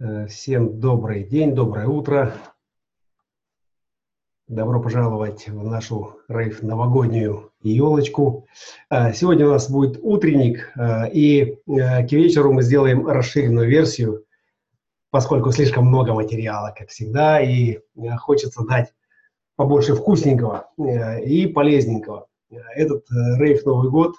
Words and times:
Э, 0.00 0.26
всем 0.28 0.78
добрый 0.78 1.24
день, 1.24 1.56
доброе 1.56 1.88
утро. 1.88 2.32
Добро 4.46 4.80
пожаловать 4.80 5.48
в 5.48 5.64
нашу 5.64 6.20
рейв 6.28 6.62
новогоднюю 6.62 7.50
елочку. 7.62 8.46
Э, 8.90 9.12
сегодня 9.12 9.48
у 9.48 9.50
нас 9.50 9.68
будет 9.68 9.98
утренник, 10.00 10.70
э, 10.76 11.10
и 11.10 11.56
к 11.66 12.12
вечеру 12.12 12.52
мы 12.52 12.62
сделаем 12.62 13.08
расширенную 13.08 13.68
версию, 13.68 14.24
поскольку 15.10 15.50
слишком 15.50 15.86
много 15.86 16.14
материала, 16.14 16.72
как 16.78 16.90
всегда, 16.90 17.40
и 17.40 17.80
хочется 18.18 18.62
дать 18.64 18.94
побольше 19.56 19.96
вкусненького 19.96 20.70
и 21.24 21.48
полезненького. 21.48 22.28
Этот 22.76 23.04
рейв 23.10 23.66
Новый 23.66 23.90
год, 23.90 24.14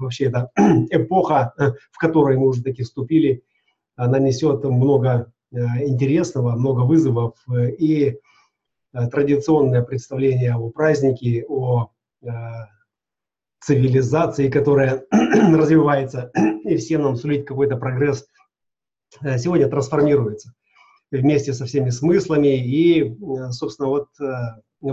вообще 0.00 0.24
это 0.24 0.50
эпоха, 0.90 1.54
в 1.92 1.98
которой 1.98 2.36
мы 2.36 2.48
уже 2.48 2.64
таки 2.64 2.82
вступили– 2.82 3.44
она 3.96 4.18
несет 4.18 4.62
много 4.64 5.32
э, 5.52 5.58
интересного, 5.86 6.52
много 6.52 6.82
вызовов 6.82 7.34
э, 7.50 7.70
и 7.72 8.20
э, 8.92 9.06
традиционное 9.08 9.82
представление 9.82 10.54
о 10.54 10.70
празднике, 10.70 11.44
о 11.48 11.90
цивилизации, 13.60 14.48
которая 14.48 15.04
развивается 15.10 16.32
и 16.64 16.76
всем 16.76 17.02
нам 17.02 17.16
сулит 17.16 17.46
какой-то 17.46 17.76
прогресс, 17.76 18.26
сегодня 19.36 19.68
трансформируется 19.68 20.52
вместе 21.12 21.52
со 21.52 21.66
всеми 21.66 21.90
смыслами. 21.90 22.56
И, 22.56 23.16
собственно, 23.50 23.88
вот 23.88 24.08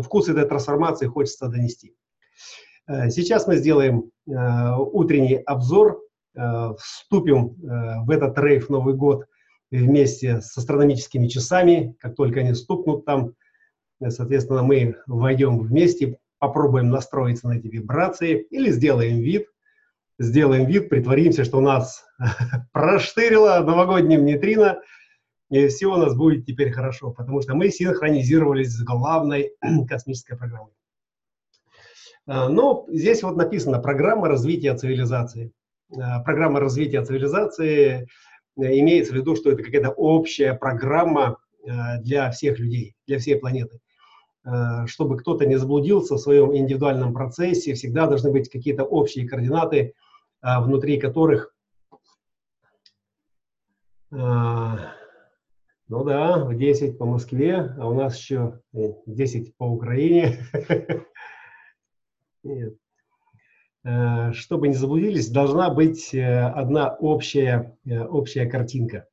вкус 0.03 0.30
этой 0.30 0.45
трансформации 0.45 1.08
хочется 1.08 1.47
донести. 1.47 1.95
Сейчас 2.88 3.47
мы 3.47 3.55
сделаем 3.58 4.11
утренний 4.27 5.38
обзор 5.38 6.02
вступим 6.79 7.55
э, 7.63 8.03
в 8.05 8.09
этот 8.09 8.37
рейв 8.39 8.69
Новый 8.69 8.95
год 8.95 9.25
вместе 9.71 10.41
с 10.41 10.57
астрономическими 10.57 11.27
часами. 11.27 11.95
Как 11.99 12.15
только 12.15 12.39
они 12.39 12.53
стукнут 12.53 13.05
там, 13.05 13.33
э, 14.02 14.09
соответственно, 14.09 14.63
мы 14.63 14.97
войдем 15.05 15.59
вместе, 15.59 16.17
попробуем 16.39 16.89
настроиться 16.89 17.47
на 17.47 17.53
эти 17.53 17.67
вибрации 17.67 18.41
или 18.49 18.71
сделаем 18.71 19.19
вид, 19.19 19.47
сделаем 20.19 20.66
вид, 20.66 20.89
притворимся, 20.89 21.43
что 21.45 21.59
у 21.59 21.61
нас 21.61 22.03
проштырило 22.73 23.59
новогодним 23.59 24.25
нейтрино, 24.25 24.81
и 25.49 25.67
все 25.67 25.88
у 25.88 25.97
нас 25.97 26.15
будет 26.15 26.45
теперь 26.45 26.71
хорошо, 26.71 27.11
потому 27.11 27.41
что 27.41 27.53
мы 27.53 27.69
синхронизировались 27.69 28.73
с 28.73 28.83
главной 28.83 29.52
космической 29.88 30.36
программой. 30.36 30.73
Но 32.25 32.86
здесь 32.89 33.21
вот 33.21 33.36
написано 33.36 33.80
«Программа 33.80 34.30
развития 34.30 34.73
цивилизации». 34.75 35.52
Э, 35.92 36.23
программа 36.23 36.59
развития 36.59 37.03
цивилизации 37.03 38.08
э, 38.58 38.80
имеется 38.80 39.14
в 39.14 39.16
виду, 39.16 39.36
что 39.36 39.52
это 39.52 39.64
какая-то 39.64 39.92
общая 39.92 40.53
программа 40.53 41.38
э, 41.66 42.00
для 42.02 42.31
всех 42.31 42.59
людей, 42.59 42.95
для 43.08 43.20
всей 43.20 43.38
планеты. 43.38 43.80
Чтобы 44.88 45.16
кто-то 45.16 45.45
не 45.45 45.56
заблудился 45.56 46.16
в 46.16 46.20
своем 46.20 46.54
индивидуальном 46.54 47.14
процессе, 47.14 47.76
всегда 47.76 48.08
должны 48.08 48.30
быть 48.30 48.50
какие-то 48.50 48.84
общие 48.84 49.26
координаты, 49.26 49.94
внутри 50.42 51.00
которых, 51.00 51.56
ну 54.11 54.20
да, 55.88 56.44
в 56.44 56.58
10 56.58 56.98
по 56.98 57.06
Москве, 57.06 57.73
а 57.80 57.88
у 57.88 57.94
нас 57.94 58.17
еще 58.17 58.59
10 58.73 59.56
по 59.56 59.64
Украине. 59.64 60.39
Нет. 62.44 62.73
Э, 63.86 64.31
чтобы 64.31 64.70
не 64.70 64.76
заблудились, 64.76 65.30
должна 65.30 65.70
быть 65.70 66.14
э, 66.14 66.23
одна 66.23 66.94
общая, 66.95 67.78
э, 67.86 68.02
общая 68.02 68.45
картинка. 68.45 69.08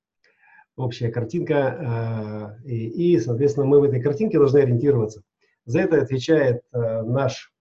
Общая 0.76 1.10
картинка, 1.10 2.56
и, 2.64 3.12
и, 3.12 3.18
соответственно, 3.18 3.66
мы 3.66 3.80
в 3.80 3.82
этой 3.82 4.00
картинке 4.00 4.38
должны 4.38 4.60
ориентироваться. 4.60 5.20
За 5.66 5.80
это 5.80 6.00
отвечает 6.00 6.62
наш 6.72 7.52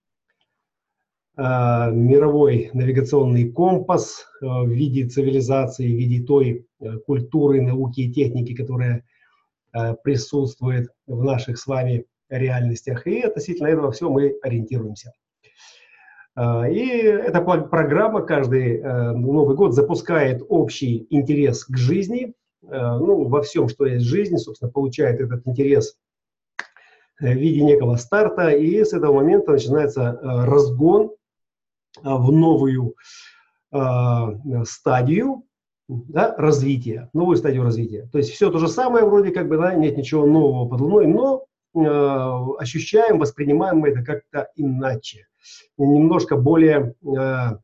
мировой 1.36 2.70
навигационный 2.72 3.52
компас 3.52 4.26
в 4.40 4.70
виде 4.70 5.06
цивилизации, 5.06 5.94
в 5.94 5.98
виде 5.98 6.26
той 6.26 6.66
культуры, 7.06 7.62
науки 7.62 8.02
и 8.02 8.14
техники, 8.14 8.56
которая 8.56 9.04
присутствует 10.02 10.88
в 11.06 11.22
наших 11.22 11.58
с 11.58 11.68
вами 11.68 12.06
реальностях. 12.30 13.06
И 13.06 13.20
относительно 13.20 13.68
этого 13.68 13.92
все 13.92 14.10
мы 14.10 14.38
ориентируемся. 14.44 15.12
А, 16.40 16.70
и 16.70 16.88
эта 16.88 17.42
программа 17.42 18.22
каждый 18.22 18.78
э, 18.78 19.12
Новый 19.12 19.58
год 19.58 19.74
запускает 19.74 20.42
общий 20.48 21.06
интерес 21.10 21.66
к 21.66 21.76
жизни, 21.76 22.34
э, 22.64 22.68
ну, 22.70 23.28
во 23.28 23.42
всем, 23.42 23.68
что 23.68 23.86
есть 23.86 24.06
жизнь, 24.06 24.38
собственно, 24.38 24.72
получает 24.72 25.20
этот 25.20 25.46
интерес 25.46 25.98
в 27.20 27.26
виде 27.26 27.62
некого 27.62 27.98
старта, 27.98 28.52
и 28.52 28.82
с 28.82 28.94
этого 28.94 29.16
момента 29.16 29.52
начинается 29.52 30.02
э, 30.02 30.46
разгон 30.46 31.12
в 32.04 32.32
новую 32.32 32.96
стадию 34.64 35.44
да, 35.88 36.36
развития, 36.38 37.10
новую 37.14 37.36
стадию 37.36 37.64
развития. 37.64 38.08
То 38.12 38.20
есть 38.20 38.32
все 38.32 38.50
то 38.50 38.60
же 38.60 38.68
самое 38.68 39.04
вроде 39.04 39.32
как 39.32 39.50
бы, 39.50 39.58
да, 39.58 39.74
нет 39.74 39.98
ничего 39.98 40.26
нового 40.26 40.70
под 40.70 40.82
луной, 40.82 41.08
но 41.08 41.46
ощущаем, 42.58 43.20
воспринимаем 43.20 43.80
мы 43.80 43.90
это 43.90 44.04
как-то 44.04 44.50
иначе 44.56 45.28
немножко 45.78 46.36
более, 46.36 46.96
э, 47.04 47.58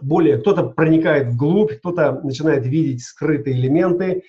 более 0.00 0.38
кто-то 0.38 0.64
проникает 0.64 1.28
вглубь, 1.28 1.78
кто-то 1.78 2.20
начинает 2.22 2.66
видеть 2.66 3.02
скрытые 3.02 3.56
элементы, 3.56 4.22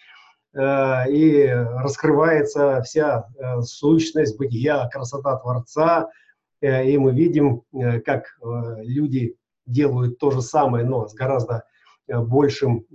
э, 0.53 1.11
и 1.11 1.47
раскрывается 1.47 2.81
вся 2.81 3.27
э, 3.37 3.61
сущность 3.61 4.37
бытия, 4.37 4.87
красота 4.89 5.37
Творца, 5.37 6.09
и 6.61 6.97
мы 6.97 7.13
видим, 7.13 7.61
как 8.05 8.23
люди 8.77 9.35
делают 9.67 10.17
то 10.17 10.31
же 10.31 10.41
самое, 10.41 10.83
но 10.83 11.07
с 11.07 11.13
гораздо 11.13 11.63
большим 12.07 12.85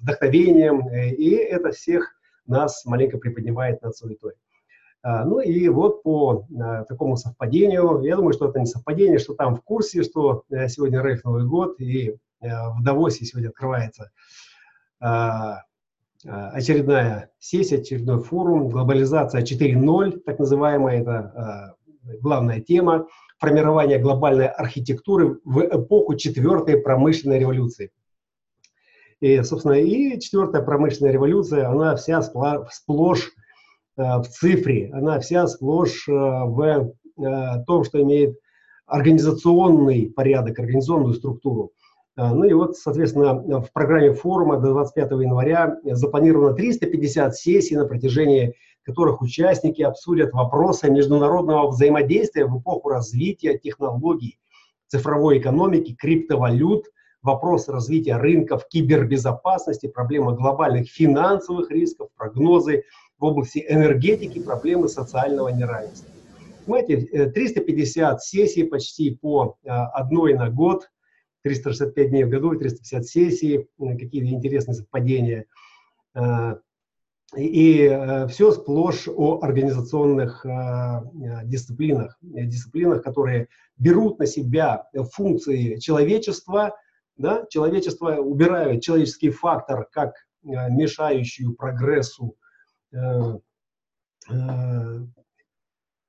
вдохновением, 0.00 0.88
и 0.88 1.30
это 1.30 1.72
всех 1.72 2.14
нас 2.46 2.86
маленько 2.86 3.18
приподнимает 3.18 3.82
над 3.82 3.94
суетой. 3.94 4.32
А, 5.02 5.24
ну 5.24 5.40
и 5.40 5.68
вот 5.68 6.02
по 6.02 6.46
а, 6.60 6.84
такому 6.84 7.16
совпадению, 7.16 8.02
я 8.02 8.16
думаю, 8.16 8.32
что 8.32 8.48
это 8.48 8.60
не 8.60 8.66
совпадение, 8.66 9.18
что 9.18 9.34
там 9.34 9.56
в 9.56 9.62
курсе, 9.62 10.04
что 10.04 10.44
э, 10.48 10.68
сегодня 10.68 11.02
Рейф 11.02 11.24
Новый 11.24 11.44
год, 11.44 11.80
и 11.80 12.10
э, 12.10 12.14
в 12.40 12.82
Давосе 12.82 13.24
сегодня 13.24 13.48
открывается 13.48 14.10
а, 15.00 15.62
очередная 16.24 17.30
сессия, 17.40 17.78
очередной 17.78 18.22
форум, 18.22 18.68
глобализация 18.68 19.42
4.0, 19.42 20.20
так 20.20 20.38
называемая, 20.38 21.00
это 21.00 21.76
главная 22.20 22.60
тема, 22.60 23.08
формирование 23.38 23.98
глобальной 23.98 24.46
архитектуры 24.46 25.40
в 25.44 25.62
эпоху 25.62 26.14
четвертой 26.14 26.78
промышленной 26.78 27.40
революции. 27.40 27.90
И, 29.18 29.42
собственно, 29.42 29.72
и 29.72 30.20
четвертая 30.20 30.62
промышленная 30.62 31.12
революция, 31.12 31.68
она 31.68 31.96
вся 31.96 32.22
сплошь 32.22 33.32
в 33.96 34.24
цифре, 34.24 34.90
она 34.92 35.20
вся 35.20 35.46
сплошь 35.46 36.08
э, 36.08 36.12
в 36.12 36.92
э, 37.18 37.64
том, 37.66 37.84
что 37.84 38.00
имеет 38.02 38.38
организационный 38.86 40.10
порядок, 40.10 40.58
организационную 40.58 41.14
структуру. 41.14 41.72
Ну 42.14 42.44
и 42.44 42.52
вот, 42.52 42.76
соответственно, 42.76 43.60
в 43.62 43.72
программе 43.72 44.12
форума 44.12 44.58
до 44.58 44.72
25 44.72 45.12
января 45.12 45.78
запланировано 45.82 46.52
350 46.52 47.34
сессий, 47.34 47.74
на 47.74 47.86
протяжении 47.86 48.54
которых 48.84 49.22
участники 49.22 49.80
обсудят 49.80 50.32
вопросы 50.32 50.90
международного 50.90 51.68
взаимодействия 51.68 52.44
в 52.44 52.60
эпоху 52.60 52.90
развития 52.90 53.58
технологий, 53.58 54.38
цифровой 54.88 55.38
экономики, 55.38 55.94
криптовалют, 55.94 56.84
вопросы 57.22 57.72
развития 57.72 58.16
рынков, 58.16 58.66
кибербезопасности, 58.68 59.86
проблемы 59.86 60.34
глобальных 60.34 60.90
финансовых 60.90 61.70
рисков, 61.70 62.08
прогнозы 62.16 62.84
в 63.22 63.24
области 63.24 63.64
энергетики 63.68 64.40
проблемы 64.40 64.88
социального 64.88 65.48
неравенства. 65.48 66.10
Понимаете, 66.66 67.30
350 67.30 68.16
э, 68.16 68.18
сессий 68.20 68.64
почти 68.64 69.14
по 69.14 69.56
э, 69.62 69.68
одной 69.68 70.34
на 70.34 70.50
год, 70.50 70.90
365 71.44 72.10
дней 72.10 72.24
в 72.24 72.28
году 72.28 72.52
и 72.52 72.58
350 72.58 73.06
сессий, 73.06 73.68
э, 73.78 73.96
какие-то 73.96 74.28
интересные 74.28 74.74
совпадения. 74.74 75.46
И 77.34 78.26
все 78.28 78.52
сплошь 78.52 79.08
о 79.08 79.38
организационных 79.40 80.44
дисциплинах, 81.44 82.18
дисциплинах, 82.20 83.02
которые 83.02 83.48
берут 83.78 84.18
на 84.18 84.26
себя 84.26 84.84
функции 85.14 85.76
человечества, 85.76 86.76
да, 87.16 87.46
человечество 87.48 88.16
убирают 88.16 88.82
человеческий 88.82 89.30
фактор 89.30 89.88
как 89.90 90.12
мешающую 90.42 91.54
прогрессу 91.54 92.36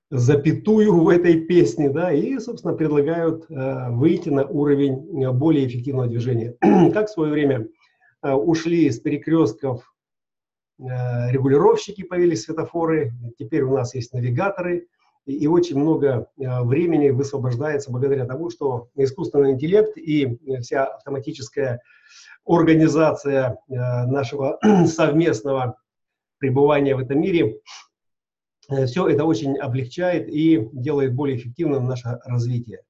запятую 0.09 1.03
в 1.03 1.09
этой 1.09 1.41
песне, 1.41 1.89
да, 1.89 2.13
и, 2.13 2.38
собственно, 2.38 2.75
предлагают 2.75 3.50
э, 3.50 3.89
выйти 3.89 4.30
на 4.30 4.45
уровень 4.45 5.31
более 5.31 5.68
эффективного 5.68 6.07
движения. 6.07 6.56
как 6.94 7.07
в 7.07 7.12
свое 7.12 7.31
время 7.31 7.68
ушли 8.21 8.89
с 8.89 9.00
перекрестков 9.00 9.94
регулировщики 10.77 12.03
появились, 12.03 12.44
светофоры, 12.44 13.12
теперь 13.38 13.63
у 13.63 13.75
нас 13.75 13.95
есть 13.95 14.13
навигаторы, 14.13 14.88
и 15.25 15.47
очень 15.47 15.77
много 15.80 16.27
времени 16.38 17.09
высвобождается 17.09 17.91
благодаря 17.91 18.25
тому, 18.25 18.50
что 18.50 18.89
искусственный 18.95 19.51
интеллект 19.51 19.97
и 19.97 20.38
вся 20.62 20.85
автоматическая 20.85 21.81
организация 22.45 23.57
нашего 23.68 24.59
совместного 24.85 25.77
пребывания 26.44 26.94
в 26.94 27.00
этом 27.00 27.22
мире, 27.22 27.62
все 28.86 29.07
это 29.07 29.24
очень 29.24 29.57
облегчает 29.57 30.28
и 30.28 30.68
делает 30.74 31.16
более 31.16 31.38
эффективным 31.38 31.88
наше 31.88 32.19
развитие. 32.25 32.81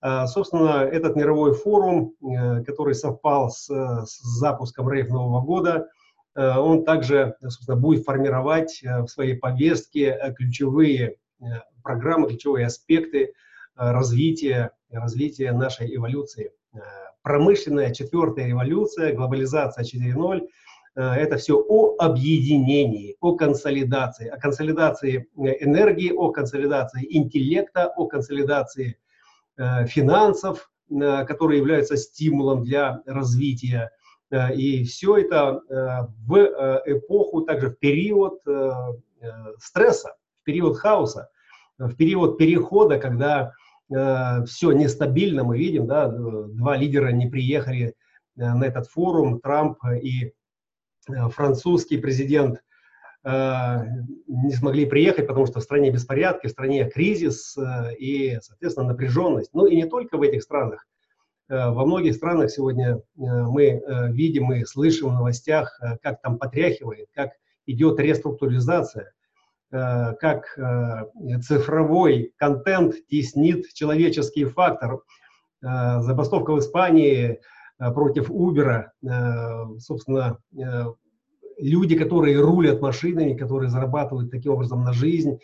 А, 0.00 0.28
собственно, 0.28 0.84
этот 0.84 1.16
мировой 1.16 1.54
форум, 1.54 2.12
э, 2.22 2.62
который 2.62 2.94
совпал 2.94 3.50
с, 3.50 3.66
с 3.66 4.20
запуском 4.38 4.88
рейв 4.88 5.08
Нового 5.08 5.40
года, 5.40 5.88
э, 6.36 6.56
он 6.56 6.84
также 6.84 7.34
собственно, 7.40 7.76
будет 7.76 8.04
формировать 8.04 8.80
э, 8.84 9.02
в 9.02 9.08
своей 9.08 9.34
повестке 9.34 10.16
ключевые 10.36 11.16
программы, 11.82 12.28
ключевые 12.28 12.66
аспекты 12.66 13.32
развития, 13.74 14.70
развития 14.88 15.50
нашей 15.52 15.94
эволюции. 15.94 16.52
Промышленная 17.22 17.92
четвертая 17.92 18.46
революция, 18.46 19.14
глобализация 19.14 19.84
4.0– 19.84 20.46
это 20.94 21.36
все 21.36 21.56
о 21.56 21.96
объединении, 21.98 23.16
о 23.20 23.34
консолидации, 23.34 24.28
о 24.28 24.38
консолидации 24.38 25.28
энергии, 25.36 26.12
о 26.12 26.30
консолидации 26.30 27.06
интеллекта, 27.10 27.88
о 27.96 28.06
консолидации 28.06 28.96
Э, 29.56 29.86
финансов, 29.86 30.68
э, 30.90 31.24
которые 31.26 31.58
являются 31.58 31.96
стимулом 31.96 32.64
для 32.64 33.02
развития. 33.06 33.92
Э, 34.30 34.52
и 34.52 34.82
все 34.84 35.18
это 35.18 35.60
в 36.26 36.34
эпоху, 36.86 37.42
также 37.42 37.70
в 37.70 37.78
период 37.78 38.40
стресса, 39.58 40.16
в 40.42 40.44
период 40.44 40.76
хаоса, 40.76 41.28
в 41.78 41.94
период 41.94 42.36
перехода, 42.36 42.98
когда 42.98 43.52
все 44.46 44.72
нестабильно, 44.72 45.44
мы 45.44 45.58
видим, 45.58 45.86
да, 45.86 46.08
два 46.08 46.76
лидера 46.76 47.08
не 47.08 47.26
приехали 47.26 47.94
на 48.34 48.64
этот 48.64 48.86
форум, 48.88 49.40
Трамп 49.40 49.78
и 50.02 50.32
французский 51.30 51.98
президент 51.98 52.60
Э, 53.24 53.78
не 54.26 54.52
смогли 54.52 54.84
приехать, 54.84 55.26
потому 55.26 55.46
что 55.46 55.60
в 55.60 55.62
стране 55.62 55.90
беспорядки, 55.90 56.46
в 56.46 56.50
стране 56.50 56.84
кризис 56.90 57.56
э, 57.56 57.94
и, 57.98 58.38
соответственно, 58.42 58.88
напряженность. 58.88 59.50
Ну 59.54 59.64
и 59.64 59.76
не 59.76 59.86
только 59.86 60.18
в 60.18 60.22
этих 60.22 60.42
странах. 60.42 60.86
Э, 61.48 61.70
во 61.70 61.86
многих 61.86 62.14
странах 62.16 62.50
сегодня 62.50 63.00
мы 63.16 63.82
видим 64.10 64.52
и 64.52 64.64
слышим 64.64 65.08
в 65.08 65.14
новостях, 65.14 65.80
как 66.02 66.20
там 66.20 66.38
потряхивает, 66.38 67.08
как 67.14 67.30
идет 67.66 67.98
реструктуризация, 67.98 69.12
как 69.70 70.58
цифровой 71.42 72.32
контент 72.36 72.94
теснит 73.08 73.72
человеческий 73.72 74.44
фактор. 74.44 75.00
Забастовка 75.62 76.52
в 76.52 76.58
Испании 76.58 77.40
против 77.78 78.30
Uber, 78.30 78.84
собственно, 79.78 80.38
люди, 81.58 81.96
которые 81.96 82.40
рулят 82.40 82.80
машинами, 82.80 83.34
которые 83.34 83.70
зарабатывают 83.70 84.30
таким 84.30 84.52
образом 84.52 84.84
на 84.84 84.92
жизнь. 84.92 85.38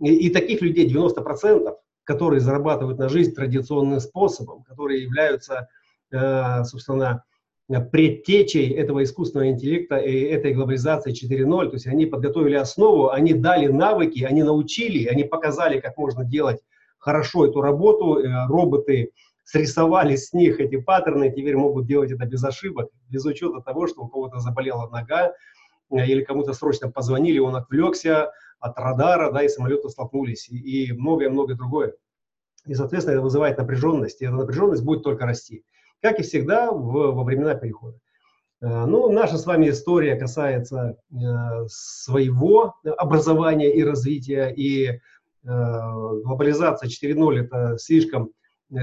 И, 0.00 0.30
таких 0.30 0.62
людей 0.62 0.90
90%, 0.90 1.74
которые 2.04 2.40
зарабатывают 2.40 2.98
на 2.98 3.08
жизнь 3.08 3.34
традиционным 3.34 4.00
способом, 4.00 4.62
которые 4.62 5.02
являются, 5.02 5.68
э, 6.10 6.64
собственно, 6.64 7.22
предтечей 7.92 8.70
этого 8.70 9.04
искусственного 9.04 9.50
интеллекта 9.50 9.96
и 9.96 10.22
этой 10.22 10.54
глобализации 10.54 11.12
4.0. 11.12 11.68
То 11.68 11.74
есть 11.74 11.86
они 11.86 12.06
подготовили 12.06 12.54
основу, 12.54 13.10
они 13.10 13.34
дали 13.34 13.68
навыки, 13.68 14.24
они 14.24 14.42
научили, 14.42 15.06
они 15.06 15.22
показали, 15.22 15.78
как 15.80 15.96
можно 15.96 16.24
делать 16.24 16.60
хорошо 16.98 17.46
эту 17.46 17.60
работу. 17.60 18.18
Э, 18.18 18.46
роботы 18.48 19.10
срисовали 19.50 20.14
с 20.14 20.32
них 20.32 20.60
эти 20.60 20.76
паттерны, 20.76 21.30
теперь 21.30 21.56
могут 21.56 21.86
делать 21.86 22.12
это 22.12 22.24
без 22.24 22.44
ошибок, 22.44 22.88
без 23.08 23.24
учета 23.24 23.60
того, 23.60 23.88
что 23.88 24.02
у 24.02 24.08
кого-то 24.08 24.38
заболела 24.38 24.88
нога, 24.88 25.32
э, 25.90 26.06
или 26.06 26.22
кому-то 26.22 26.52
срочно 26.52 26.88
позвонили, 26.88 27.40
он 27.40 27.56
отвлекся 27.56 28.30
от 28.60 28.78
радара, 28.78 29.32
да, 29.32 29.42
и 29.42 29.48
самолеты 29.48 29.88
столкнулись, 29.88 30.48
и 30.48 30.92
многое-многое 30.92 31.56
другое. 31.56 31.94
И, 32.66 32.74
соответственно, 32.74 33.14
это 33.14 33.22
вызывает 33.22 33.58
напряженность, 33.58 34.22
и 34.22 34.24
эта 34.24 34.34
напряженность 34.34 34.84
будет 34.84 35.02
только 35.02 35.26
расти, 35.26 35.64
как 36.00 36.20
и 36.20 36.22
всегда 36.22 36.70
в, 36.70 36.92
во 37.12 37.24
времена 37.24 37.56
перехода. 37.56 37.98
Э, 38.60 38.84
ну, 38.86 39.10
наша 39.10 39.36
с 39.36 39.46
вами 39.46 39.70
история 39.70 40.14
касается 40.14 40.96
э, 41.10 41.16
своего 41.66 42.76
образования 42.84 43.74
и 43.74 43.82
развития, 43.82 44.54
и 44.56 44.90
э, 44.90 44.98
глобализация 45.42 46.88
4.0 46.88 47.40
это 47.40 47.78
слишком 47.78 48.30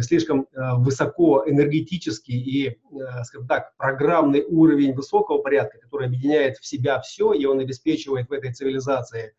слишком 0.02 0.48
э, 0.52 0.76
высоко 0.78 1.44
энергетический 1.48 2.40
и, 2.40 2.68
э, 2.70 3.24
скажем 3.24 3.48
так, 3.48 3.76
программный 3.78 4.44
уровень 4.44 4.94
высокого 4.94 5.40
порядка, 5.40 5.80
который 5.80 6.08
объединяет 6.08 6.58
в 6.58 6.66
себя 6.66 7.00
все, 7.00 7.34
и 7.34 7.46
он 7.46 7.60
обеспечивает 7.60 8.30
в 8.30 8.34
этой 8.34 8.54
цивилизации 8.54 9.34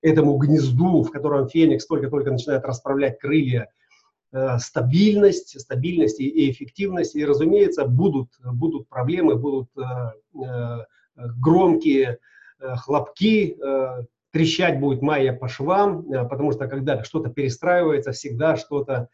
этому 0.00 0.36
гнезду, 0.36 1.02
в 1.02 1.10
котором 1.10 1.48
Феникс 1.48 1.86
только-только 1.86 2.32
начинает 2.32 2.64
расправлять 2.64 3.20
крылья, 3.20 3.68
стабильность, 4.58 5.60
стабильность 5.60 6.18
и 6.18 6.50
эффективность. 6.50 7.14
И, 7.14 7.24
разумеется, 7.24 7.84
будут, 7.84 8.30
будут 8.42 8.88
проблемы, 8.88 9.36
будут 9.36 9.68
громкие 11.14 12.18
хлопки, 12.58 13.56
трещать 14.32 14.80
будет 14.80 15.02
майя 15.02 15.34
по 15.34 15.46
швам, 15.46 16.02
потому 16.28 16.50
что 16.50 16.66
когда 16.66 17.04
что-то 17.04 17.30
перестраивается, 17.30 18.10
всегда 18.10 18.56
что-то 18.56 19.08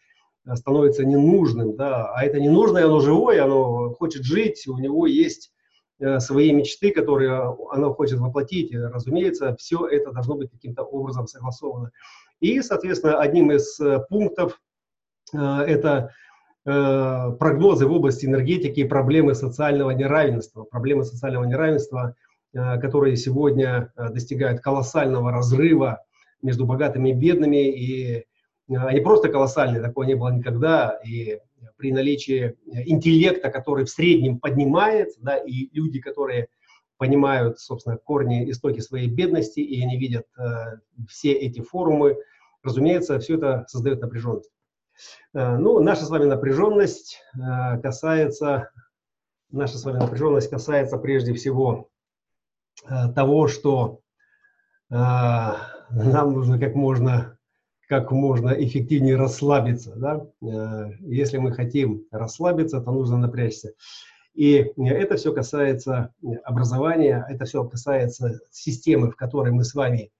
становится 0.56 1.04
ненужным, 1.04 1.76
да, 1.76 2.10
а 2.12 2.24
это 2.24 2.40
ненужное, 2.40 2.86
оно 2.86 3.00
живое, 3.00 3.44
оно 3.44 3.90
хочет 3.94 4.24
жить, 4.24 4.66
у 4.66 4.78
него 4.78 5.06
есть 5.06 5.52
э, 6.00 6.20
свои 6.20 6.52
мечты, 6.52 6.90
которые 6.90 7.56
оно 7.70 7.92
хочет 7.94 8.18
воплотить. 8.18 8.70
И, 8.70 8.78
разумеется, 8.78 9.56
все 9.56 9.86
это 9.86 10.12
должно 10.12 10.36
быть 10.36 10.50
каким-то 10.50 10.82
образом 10.82 11.26
согласовано. 11.26 11.90
И, 12.40 12.62
соответственно, 12.62 13.20
одним 13.20 13.52
из 13.52 13.78
э, 13.80 14.00
пунктов 14.08 14.60
э, 15.34 15.38
это 15.38 16.12
э, 16.64 17.32
прогнозы 17.38 17.86
в 17.86 17.92
области 17.92 18.26
энергетики 18.26 18.80
и 18.80 18.84
проблемы 18.84 19.34
социального 19.34 19.90
неравенства. 19.90 20.64
Проблемы 20.64 21.04
социального 21.04 21.44
неравенства, 21.44 22.14
э, 22.52 22.80
которые 22.80 23.16
сегодня 23.16 23.92
э, 23.96 24.10
достигают 24.10 24.60
колоссального 24.60 25.32
разрыва 25.32 26.04
между 26.42 26.64
богатыми 26.64 27.10
и 27.10 27.14
бедными, 27.14 27.68
и 27.68 28.24
они 28.68 29.00
просто 29.00 29.28
колоссальные, 29.28 29.82
такого 29.82 30.04
не 30.04 30.14
было 30.14 30.30
никогда, 30.30 31.00
и 31.04 31.40
при 31.76 31.92
наличии 31.92 32.56
интеллекта, 32.66 33.50
который 33.50 33.84
в 33.84 33.90
среднем 33.90 34.38
поднимается, 34.38 35.18
да, 35.22 35.36
и 35.36 35.68
люди, 35.72 36.00
которые 36.00 36.48
понимают, 36.98 37.60
собственно, 37.60 37.96
корни, 37.96 38.50
истоки 38.50 38.80
своей 38.80 39.08
бедности, 39.08 39.60
и 39.60 39.82
они 39.82 39.96
видят 39.96 40.26
э, 40.36 40.78
все 41.08 41.32
эти 41.32 41.60
форумы, 41.60 42.18
разумеется, 42.62 43.18
все 43.20 43.36
это 43.36 43.64
создает 43.68 44.00
напряженность. 44.00 44.50
Э, 45.32 45.56
ну, 45.56 45.80
наша 45.80 46.04
с 46.04 46.10
вами 46.10 46.24
напряженность 46.24 47.20
э, 47.34 47.80
касается, 47.80 48.70
наша 49.50 49.78
с 49.78 49.84
вами 49.84 49.98
напряженность 49.98 50.50
касается 50.50 50.98
прежде 50.98 51.34
всего 51.34 51.88
э, 52.84 53.12
того, 53.14 53.46
что 53.46 54.00
э, 54.90 54.94
нам 54.94 56.32
нужно 56.32 56.58
как 56.58 56.74
можно 56.74 57.37
как 57.88 58.12
можно 58.12 58.50
эффективнее 58.50 59.16
расслабиться. 59.16 59.94
Да? 59.96 60.26
Э, 60.42 60.92
если 61.00 61.38
мы 61.38 61.52
хотим 61.52 62.04
расслабиться, 62.10 62.80
то 62.80 62.92
нужно 62.92 63.16
напрячься. 63.16 63.72
И 64.34 64.72
это 64.76 65.16
все 65.16 65.32
касается 65.32 66.12
образования, 66.44 67.26
это 67.28 67.44
все 67.44 67.64
касается 67.64 68.40
системы, 68.52 69.10
в 69.10 69.16
которой 69.16 69.52
мы 69.52 69.64
с 69.64 69.74
вами 69.74 70.12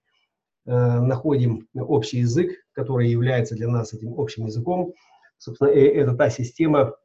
э, 0.65 0.71
находим 0.71 1.67
общий 1.75 2.17
язык, 2.19 2.51
который 2.73 3.07
является 3.07 3.55
для 3.55 3.69
нас 3.69 3.93
этим 3.93 4.19
общим 4.19 4.47
языком. 4.47 4.93
Собственно, 5.37 5.69
это 5.69 6.15
та 6.15 6.29
система, 6.31 6.95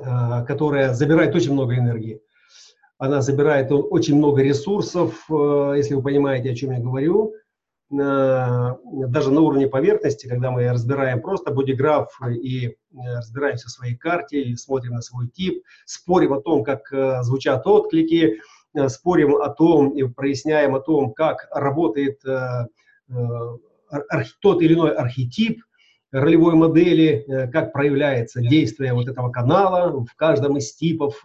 э, 0.00 0.44
которая 0.46 0.94
забирает 0.94 1.34
очень 1.36 1.52
много 1.52 1.76
энергии. 1.76 2.22
Она 2.96 3.20
забирает 3.20 3.70
очень 3.70 4.16
много 4.16 4.42
ресурсов, 4.42 5.26
если 5.28 5.94
вы 5.94 6.02
понимаете, 6.02 6.52
о 6.52 6.54
чем 6.54 6.70
я 6.70 6.78
говорю 6.78 7.34
даже 7.92 9.30
на 9.30 9.42
уровне 9.42 9.68
поверхности, 9.68 10.26
когда 10.26 10.50
мы 10.50 10.66
разбираем 10.68 11.20
просто 11.20 11.52
бодиграф 11.52 12.08
и 12.26 12.68
э, 12.68 12.74
разбираемся 13.18 13.68
в 13.68 13.70
своей 13.70 13.96
карте, 13.96 14.42
и 14.42 14.56
смотрим 14.56 14.94
на 14.94 15.02
свой 15.02 15.28
тип, 15.28 15.62
спорим 15.84 16.32
о 16.32 16.40
том, 16.40 16.64
как 16.64 16.90
э, 16.90 17.22
звучат 17.22 17.66
отклики, 17.66 18.40
э, 18.74 18.88
спорим 18.88 19.36
о 19.36 19.50
том 19.50 19.90
и 19.90 20.04
проясняем 20.04 20.74
о 20.74 20.80
том, 20.80 21.12
как 21.12 21.48
работает 21.50 22.20
тот 24.40 24.62
или 24.62 24.72
иной 24.72 24.94
архетип 24.94 25.62
ролевой 26.12 26.54
модели, 26.54 27.48
как 27.52 27.74
проявляется 27.74 28.40
действие 28.40 28.94
вот 28.94 29.06
этого 29.06 29.30
канала 29.30 29.90
в 29.90 30.14
каждом 30.16 30.56
из 30.56 30.74
типов 30.74 31.22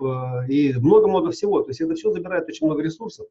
и 0.50 0.74
много-много 0.74 1.32
всего. 1.32 1.62
То 1.62 1.70
есть 1.70 1.80
это 1.80 1.96
все 1.96 2.12
забирает 2.12 2.50
очень 2.50 2.68
много 2.68 2.84
ресурсов. 2.84 3.28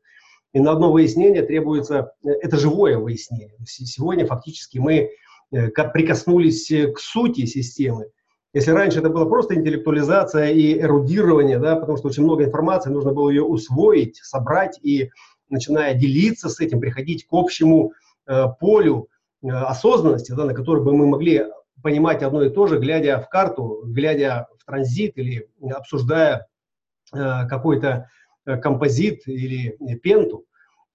И 0.53 0.61
на 0.61 0.73
одно 0.73 0.91
выяснение 0.91 1.43
требуется, 1.43 2.13
это 2.23 2.57
живое 2.57 2.99
выяснение. 2.99 3.53
Сегодня 3.65 4.27
фактически 4.27 4.79
мы 4.79 5.11
прикоснулись 5.51 6.71
к 6.95 6.99
сути 6.99 7.47
системы. 7.47 8.07
Если 8.57 8.71
раньше 8.71 9.01
это 9.01 9.11
была 9.11 9.27
просто 9.27 9.55
интеллектуализация 9.55 10.51
и 10.51 10.81
эрудирование, 10.81 11.59
да, 11.59 11.77
потому 11.77 11.99
что 11.99 12.09
очень 12.09 12.23
много 12.23 12.45
информации, 12.45 12.89
нужно 12.89 13.13
было 13.13 13.29
ее 13.29 13.43
усвоить, 13.43 14.17
собрать 14.23 14.79
и, 14.83 15.11
начиная 15.51 15.93
делиться 15.93 16.49
с 16.49 16.59
этим, 16.59 16.81
приходить 16.81 17.27
к 17.27 17.29
общему 17.33 17.93
э, 18.27 18.47
полю 18.59 19.09
э, 19.43 19.49
осознанности, 19.49 20.33
да, 20.33 20.47
на 20.47 20.55
который 20.55 20.83
бы 20.83 20.95
мы 20.95 21.07
могли 21.07 21.45
понимать 21.83 22.23
одно 22.23 22.43
и 22.45 22.49
то 22.49 22.67
же, 22.67 22.79
глядя 22.79 23.21
в 23.21 23.29
карту, 23.29 23.83
глядя 23.85 24.47
в 24.59 24.65
транзит 24.65 25.19
или 25.19 25.51
обсуждая 25.75 26.47
э, 27.13 27.19
какой-то 27.49 27.89
э, 27.89 28.05
композит 28.63 29.27
или 29.27 29.77
пенту. 30.03 30.47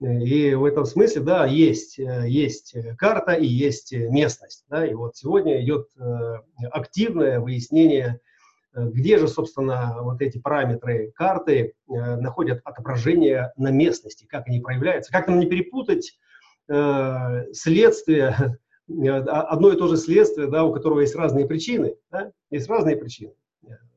И 0.01 0.55
в 0.55 0.65
этом 0.65 0.85
смысле, 0.85 1.21
да, 1.21 1.45
есть, 1.45 1.99
э, 1.99 2.25
есть 2.27 2.75
карта 2.97 3.33
и 3.33 3.45
есть 3.45 3.93
местность. 3.93 4.65
Да, 4.67 4.85
и 4.85 4.95
вот 4.95 5.15
сегодня 5.15 5.63
идет 5.63 5.89
э, 5.99 6.37
активное 6.71 7.39
выяснение, 7.39 8.19
э, 8.73 8.87
где 8.87 9.19
же, 9.19 9.27
собственно, 9.27 9.97
вот 10.01 10.19
эти 10.23 10.39
параметры 10.39 11.11
карты 11.11 11.75
находят 11.87 12.61
отображение 12.63 13.51
на 13.57 13.69
местности, 13.69 14.25
как 14.25 14.47
они 14.47 14.59
проявляются, 14.59 15.11
как 15.11 15.27
нам 15.27 15.39
не 15.39 15.45
перепутать 15.45 16.17
следствие, 17.51 18.57
одно 18.87 19.73
и 19.73 19.77
то 19.77 19.87
же 19.87 19.97
следствие, 19.97 20.47
да, 20.47 20.63
у 20.63 20.73
которого 20.73 21.01
есть 21.01 21.15
разные 21.15 21.45
причины. 21.45 21.95
Да? 22.09 22.31
Есть 22.49 22.69
разные 22.69 22.95
причины. 22.95 23.33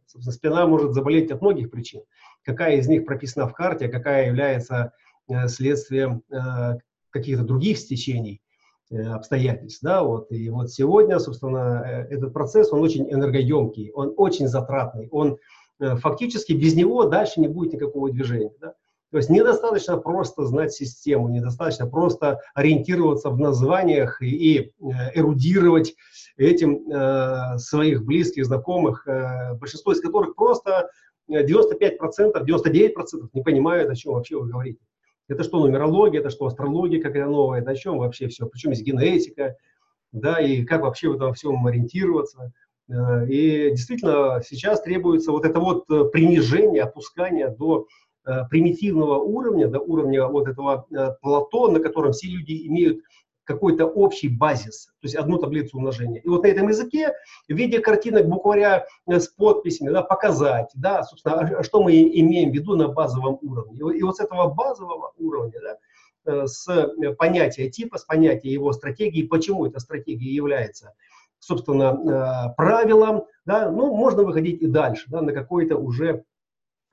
Собственно, 0.07 0.33
спина 0.33 0.67
может 0.67 0.93
заболеть 0.93 1.31
от 1.31 1.41
многих 1.41 1.71
причин. 1.71 2.03
Какая 2.45 2.77
из 2.77 2.89
них 2.89 3.05
прописана 3.05 3.49
в 3.49 3.55
карте, 3.55 3.87
а 3.87 3.91
какая 3.91 4.27
является 4.27 4.93
Э, 5.27 5.49
следствием 5.49 6.23
э, 6.31 6.79
каких-то 7.09 7.45
других 7.45 7.79
стечений 7.79 8.43
э, 8.91 9.01
обстоятельств, 9.01 9.81
да, 9.83 10.03
вот, 10.03 10.31
и 10.31 10.51
вот 10.51 10.71
сегодня, 10.71 11.19
собственно, 11.19 11.83
этот 12.11 12.35
процесс, 12.35 12.71
он 12.73 12.83
очень 12.83 13.11
энергоемкий, 13.11 13.91
он 13.93 14.13
очень 14.19 14.49
затратный, 14.49 15.09
он 15.11 15.39
фактически 15.79 16.53
без 16.53 16.75
него 16.75 17.05
дальше 17.05 17.41
не 17.41 17.49
будет 17.49 17.73
никакого 17.73 18.11
движения, 18.11 18.53
да. 18.61 18.75
То 19.11 19.19
есть 19.19 19.31
недостаточно 19.31 19.97
просто 19.97 20.45
знать 20.45 20.73
систему, 20.73 21.29
недостаточно 21.29 21.87
просто 21.87 22.41
ориентироваться 22.55 23.31
в 23.31 23.39
названиях 23.39 24.21
и, 24.21 24.27
и 24.27 24.73
эрудировать 25.15 25.95
этим 26.37 26.91
э, 26.91 27.59
своих 27.59 28.05
близких, 28.05 28.45
знакомых, 28.45 29.07
э, 29.07 29.55
большинство 29.55 29.93
из 29.93 30.01
которых 30.01 30.35
просто 30.35 30.91
95%, 31.31 32.45
99% 32.45 33.29
не 33.33 33.43
понимают, 33.43 33.91
о 33.91 33.95
чем 33.95 34.15
вообще 34.15 34.37
вы 34.37 34.49
говорите. 34.49 34.81
Это 35.29 35.43
что 35.43 35.61
нумерология, 35.61 36.21
это 36.21 36.31
что 36.31 36.47
астрология 36.47 37.01
какая 37.01 37.27
новая, 37.27 37.61
это 37.61 37.71
о 37.71 37.75
чем 37.77 37.99
вообще 37.99 38.29
все, 38.29 38.47
причем 38.47 38.71
есть 38.71 38.83
генетика, 38.83 39.57
да, 40.13 40.41
и 40.41 40.65
как 40.65 40.83
вообще 40.83 41.09
в 41.09 41.17
этом 41.17 41.33
всем 41.35 41.67
ориентироваться. 41.67 42.53
Э, 42.89 43.27
и 43.27 43.71
действительно 43.71 44.43
сейчас 44.47 44.83
требуется 44.83 45.33
вот 45.33 45.45
это 45.45 45.59
вот 45.61 45.91
э, 45.91 46.05
принижение, 46.07 46.83
опускание 46.83 47.49
до 47.49 47.87
э, 48.27 48.45
примитивного 48.51 49.19
уровня, 49.19 49.69
до 49.69 49.81
уровня 49.81 50.27
вот 50.27 50.47
этого 50.47 50.87
плато, 51.23 51.69
на 51.69 51.81
котором 51.81 52.13
все 52.13 52.29
люди 52.29 52.67
имеют 52.67 53.01
какой-то 53.45 53.87
общий 53.87 54.29
базис, 54.29 54.87
то 54.87 55.05
есть 55.05 55.15
одну 55.15 55.39
таблицу 55.39 55.77
умножения. 55.77 56.21
И 56.21 56.29
вот 56.29 56.43
на 56.43 56.49
этом 56.49 56.69
языке 56.69 57.13
в 57.49 57.53
виде 57.53 57.79
картинок, 57.79 58.27
букваря 58.27 58.87
э, 59.07 59.21
с 59.21 59.29
подписями, 59.29 59.91
да, 59.91 60.03
показать, 60.03 60.71
да, 60.75 61.03
собственно, 61.05 61.41
а, 61.41 61.63
что 61.63 61.83
мы 61.83 61.93
имеем 62.03 62.51
в 62.51 62.55
виду 62.55 62.77
на 62.77 62.89
базовом 62.89 63.39
уровне. 63.43 63.79
И 63.97 64.03
вот 64.03 64.17
с 64.17 64.21
этого 64.21 64.49
базового 64.49 65.13
уровня, 65.19 65.61
да, 65.61 66.33
э, 66.33 66.47
с 66.47 66.69
э, 66.69 67.15
понятия 67.15 67.71
типа, 67.71 67.99
с 67.99 68.05
понятия 68.05 68.51
его 68.51 68.73
стратегии, 68.73 69.27
почему 69.27 69.67
эта 69.67 69.79
стратегия 69.79 70.33
является, 70.33 70.95
собственно, 71.39 72.55
правилом, 72.57 73.25
да, 73.45 73.71
ну, 73.71 73.95
можно 73.95 74.23
выходить 74.23 74.63
и 74.63 74.67
дальше, 74.67 75.05
да, 75.09 75.21
на 75.21 75.33
какой-то 75.33 75.77
уже 75.77 76.25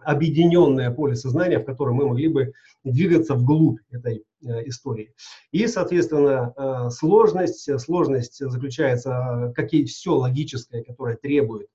объединенное 0.04 0.92
поле 0.92 1.16
сознания, 1.16 1.60
в 1.60 1.66
котором 1.66 1.96
мы 1.96 2.08
могли 2.08 2.28
бы 2.28 2.54
двигаться 2.84 3.36
вглубь 3.36 3.80
этой 3.92 4.24
э, 4.44 4.68
истории. 4.68 5.14
И, 5.52 5.68
соответственно, 5.68 6.54
э, 6.56 6.90
сложность, 6.90 7.80
сложность 7.80 8.38
заключается, 8.40 9.54
как 9.56 9.74
и 9.74 9.86
все 9.86 10.16
логическое, 10.16 10.84
которое 10.84 11.16
требует, 11.16 11.68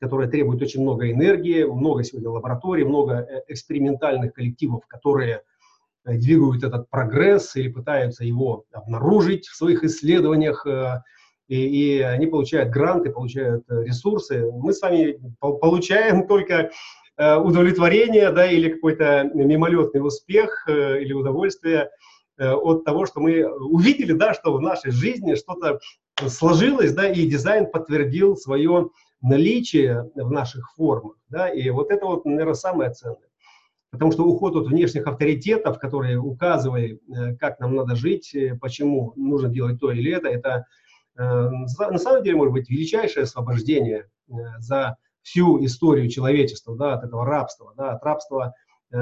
которое 0.00 0.28
требует 0.28 0.62
очень 0.62 0.82
много 0.82 1.10
энергии, 1.10 1.64
много 1.64 2.02
сегодня 2.04 2.30
лабораторий, 2.30 2.84
много 2.84 3.14
э, 3.14 3.42
экспериментальных 3.48 4.32
коллективов, 4.32 4.86
которые 4.86 5.42
двигают 6.04 6.64
этот 6.64 6.88
прогресс 6.88 7.54
или 7.54 7.68
пытаются 7.68 8.24
его 8.24 8.64
обнаружить 8.72 9.46
в 9.46 9.54
своих 9.54 9.84
исследованиях, 9.84 10.66
и, 11.48 11.56
и 11.56 12.00
они 12.00 12.26
получают 12.26 12.70
гранты, 12.70 13.10
получают 13.10 13.64
ресурсы. 13.68 14.50
Мы 14.50 14.72
с 14.72 14.80
вами 14.80 15.18
получаем 15.38 16.26
только 16.26 16.70
Э, 16.70 17.07
удовлетворение, 17.18 18.30
да, 18.30 18.50
или 18.50 18.68
какой-то 18.68 19.28
мимолетный 19.34 20.06
успех 20.06 20.64
э, 20.68 21.02
или 21.02 21.12
удовольствие 21.12 21.90
э, 22.38 22.52
от 22.52 22.84
того, 22.84 23.06
что 23.06 23.20
мы 23.20 23.44
увидели, 23.44 24.12
да, 24.12 24.34
что 24.34 24.52
в 24.52 24.60
нашей 24.60 24.92
жизни 24.92 25.34
что-то 25.34 25.80
сложилось, 26.28 26.94
да, 26.94 27.10
и 27.10 27.26
дизайн 27.26 27.66
подтвердил 27.66 28.36
свое 28.36 28.90
наличие 29.20 30.08
в 30.14 30.30
наших 30.30 30.72
формах, 30.76 31.16
да, 31.28 31.48
и 31.48 31.68
вот 31.70 31.90
это 31.90 32.06
вот, 32.06 32.24
наверное, 32.24 32.54
самое 32.54 32.92
ценное. 32.92 33.28
Потому 33.90 34.12
что 34.12 34.24
уход 34.24 34.54
от 34.54 34.68
внешних 34.68 35.06
авторитетов, 35.06 35.80
которые 35.80 36.18
указывали, 36.18 37.00
как 37.40 37.58
нам 37.58 37.74
надо 37.74 37.96
жить, 37.96 38.36
почему 38.60 39.12
нужно 39.16 39.48
делать 39.48 39.80
то 39.80 39.90
или 39.90 40.12
это, 40.12 40.28
это 40.28 40.66
на 41.16 41.98
самом 41.98 42.22
деле 42.22 42.36
может 42.36 42.52
быть 42.52 42.68
величайшее 42.68 43.24
освобождение 43.24 44.08
за 44.58 44.98
всю 45.22 45.64
историю 45.64 46.08
человечества, 46.08 46.76
да, 46.76 46.94
от 46.94 47.04
этого 47.04 47.24
рабства, 47.24 47.74
да, 47.76 47.92
от 47.92 48.02
рабства 48.02 48.54
э, 48.92 48.96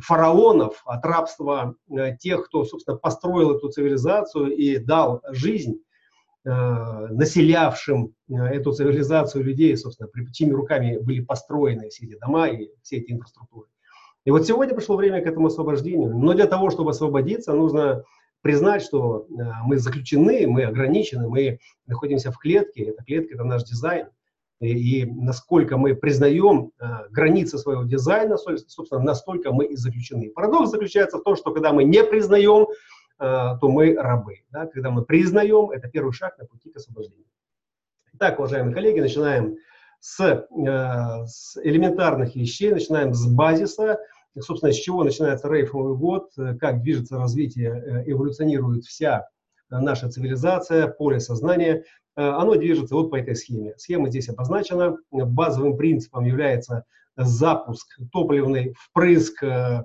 фараонов, 0.00 0.82
от 0.84 1.04
рабства 1.04 1.74
э, 1.90 2.16
тех, 2.16 2.46
кто, 2.46 2.64
собственно, 2.64 2.96
построил 2.96 3.56
эту 3.56 3.68
цивилизацию 3.68 4.54
и 4.54 4.78
дал 4.78 5.22
жизнь 5.30 5.80
э, 6.44 6.50
населявшим 6.50 8.14
эту 8.28 8.72
цивилизацию 8.72 9.44
людей, 9.44 9.76
собственно, 9.76 10.08
чьими 10.32 10.52
руками 10.52 10.98
были 10.98 11.20
построены 11.20 11.88
все 11.88 12.06
эти 12.06 12.18
дома 12.18 12.48
и 12.48 12.70
все 12.82 12.98
эти 12.98 13.12
инфраструктуры. 13.12 13.68
И 14.24 14.30
вот 14.30 14.46
сегодня 14.46 14.74
пришло 14.74 14.96
время 14.96 15.22
к 15.22 15.26
этому 15.26 15.46
освобождению. 15.46 16.16
Но 16.16 16.34
для 16.34 16.46
того, 16.46 16.70
чтобы 16.70 16.90
освободиться, 16.90 17.54
нужно 17.54 18.04
признать, 18.42 18.82
что 18.82 19.26
мы 19.64 19.78
заключены, 19.78 20.46
мы 20.46 20.64
ограничены, 20.64 21.28
мы 21.28 21.60
находимся 21.86 22.30
в 22.30 22.38
клетке. 22.38 22.84
Эта 22.84 23.02
клетка– 23.02 23.34
это 23.36 23.44
наш 23.44 23.64
дизайн 23.64 24.08
и, 24.60 25.04
насколько 25.06 25.76
мы 25.76 25.94
признаем 25.94 26.72
э, 26.80 26.84
границы 27.10 27.58
своего 27.58 27.84
дизайна, 27.84 28.36
собственно, 28.36 29.02
настолько 29.02 29.52
мы 29.52 29.66
и 29.66 29.76
заключены. 29.76 30.30
Парадокс 30.30 30.70
заключается 30.70 31.18
в 31.18 31.22
том, 31.22 31.36
что 31.36 31.52
когда 31.52 31.72
мы 31.72 31.84
не 31.84 32.02
признаем, 32.02 32.66
э, 32.66 32.66
то 33.18 33.68
мы 33.68 33.94
рабы. 33.94 34.40
Да? 34.50 34.66
Когда 34.66 34.90
мы 34.90 35.04
признаем, 35.04 35.70
это 35.70 35.88
первый 35.88 36.12
шаг 36.12 36.36
на 36.38 36.46
пути 36.46 36.70
к 36.70 36.76
освобождению. 36.76 37.26
Итак, 38.14 38.40
уважаемые 38.40 38.74
коллеги, 38.74 38.98
начинаем 38.98 39.56
с, 40.00 40.20
э, 40.20 41.26
с 41.26 41.56
элементарных 41.62 42.34
вещей, 42.34 42.72
начинаем 42.72 43.14
с 43.14 43.26
базиса, 43.32 44.00
собственно, 44.40 44.72
с 44.72 44.76
чего 44.76 45.04
начинается 45.04 45.48
рейфовый 45.48 45.96
год, 45.96 46.32
как 46.60 46.82
движется 46.82 47.16
развитие, 47.16 48.04
эволюционирует 48.06 48.84
вся 48.84 49.28
наша 49.70 50.08
цивилизация, 50.08 50.88
поле 50.88 51.20
сознания, 51.20 51.84
э, 52.16 52.22
оно 52.22 52.54
движется 52.54 52.94
вот 52.94 53.10
по 53.10 53.16
этой 53.16 53.36
схеме. 53.36 53.74
Схема 53.76 54.08
здесь 54.08 54.28
обозначена. 54.28 54.96
Базовым 55.10 55.76
принципом 55.76 56.24
является 56.24 56.84
запуск, 57.16 57.86
топливный 58.12 58.74
впрыск, 58.78 59.42
э, 59.42 59.84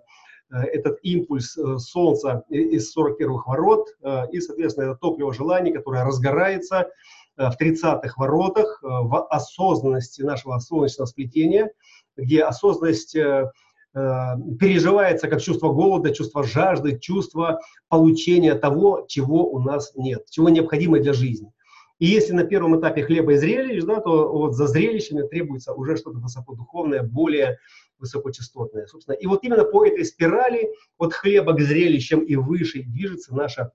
э, 0.52 0.58
этот 0.58 1.00
импульс 1.04 1.58
Солнца 1.78 2.44
из 2.50 2.96
41-х 2.96 3.44
ворот, 3.50 3.88
и, 4.32 4.40
соответственно, 4.40 4.86
это 4.86 4.96
топливо 4.96 5.34
желаний, 5.34 5.72
которое 5.74 6.04
разгорается 6.04 6.90
в 7.36 7.56
30-х 7.60 8.14
воротах 8.18 8.80
в 8.84 9.26
осознанности 9.28 10.22
нашего 10.22 10.60
солнечного 10.60 11.08
сплетения, 11.08 11.72
где 12.16 12.44
осознанность 12.44 13.16
Э, 13.16 13.50
переживается 13.94 15.28
как 15.28 15.42
чувство 15.42 15.72
голода, 15.72 16.14
чувство 16.14 16.44
жажды, 16.44 16.98
чувство 16.98 17.60
получения 17.90 18.56
того, 18.56 19.06
чего 19.08 19.48
у 19.50 19.60
нас 19.60 19.94
нет, 19.96 20.26
чего 20.30 20.50
необходимо 20.50 21.00
для 21.00 21.14
жизни. 21.14 21.52
И 22.00 22.08
если 22.08 22.34
на 22.34 22.44
первом 22.44 22.80
этапе 22.80 23.04
хлеба 23.04 23.34
и 23.34 23.38
зрелищ, 23.38 23.84
да, 23.84 24.02
то 24.02 24.32
вот 24.32 24.56
за 24.56 24.68
зрелищами 24.68 25.28
требуется 25.28 25.74
уже 25.74 25.96
что-то 25.96 26.18
высокодуховное, 26.18 27.04
более 27.04 27.60
высокочастотное. 28.00 28.88
Собственно. 28.88 29.16
И 29.16 29.28
вот 29.28 29.44
именно 29.44 29.64
по 29.64 29.86
этой 29.86 30.04
спирали 30.04 30.70
от 30.98 31.14
хлеба 31.14 31.54
к 31.54 31.62
зрелищам 31.62 32.22
и 32.22 32.36
выше 32.36 32.82
движется 32.84 33.36
наша 33.36 33.72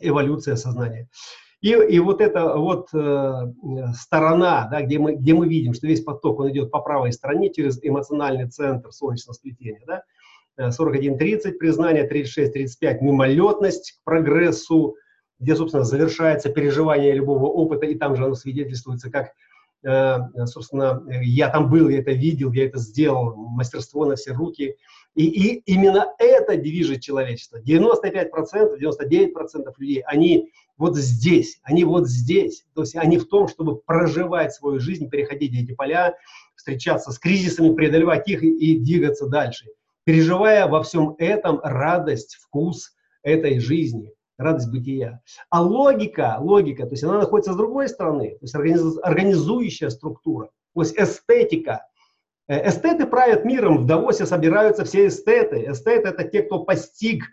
эволюция 0.00 0.56
сознания. 0.56 1.08
И, 1.62 1.70
и 1.70 1.98
вот 2.00 2.20
эта 2.20 2.56
вот 2.56 2.88
э, 2.92 3.52
сторона, 3.94 4.68
да, 4.70 4.82
где, 4.82 4.98
мы, 4.98 5.14
где 5.14 5.32
мы 5.32 5.48
видим, 5.48 5.72
что 5.72 5.86
весь 5.86 6.02
поток 6.02 6.40
он 6.40 6.50
идет 6.50 6.70
по 6.70 6.80
правой 6.80 7.12
стороне 7.12 7.52
через 7.52 7.78
эмоциональный 7.82 8.50
центр 8.50 8.92
солнечного 8.92 9.34
сплетения, 9.34 9.80
да, 9.86 10.02
41-30 10.58 11.52
признание, 11.52 12.06
36-35 12.06 12.98
мимолетность 13.00 13.92
к 13.92 14.04
прогрессу, 14.04 14.96
где, 15.38 15.56
собственно, 15.56 15.84
завершается 15.84 16.50
переживание 16.50 17.14
любого 17.14 17.46
опыта, 17.46 17.86
и 17.86 17.94
там 17.94 18.16
же 18.16 18.24
оно 18.24 18.34
свидетельствуется 18.34 19.10
как 19.10 19.30
Э, 19.84 20.18
собственно, 20.46 21.02
я 21.22 21.48
там 21.48 21.68
был, 21.68 21.88
я 21.88 21.98
это 21.98 22.12
видел, 22.12 22.52
я 22.52 22.66
это 22.66 22.78
сделал, 22.78 23.34
мастерство 23.34 24.06
на 24.06 24.14
все 24.16 24.32
руки. 24.32 24.76
И, 25.14 25.26
и 25.26 25.62
именно 25.72 26.06
это 26.18 26.56
движет 26.56 27.02
человечество. 27.02 27.60
95%, 27.60 28.30
99% 28.80 29.32
людей, 29.78 30.02
они 30.06 30.50
вот 30.78 30.96
здесь, 30.96 31.60
они 31.62 31.84
вот 31.84 32.08
здесь. 32.08 32.64
То 32.74 32.82
есть 32.82 32.96
они 32.96 33.18
в 33.18 33.28
том, 33.28 33.48
чтобы 33.48 33.76
проживать 33.76 34.54
свою 34.54 34.80
жизнь, 34.80 35.10
переходить 35.10 35.54
эти 35.54 35.74
поля, 35.74 36.16
встречаться 36.54 37.12
с 37.12 37.18
кризисами, 37.18 37.74
преодолевать 37.74 38.26
их 38.28 38.42
и, 38.42 38.50
и 38.50 38.78
двигаться 38.78 39.26
дальше. 39.26 39.66
Переживая 40.04 40.66
во 40.66 40.82
всем 40.82 41.14
этом 41.18 41.60
радость, 41.62 42.36
вкус 42.36 42.94
этой 43.22 43.60
жизни 43.60 44.12
радость 44.42 44.70
бытия. 44.70 45.20
А 45.50 45.62
логика, 45.62 46.36
логика, 46.40 46.84
то 46.84 46.92
есть 46.92 47.04
она 47.04 47.18
находится 47.18 47.52
с 47.52 47.56
другой 47.56 47.88
стороны, 47.88 48.30
то 48.30 48.38
есть 48.42 48.54
организ, 48.54 48.98
организующая 49.02 49.88
структура, 49.90 50.50
то 50.74 50.82
есть 50.82 50.96
эстетика. 50.98 51.86
Э, 52.48 52.68
эстеты 52.68 53.06
правят 53.06 53.44
миром, 53.44 53.78
в 53.78 53.86
Давосе 53.86 54.26
собираются 54.26 54.84
все 54.84 55.06
эстеты. 55.06 55.64
Эстеты– 55.68 56.08
это 56.10 56.24
те, 56.24 56.42
кто 56.42 56.64
постиг, 56.64 57.24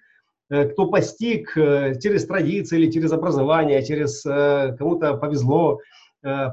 э, 0.50 0.66
кто 0.70 0.88
постиг 0.88 1.58
э, 1.58 2.00
через 2.00 2.26
традиции 2.28 2.80
или 2.80 2.92
через 2.92 3.12
образование, 3.12 3.84
через 3.86 4.22
кому-то 4.24 5.16
повезло, 5.16 5.80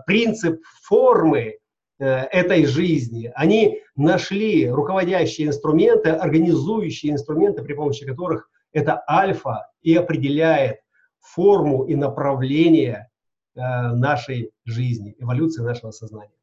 принцип 0.07 0.63
формы 0.85 1.59
этой 1.99 2.67
жизни. 2.67 3.33
Они 3.35 3.81
нашли 3.97 4.71
руководящие 4.71 5.49
инструменты, 5.49 6.11
организующие 6.11 7.13
инструменты, 7.13 7.63
при 7.63 7.73
помощи 7.73 8.07
которых 8.07 8.49
это 8.73 9.03
альфа 9.11 9.67
и 9.83 9.97
определяет 9.97 10.77
форму 11.19 11.85
и 11.85 11.97
направление 11.97 13.11
нашей 13.57 14.53
жизни, 14.65 15.17
эволюции 15.19 15.63
нашего 15.63 15.91
сознания. 15.91 16.36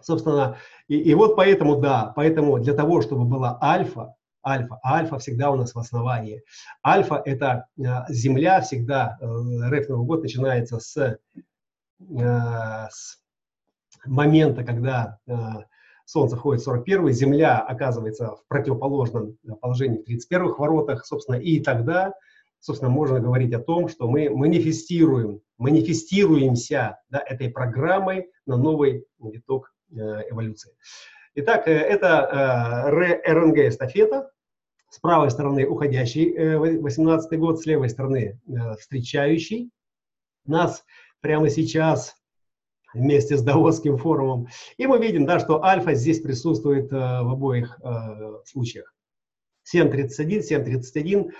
Собственно, 0.00 0.58
и, 0.88 0.98
и 0.98 1.14
вот 1.14 1.36
поэтому, 1.36 1.76
да, 1.76 2.12
поэтому 2.14 2.58
для 2.58 2.74
того, 2.74 3.00
чтобы 3.00 3.24
была 3.24 3.58
альфа, 3.62 4.14
альфа, 4.46 4.78
альфа 4.84 5.18
всегда 5.18 5.50
у 5.50 5.56
нас 5.56 5.74
в 5.74 5.78
основании. 5.78 6.42
Альфа– 6.86 7.20
это 7.24 7.66
э, 7.78 7.82
Земля 8.08 8.60
всегда, 8.60 9.18
э, 9.20 9.24
РФ 9.24 9.88
Новый 9.88 10.06
год 10.06 10.22
начинается 10.22 10.78
с, 10.78 10.96
э, 10.96 11.18
с 11.98 13.18
момента, 14.04 14.64
когда 14.64 15.18
э, 15.26 15.34
Солнце 16.04 16.36
входит 16.36 16.62
в 16.62 16.64
41 16.64 17.10
Земля 17.10 17.58
оказывается 17.58 18.36
в 18.36 18.44
противоположном 18.46 19.36
положении 19.60 19.98
в 19.98 20.08
31-х 20.08 20.54
воротах, 20.58 21.04
собственно, 21.04 21.36
и 21.36 21.58
тогда, 21.58 22.14
собственно, 22.60 22.90
можно 22.90 23.18
говорить 23.18 23.52
о 23.54 23.58
том, 23.58 23.88
что 23.88 24.08
мы 24.08 24.30
манифестируем, 24.30 25.40
манифестируемся 25.58 26.98
да, 27.10 27.20
этой 27.26 27.50
программой 27.50 28.30
на 28.46 28.56
новый 28.56 29.04
виток 29.18 29.72
эволюции. 29.90 30.72
Итак, 31.38 31.68
э, 31.68 31.72
это 31.72 32.88
э, 32.90 33.30
РНГ-эстафета. 33.30 34.30
С 34.88 34.98
правой 35.00 35.30
стороны 35.30 35.66
уходящий 35.66 36.34
э, 36.34 36.56
18 36.58 37.38
год, 37.38 37.60
с 37.60 37.66
левой 37.66 37.90
стороны 37.90 38.40
э, 38.48 38.76
встречающий. 38.76 39.70
Нас 40.46 40.82
прямо 41.20 41.50
сейчас 41.50 42.16
вместе 42.94 43.36
с 43.36 43.42
Даосским 43.42 43.98
форумом. 43.98 44.48
И 44.78 44.86
мы 44.86 44.98
видим, 44.98 45.26
да, 45.26 45.38
что 45.38 45.62
альфа 45.62 45.92
здесь 45.92 46.20
присутствует 46.20 46.90
э, 46.90 46.96
в 46.96 47.30
обоих 47.32 47.78
э, 47.82 48.42
случаях. 48.46 48.94
7.31, 49.70 50.40
7.31, 50.40 51.28
э, 51.28 51.30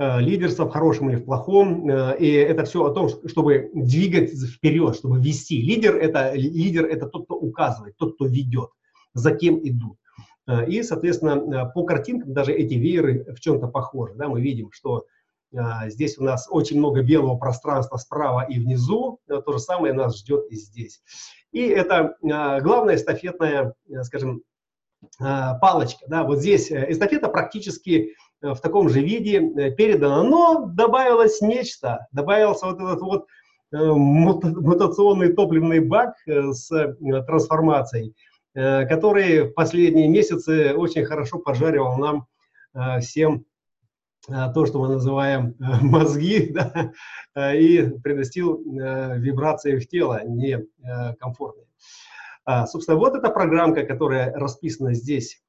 лидерство 0.00 0.64
в 0.64 0.70
хорошем 0.70 1.10
или 1.10 1.16
в 1.16 1.24
плохом. 1.24 1.88
Э, 1.88 2.16
и 2.18 2.30
это 2.30 2.64
все 2.64 2.84
о 2.84 2.90
том, 2.90 3.08
чтобы 3.26 3.70
двигать 3.74 4.30
вперед, 4.32 4.96
чтобы 4.96 5.20
вести. 5.20 5.60
Лидер 5.60 5.96
это, 5.96 6.32
лидер 6.34 6.86
это 6.86 7.06
тот, 7.06 7.24
кто 7.24 7.34
указывает, 7.34 7.96
тот, 7.98 8.14
кто 8.14 8.26
ведет, 8.26 8.70
за 9.12 9.32
кем 9.32 9.60
идут. 9.62 9.98
Э, 10.48 10.66
и, 10.66 10.82
соответственно, 10.82 11.66
э, 11.66 11.72
по 11.74 11.84
картинкам 11.84 12.32
даже 12.32 12.52
эти 12.52 12.74
вееры 12.74 13.26
в 13.34 13.40
чем-то 13.40 13.68
похожи. 13.68 14.14
Да? 14.14 14.28
Мы 14.28 14.40
видим, 14.40 14.70
что 14.72 15.04
здесь 15.88 16.16
у 16.16 16.22
нас 16.22 16.46
очень 16.48 16.78
много 16.78 17.02
белого 17.02 17.36
пространства 17.36 17.96
справа 17.96 18.46
и 18.48 18.58
внизу. 18.60 19.18
Э, 19.28 19.42
то 19.44 19.52
же 19.52 19.58
самое 19.58 19.92
нас 19.92 20.18
ждет 20.18 20.46
и 20.50 20.56
здесь. 20.56 21.02
И 21.52 21.66
это 21.66 22.16
главная 22.22 22.94
эстафетная, 22.94 23.74
э, 23.88 24.02
скажем, 24.04 24.42
палочка. 25.18 26.04
Да, 26.08 26.24
вот 26.24 26.40
здесь 26.40 26.70
э, 26.70 26.86
эстафета 26.90 27.28
практически 27.28 28.14
в 28.42 28.56
таком 28.56 28.88
же 28.88 29.00
виде 29.00 29.40
передана, 29.72 30.22
но 30.22 30.66
добавилось 30.66 31.40
нечто. 31.40 32.06
Добавился 32.12 32.66
вот 32.66 32.80
этот 32.80 33.00
вот 33.00 33.26
мутационный 33.72 35.32
топливный 35.32 35.80
бак 35.80 36.14
с 36.26 36.68
трансформацией, 37.26 38.16
который 38.52 39.42
в 39.42 39.52
последние 39.52 40.08
месяцы 40.08 40.74
очень 40.74 41.04
хорошо 41.04 41.38
поджаривал 41.38 41.96
нам 41.96 42.26
всем 43.00 43.44
Э, 44.28 44.52
то, 44.52 44.66
что 44.66 44.80
мы 44.80 44.88
называем 44.88 45.56
э, 45.58 45.64
мозги, 45.82 46.50
да, 46.50 46.92
э, 47.34 47.58
и 47.58 47.98
приносил 48.00 48.62
вибрации 48.62 49.78
в 49.78 49.88
тело 49.88 50.22
некомфортные. 50.24 51.66
А, 52.44 52.66
собственно, 52.66 52.98
вот 52.98 53.14
эта 53.14 53.30
программка, 53.30 53.84
которая 53.84 54.32
расписана 54.34 54.94
здесь, 54.94 55.42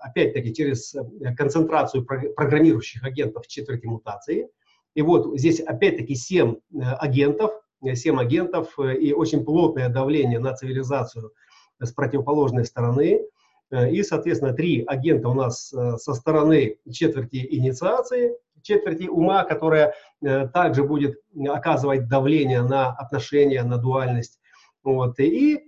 опять-таки, 0.00 0.52
через 0.54 0.94
концентрацию 1.36 2.04
программирующих 2.04 3.04
агентов 3.04 3.46
четверти 3.46 3.86
мутации. 3.86 4.48
И 4.94 5.02
вот 5.02 5.38
здесь, 5.38 5.60
опять-таки, 5.60 6.14
7 6.14 6.56
агентов, 6.80 7.52
7 7.84 8.20
агентов 8.20 8.78
и 8.78 9.12
очень 9.12 9.44
плотное 9.44 9.88
давление 9.88 10.40
на 10.40 10.54
цивилизацию 10.54 11.32
с 11.80 11.92
противоположной 11.92 12.64
стороны– 12.64 13.22
Э, 13.70 13.90
и, 13.90 14.02
соответственно, 14.02 14.52
три 14.52 14.84
агента 14.86 15.28
у 15.28 15.34
нас 15.34 15.72
э, 15.72 15.96
со 15.98 16.14
стороны 16.14 16.76
четверти 16.90 17.46
инициации, 17.50 18.34
четверти 18.62 19.08
ума, 19.08 19.44
которая 19.44 19.94
э, 20.22 20.48
также 20.48 20.84
будет 20.84 21.20
оказывать 21.48 22.08
давление 22.08 22.62
на 22.62 22.92
отношения, 22.92 23.62
на 23.62 23.78
дуальность. 23.78 24.40
Вот. 24.82 25.18
И, 25.20 25.67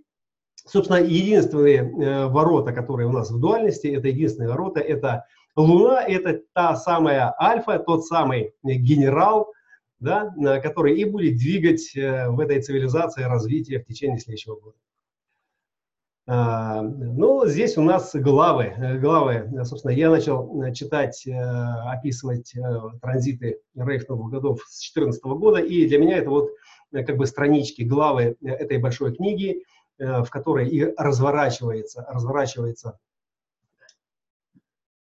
собственно, 0.66 0.98
единственные 0.98 2.28
ворота, 2.28 2.72
которые 2.72 3.08
у 3.08 3.12
нас 3.12 3.30
в 3.30 3.40
дуальности, 3.40 3.88
это 3.88 4.08
единственные 4.08 4.50
ворота, 4.50 4.80
это 4.80 5.24
Луна, 5.56 6.02
это 6.02 6.40
та 6.54 6.76
самая 6.76 7.34
альфа, 7.40 7.78
тот 7.78 8.04
самый 8.06 8.54
генерал, 8.62 9.52
да, 9.98 10.32
который 10.62 10.98
и 10.98 11.04
будет 11.04 11.36
двигать 11.36 11.92
в 11.94 12.40
этой 12.40 12.62
цивилизации 12.62 13.24
развитие 13.24 13.80
в 13.80 13.86
течение 13.86 14.18
следующего 14.18 14.54
года. 14.54 14.76
А, 16.32 16.82
ну, 16.82 17.44
здесь 17.46 17.76
у 17.76 17.82
нас 17.82 18.14
главы. 18.14 18.72
главы. 19.00 19.50
Собственно, 19.64 19.90
я 19.90 20.10
начал 20.10 20.62
э, 20.62 20.72
читать, 20.72 21.26
э, 21.26 21.32
описывать 21.32 22.54
э, 22.54 22.60
транзиты 23.02 23.58
рейф 23.74 24.08
новых 24.08 24.30
годов 24.30 24.60
с 24.68 24.78
2014 24.94 25.24
года, 25.24 25.58
и 25.58 25.88
для 25.88 25.98
меня 25.98 26.18
это 26.18 26.30
вот 26.30 26.50
как 26.92 27.16
бы 27.16 27.26
странички, 27.26 27.82
главы 27.82 28.36
этой 28.42 28.78
большой 28.78 29.16
книги, 29.16 29.64
в 30.00 30.30
которой 30.30 30.68
и 30.68 30.94
разворачивается, 30.96 32.06
разворачивается. 32.08 32.98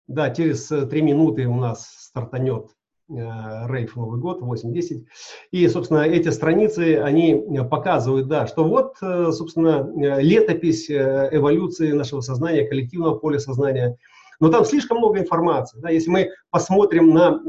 Да, 0.07 0.29
через 0.29 0.67
три 0.67 1.01
минуты 1.01 1.47
у 1.47 1.55
нас 1.55 1.87
стартанет 1.87 2.69
Э, 3.07 3.67
рейф 3.67 3.95
Новый 3.95 4.19
год, 4.19 4.41
8-10. 4.41 5.05
И, 5.51 5.67
собственно, 5.67 5.99
эти 5.99 6.29
страницы, 6.29 6.97
они 6.97 7.45
показывают, 7.69 8.27
да, 8.27 8.47
что 8.47 8.63
вот, 8.63 8.95
э, 9.01 9.31
собственно, 9.31 9.87
э, 9.95 10.21
летопись 10.21 10.89
эволюции 10.89 11.91
нашего 11.91 12.21
сознания, 12.21 12.67
коллективного 12.67 13.15
поля 13.15 13.37
сознания. 13.37 13.97
Но 14.39 14.49
там 14.49 14.65
слишком 14.65 14.97
много 14.97 15.19
информации. 15.19 15.79
Да, 15.79 15.91
если 15.91 16.09
мы 16.09 16.29
посмотрим 16.49 17.13
на 17.13 17.39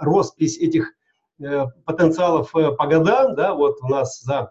э, 0.00 0.04
роспись 0.04 0.58
этих 0.58 0.92
э, 1.40 1.66
потенциалов 1.84 2.50
по 2.50 2.86
годам, 2.86 3.36
да, 3.36 3.54
вот 3.54 3.78
у 3.82 3.86
нас 3.86 4.20
за 4.22 4.50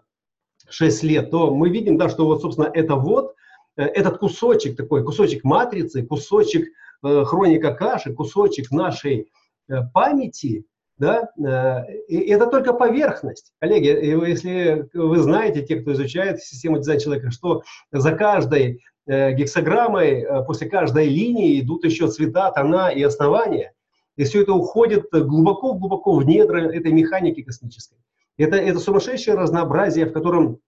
6 0.68 1.02
лет, 1.04 1.30
то 1.30 1.54
мы 1.54 1.70
видим, 1.70 1.96
да, 1.96 2.08
что 2.08 2.26
вот, 2.26 2.42
собственно, 2.42 2.70
это 2.72 2.96
вот, 2.96 3.34
этот 3.76 4.18
кусочек 4.18 4.76
такой, 4.76 5.04
кусочек 5.04 5.44
матрицы, 5.44 6.02
кусочек 6.02 6.68
э, 7.04 7.24
хроника 7.24 7.74
каши, 7.74 8.14
кусочек 8.14 8.70
нашей 8.70 9.28
Э, 9.68 9.82
памяти, 9.92 10.64
да, 10.96 11.28
э, 11.38 11.92
и 12.06 12.30
это 12.30 12.46
только 12.46 12.72
поверхность. 12.72 13.52
Коллеги, 13.58 13.86
если 14.28 14.88
вы 14.94 15.18
знаете, 15.18 15.62
те, 15.62 15.76
кто 15.76 15.92
изучает 15.92 16.40
систему 16.40 16.78
дизайна 16.78 17.00
человека, 17.00 17.30
что 17.32 17.62
за 17.90 18.12
каждой 18.12 18.80
э, 19.06 19.32
гексограммой, 19.32 20.24
после 20.46 20.68
каждой 20.68 21.08
линии 21.08 21.60
идут 21.60 21.84
еще 21.84 22.06
цвета, 22.08 22.52
тона 22.52 22.90
и 22.90 23.02
основания. 23.02 23.72
И 24.16 24.22
все 24.22 24.42
это 24.42 24.52
уходит 24.52 25.08
глубоко-глубоко 25.10 26.14
в 26.14 26.24
недра 26.24 26.70
этой 26.70 26.92
механики 26.92 27.42
космической. 27.42 27.98
Это, 28.38 28.56
это 28.56 28.78
сумасшедшее 28.78 29.36
разнообразие, 29.36 30.06
в 30.06 30.12
котором 30.12 30.58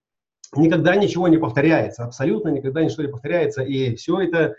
никогда 0.57 0.97
ничего 0.97 1.29
не 1.29 1.37
повторяется, 1.37 2.05
абсолютно 2.05 2.49
никогда 2.49 2.83
ничего 2.83 3.03
не 3.03 3.11
повторяется. 3.11 3.63
И 3.63 3.95
все 3.97 4.21
это 4.21 4.55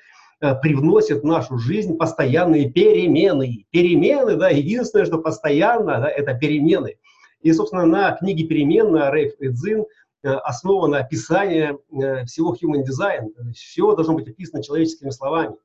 привносит 0.62 1.22
в 1.22 1.26
нашу 1.26 1.58
жизнь 1.58 1.98
постоянные 1.98 2.70
перемены. 2.70 3.66
Перемены, 3.72 4.36
да, 4.36 4.50
единственное, 4.50 5.06
что 5.06 5.18
постоянно, 5.18 6.00
да, 6.00 6.10
это 6.10 6.34
перемены. 6.34 6.96
И, 7.42 7.52
собственно, 7.52 7.86
на 7.86 8.12
книге 8.12 8.46
«Перемен» 8.46 8.92
на 8.92 9.12
Рейф 9.12 9.34
Эдзин 9.40 9.86
основано 10.22 11.00
описание 11.00 11.78
всего 12.26 12.54
human 12.54 12.84
design. 12.84 13.32
Все 13.54 13.96
должно 13.96 14.14
быть 14.14 14.28
описано 14.28 14.62
человеческими 14.62 15.10
словами. 15.10 15.56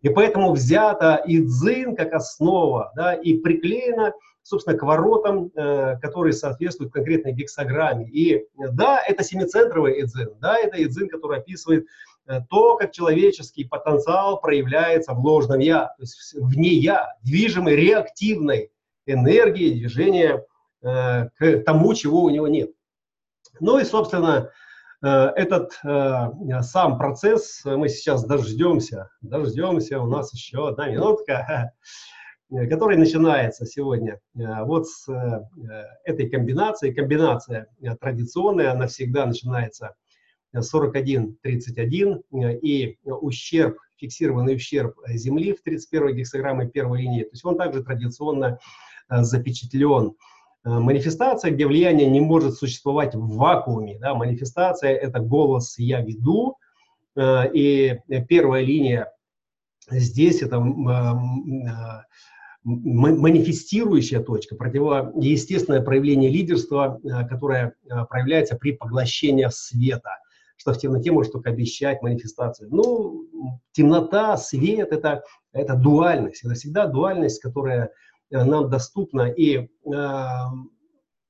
И 0.00 0.08
поэтому 0.08 0.52
взято 0.52 1.22
и 1.26 1.38
дзин 1.38 1.96
как 1.96 2.12
основа, 2.12 2.92
да, 2.94 3.14
и 3.14 3.38
приклеено, 3.38 4.12
собственно, 4.44 4.78
к 4.78 4.82
воротам, 4.82 5.50
э, 5.54 5.98
которые 6.00 6.32
соответствуют 6.32 6.92
конкретной 6.92 7.32
гексограмме. 7.32 8.08
И 8.08 8.46
да, 8.56 9.02
это 9.04 9.24
семицентровый 9.24 10.00
эдзин, 10.00 10.34
да, 10.40 10.56
это 10.56 10.80
эдзин, 10.80 11.08
который 11.08 11.38
описывает 11.38 11.86
э, 12.26 12.40
то, 12.48 12.76
как 12.76 12.92
человеческий 12.92 13.64
потенциал 13.64 14.40
проявляется 14.40 15.14
в 15.14 15.18
ложном 15.18 15.58
«я», 15.58 15.86
то 15.86 16.02
есть 16.02 16.34
вне 16.34 16.74
«я», 16.74 17.16
движимой 17.22 17.74
реактивной 17.74 18.70
энергии 19.06 19.72
движения 19.72 20.44
э, 20.82 21.28
к 21.36 21.64
тому, 21.64 21.94
чего 21.94 22.22
у 22.22 22.30
него 22.30 22.46
нет. 22.46 22.70
Ну 23.58 23.78
и, 23.78 23.84
собственно, 23.84 24.50
Э, 25.04 25.32
этот 25.36 25.78
э, 25.84 26.62
сам 26.62 26.96
процесс 26.96 27.60
мы 27.64 27.90
сейчас 27.90 28.24
дождемся, 28.24 29.10
дождемся, 29.20 30.00
у 30.00 30.06
нас 30.06 30.32
еще 30.32 30.68
одна 30.68 30.88
минутка, 30.88 31.72
который 32.50 32.96
начинается 32.96 33.66
сегодня 33.66 34.20
э, 34.36 34.64
вот 34.64 34.88
с 34.88 35.06
этой 36.04 36.28
комбинации. 36.28 36.92
Комбинация 36.92 37.68
традиционная, 38.00 38.72
она 38.72 38.86
всегда 38.86 39.26
начинается 39.26 39.94
41-31, 40.56 42.22
и 42.62 42.96
ущерб, 43.04 43.78
фиксированный 43.96 44.54
ущерб 44.56 44.94
Земли 45.08 45.52
в 45.52 45.62
31 45.62 46.16
гексограмме 46.16 46.68
первой 46.68 47.00
линии, 47.00 47.24
то 47.24 47.30
есть 47.32 47.44
он 47.44 47.56
также 47.56 47.82
традиционно 47.82 48.58
запечатлен 49.08 50.14
Э, 50.64 50.78
манифестация, 50.78 51.50
где 51.50 51.66
влияние 51.66 52.08
не 52.08 52.20
может 52.20 52.54
существовать 52.54 53.14
в 53.14 53.36
вакууме. 53.36 53.98
Да? 53.98 54.14
Манифестация– 54.14 54.90
это 54.94 55.20
голос 55.20 55.78
«я 55.78 56.00
веду», 56.00 56.56
э, 57.16 57.52
и 57.52 58.00
первая 58.28 58.62
линия 58.62 59.12
здесь– 59.90 60.42
это 60.42 60.56
э, 60.56 61.12
манифестирующая 62.64 64.20
точка, 64.20 64.56
противоестественное 64.56 65.82
проявление 65.82 66.30
лидерства, 66.30 67.00
которое 67.28 67.74
проявляется 68.08 68.56
при 68.56 68.72
поглощении 68.72 69.46
света, 69.50 70.18
что 70.56 70.72
в 70.72 70.78
темноте 70.78 71.12
может 71.12 71.32
только 71.32 71.50
обещать 71.50 72.00
манифестацию. 72.00 72.70
Ну, 72.70 73.28
темнота, 73.72 74.36
свет– 74.38 74.88
это, 74.92 75.22
это 75.52 75.74
дуальность, 75.74 76.42
это 76.44 76.54
всегда 76.54 76.86
дуальность, 76.86 77.42
которая 77.42 77.90
Э, 78.34 78.44
нам 78.44 78.68
доступно, 78.70 79.30
и 79.30 79.56
э, 79.58 79.68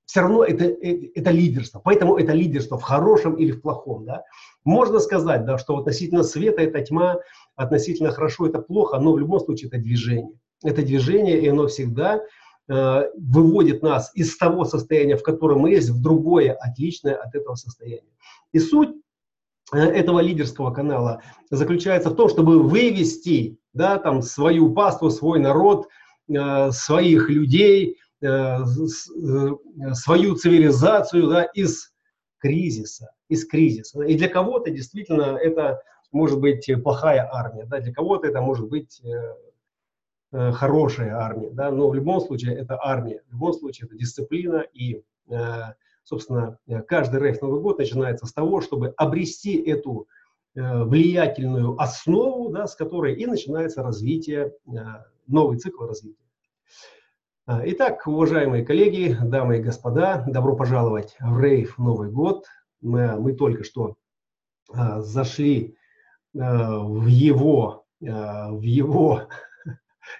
все 0.06 0.20
равно 0.20 0.44
это, 0.44 0.64
это 0.64 1.30
лидерство. 1.30 1.80
Поэтому 1.80 2.16
это 2.16 2.32
лидерство 2.32 2.78
в 2.78 2.82
хорошем 2.82 3.34
или 3.36 3.52
в 3.52 3.60
плохом. 3.60 4.04
Да? 4.04 4.22
Можно 4.64 5.00
сказать, 5.00 5.44
да, 5.44 5.58
что 5.58 5.76
относительно 5.76 6.22
света 6.22 6.62
это 6.62 6.80
тьма, 6.82 7.18
относительно 7.56 8.10
хорошо 8.10 8.46
это 8.46 8.60
плохо, 8.60 8.98
но 8.98 9.12
в 9.12 9.18
любом 9.18 9.40
случае 9.40 9.68
это 9.68 9.78
движение. 9.78 10.38
Это 10.64 10.82
движение, 10.82 11.40
и 11.40 11.48
оно 11.48 11.68
всегда 11.68 12.20
э, 12.68 13.02
выводит 13.16 13.82
нас 13.82 14.10
из 14.14 14.36
того 14.36 14.64
состояния, 14.64 15.16
в 15.16 15.22
котором 15.22 15.60
мы 15.60 15.70
есть, 15.70 15.90
в 15.90 16.02
другое, 16.02 16.54
отличное 16.54 17.14
от 17.14 17.34
этого 17.34 17.54
состояния. 17.54 18.10
И 18.52 18.58
суть 18.58 18.90
э, 19.72 19.78
этого 19.78 20.18
лидерского 20.18 20.72
канала 20.72 21.22
заключается 21.50 22.10
в 22.10 22.16
том, 22.16 22.28
чтобы 22.28 22.60
вывести 22.60 23.58
да, 23.72 23.98
там, 23.98 24.22
свою 24.22 24.72
паству, 24.72 25.10
свой 25.10 25.38
народ– 25.38 25.86
Э, 26.28 26.70
своих 26.70 27.28
людей, 27.28 27.98
свою 29.92 30.34
цивилизацию 30.36 31.28
да, 31.28 31.42
из 31.42 31.92
кризиса, 32.38 33.10
из 33.28 33.46
кризиса. 33.46 34.00
И 34.00 34.14
для 34.14 34.28
кого-то 34.28 34.70
действительно 34.70 35.36
это 35.36 35.82
может 36.10 36.40
быть 36.40 36.66
плохая 36.82 37.28
армия, 37.30 37.66
да, 37.66 37.80
для 37.80 37.92
кого-то 37.92 38.26
это 38.28 38.40
может 38.40 38.70
быть 38.70 39.02
хорошая 40.34 41.14
армия, 41.14 41.50
да, 41.50 41.70
но 41.70 41.88
в 41.88 41.94
любом 41.94 42.20
случае 42.20 42.56
это 42.56 42.76
армия, 42.82 43.22
в 43.28 43.32
любом 43.32 43.52
случае 43.52 43.86
это 43.86 43.96
дисциплина 43.96 44.64
и, 44.72 45.02
собственно, 46.02 46.58
каждый 46.88 47.20
рейф 47.20 47.40
Новый 47.40 47.60
год 47.60 47.78
начинается 47.78 48.26
с 48.26 48.32
того, 48.32 48.60
чтобы 48.60 48.92
обрести 48.96 49.56
эту 49.62 50.08
влиятельную 50.54 51.80
основу, 51.80 52.50
да, 52.50 52.66
с 52.66 52.74
которой 52.74 53.14
и 53.14 53.26
начинается 53.26 53.82
развитие 53.82 54.52
новый 55.26 55.58
цикл 55.58 55.84
развития. 55.84 56.18
Итак, 57.46 58.06
уважаемые 58.06 58.64
коллеги, 58.64 59.16
дамы 59.22 59.58
и 59.58 59.62
господа, 59.62 60.24
добро 60.26 60.56
пожаловать 60.56 61.16
в 61.20 61.40
Рейв 61.40 61.78
Новый 61.78 62.10
год. 62.10 62.46
Мы, 62.80 63.20
мы 63.20 63.34
только 63.34 63.64
что 63.64 63.96
зашли 64.72 65.76
в 66.32 67.06
его, 67.06 67.84
в 68.00 68.60
его 68.62 69.28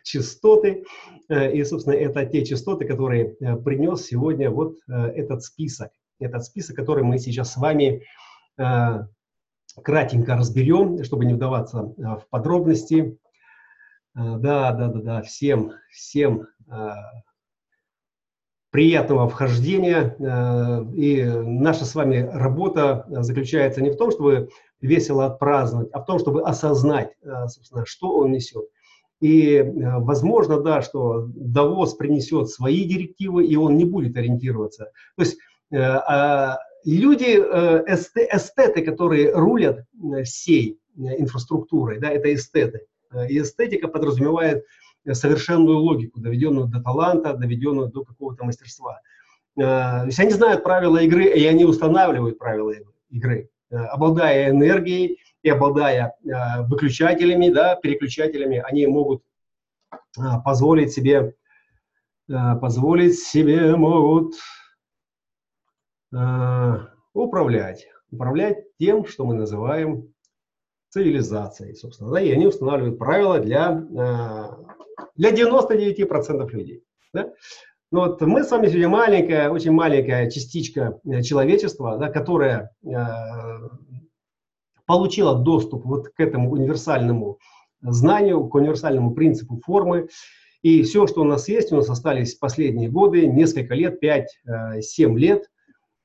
частоты. 0.02 0.84
А, 1.28 1.48
и, 1.48 1.62
собственно, 1.64 1.94
это 1.94 2.24
те 2.26 2.44
частоты, 2.44 2.86
которые 2.86 3.36
а, 3.40 3.56
принес 3.56 4.06
сегодня 4.06 4.50
вот 4.50 4.76
а, 4.88 5.08
этот 5.08 5.42
список. 5.42 5.90
Этот 6.18 6.44
список, 6.44 6.76
который 6.76 7.04
мы 7.04 7.18
сейчас 7.18 7.52
с 7.52 7.56
вами 7.56 8.02
кратенько 9.82 10.36
разберем, 10.36 11.02
чтобы 11.02 11.24
не 11.24 11.34
вдаваться 11.34 11.92
в 11.96 12.24
подробности. 12.30 13.18
Да, 14.14 14.70
да, 14.70 14.86
да, 14.86 15.00
да, 15.00 15.22
всем, 15.22 15.72
всем 15.90 16.46
приятного 18.70 19.28
вхождения. 19.28 20.14
И 20.94 21.24
наша 21.24 21.84
с 21.84 21.96
вами 21.96 22.18
работа 22.32 23.06
заключается 23.08 23.82
не 23.82 23.90
в 23.90 23.96
том, 23.96 24.12
чтобы 24.12 24.50
весело 24.80 25.26
отпраздновать, 25.26 25.88
а 25.92 26.00
в 26.00 26.06
том, 26.06 26.20
чтобы 26.20 26.42
осознать, 26.42 27.10
собственно, 27.48 27.84
что 27.84 28.16
он 28.18 28.30
несет. 28.30 28.66
И 29.20 29.64
возможно, 29.64 30.60
да, 30.60 30.82
что 30.82 31.28
Давос 31.34 31.94
принесет 31.94 32.50
свои 32.50 32.84
директивы, 32.84 33.46
и 33.46 33.56
он 33.56 33.76
не 33.76 33.84
будет 33.84 34.16
ориентироваться. 34.16 34.90
То 35.16 35.22
есть 35.22 35.38
люди, 35.70 37.24
эстеты, 37.24 38.82
которые 38.82 39.32
рулят 39.32 39.84
всей 40.24 40.78
инфраструктурой, 40.96 42.00
да, 42.00 42.10
это 42.10 42.34
эстеты– 42.34 42.82
Э, 43.14 43.28
и 43.28 43.40
эстетика 43.40 43.88
подразумевает 43.88 44.64
э, 45.04 45.14
совершенную 45.14 45.78
логику, 45.78 46.20
доведенную 46.20 46.66
до 46.66 46.82
таланта, 46.82 47.34
доведенную 47.34 47.88
до 47.88 48.04
какого-то 48.04 48.44
мастерства. 48.44 49.00
Э, 49.56 49.60
то 49.60 50.06
есть 50.06 50.18
они 50.18 50.30
знают 50.30 50.62
правила 50.62 50.98
игры, 50.98 51.24
и 51.24 51.46
они 51.46 51.64
устанавливают 51.64 52.38
правила 52.38 52.72
игры, 53.10 53.48
обладая 53.70 54.50
энергией 54.50 55.18
и 55.44 55.50
обладая 55.50 56.16
выключателями, 56.68 57.50
да, 57.50 57.76
переключателями, 57.76 58.64
они 58.66 58.86
могут 58.88 59.22
позволить 60.44 60.92
себе, 60.92 61.36
позволить 62.26 63.20
себе 63.20 63.76
могут 63.76 64.34
управлять, 67.12 67.86
управлять 68.10 68.64
тем, 68.78 69.06
что 69.06 69.24
мы 69.24 69.34
называем 69.34 70.14
цивилизацией, 70.94 71.74
собственно, 71.74 72.12
да, 72.12 72.20
и 72.20 72.30
они 72.30 72.46
устанавливают 72.46 72.98
правила 72.98 73.40
для, 73.40 73.72
э, 73.72 75.04
для 75.16 75.32
99% 75.32 76.52
людей. 76.52 76.84
Да? 77.12 77.32
Но 77.90 78.02
вот 78.02 78.20
мы 78.20 78.44
с 78.44 78.50
вами 78.52 78.68
сегодня 78.68 78.88
маленькая, 78.88 79.50
очень 79.50 79.72
маленькая 79.72 80.30
частичка 80.30 81.00
э, 81.04 81.22
человечества, 81.22 81.98
да, 81.98 82.10
которая 82.10 82.70
э, 82.84 82.88
получила 84.86 85.34
доступ 85.34 85.84
вот 85.84 86.08
к 86.08 86.20
этому 86.20 86.50
универсальному 86.50 87.38
знанию, 87.80 88.46
к 88.46 88.54
универсальному 88.54 89.12
принципу 89.12 89.60
формы. 89.64 90.08
И 90.62 90.82
все, 90.82 91.06
что 91.06 91.20
у 91.20 91.24
нас 91.24 91.48
есть, 91.48 91.72
у 91.72 91.76
нас 91.76 91.90
остались 91.90 92.34
последние 92.34 92.88
годы, 92.88 93.26
несколько 93.26 93.74
лет, 93.74 94.02
5-7 94.02 95.16
лет 95.16 95.50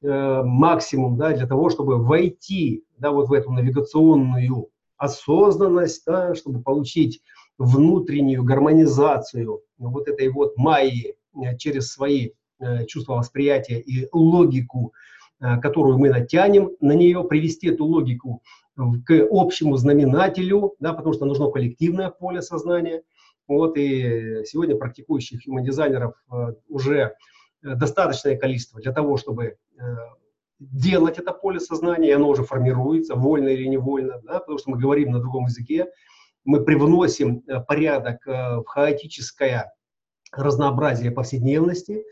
максимум, 0.01 1.17
да, 1.17 1.33
для 1.33 1.45
того, 1.45 1.69
чтобы 1.69 2.01
войти 2.01 2.83
да, 2.97 3.11
вот 3.11 3.27
в 3.27 3.33
эту 3.33 3.51
навигационную 3.51 4.69
осознанность, 4.99 6.03
да, 6.05 6.35
чтобы 6.35 6.61
получить 6.61 7.21
внутреннюю 7.57 8.43
гармонизацию 8.43 9.61
вот 9.77 10.07
этой 10.07 10.29
вот 10.29 10.57
майи 10.57 11.15
э, 11.35 11.57
через 11.57 11.91
свои 11.91 12.31
э, 12.59 12.85
чувства 12.85 13.15
восприятия 13.15 13.79
и 13.79 14.07
логику, 14.11 14.93
э, 15.39 15.57
которую 15.59 15.97
мы 15.97 16.09
натянем 16.09 16.71
на 16.79 16.93
нее, 16.93 17.23
привести 17.23 17.67
эту 17.67 17.85
логику 17.85 18.41
к 19.05 19.27
общему 19.29 19.77
знаменателю, 19.77 20.75
да, 20.79 20.93
потому 20.93 21.13
что 21.13 21.25
нужно 21.25 21.51
коллективное 21.51 22.09
поле 22.09 22.41
сознания. 22.41 23.03
Вот, 23.47 23.77
и 23.77 24.43
сегодня 24.45 24.77
практикующих 24.77 25.47
human-дизайнеров 25.47 26.13
уже 26.67 27.15
достаточное 27.61 28.37
количество 28.37 28.79
для 28.79 28.91
того, 28.91 29.17
чтобы 29.17 29.57
делать 30.59 31.17
это 31.17 31.31
поле 31.33 31.59
сознания, 31.59 32.09
и 32.09 32.13
оно 32.13 32.29
уже 32.29 32.43
формируется, 32.43 33.15
вольно 33.15 33.47
или 33.47 33.65
невольно, 33.65 34.21
да, 34.23 34.39
потому 34.39 34.59
что 34.59 34.71
мы 34.71 34.77
говорим 34.77 35.11
на 35.11 35.19
другом 35.19 35.45
языке, 35.45 35.87
мы 36.45 36.63
привносим 36.63 37.41
порядок 37.67 38.25
в 38.25 38.63
хаотическое 38.65 39.73
разнообразие 40.31 41.11
повседневности, 41.11 42.03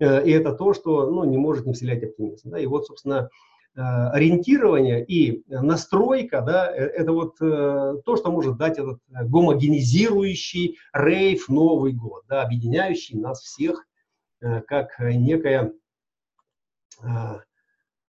и 0.00 0.04
это 0.04 0.52
то, 0.52 0.74
что 0.74 1.10
ну, 1.10 1.24
не 1.24 1.38
может 1.38 1.66
не 1.66 1.72
вселять 1.72 2.02
оптимизм. 2.02 2.50
Да? 2.50 2.58
И 2.58 2.66
вот, 2.66 2.86
собственно, 2.86 3.30
ориентирование 3.76 5.04
и 5.04 5.42
настройка, 5.48 6.42
да, 6.42 6.68
это 6.68 7.12
вот 7.12 7.38
то, 7.38 8.16
что 8.16 8.30
может 8.30 8.56
дать 8.56 8.78
этот 8.78 9.00
гомогенизирующий 9.08 10.78
рейв 10.92 11.48
Новый 11.48 11.92
год, 11.92 12.22
да, 12.28 12.42
объединяющий 12.42 13.18
нас 13.18 13.40
всех 13.40 13.84
как 14.40 14.98
некое 15.00 15.72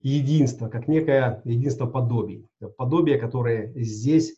единство, 0.02 0.69
как 0.69 0.88
некое 0.88 1.41
единство 1.43 1.86
подобий. 1.86 2.48
Подобие, 2.78 3.17
которое 3.17 3.74
здесь 3.76 4.36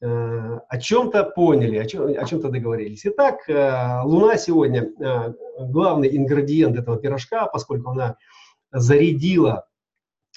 э, 0.00 0.06
о 0.06 0.78
чем-то 0.78 1.24
поняли, 1.24 1.76
о, 1.76 1.86
чем, 1.86 2.06
о 2.06 2.24
чем-то 2.24 2.48
договорились. 2.48 3.04
Итак, 3.04 3.48
э, 3.48 4.02
Луна 4.04 4.36
сегодня 4.36 4.84
э, 4.84 5.34
главный 5.60 6.16
ингредиент 6.16 6.78
этого 6.78 6.98
пирожка, 6.98 7.46
поскольку 7.46 7.90
она 7.90 8.16
зарядила, 8.70 9.66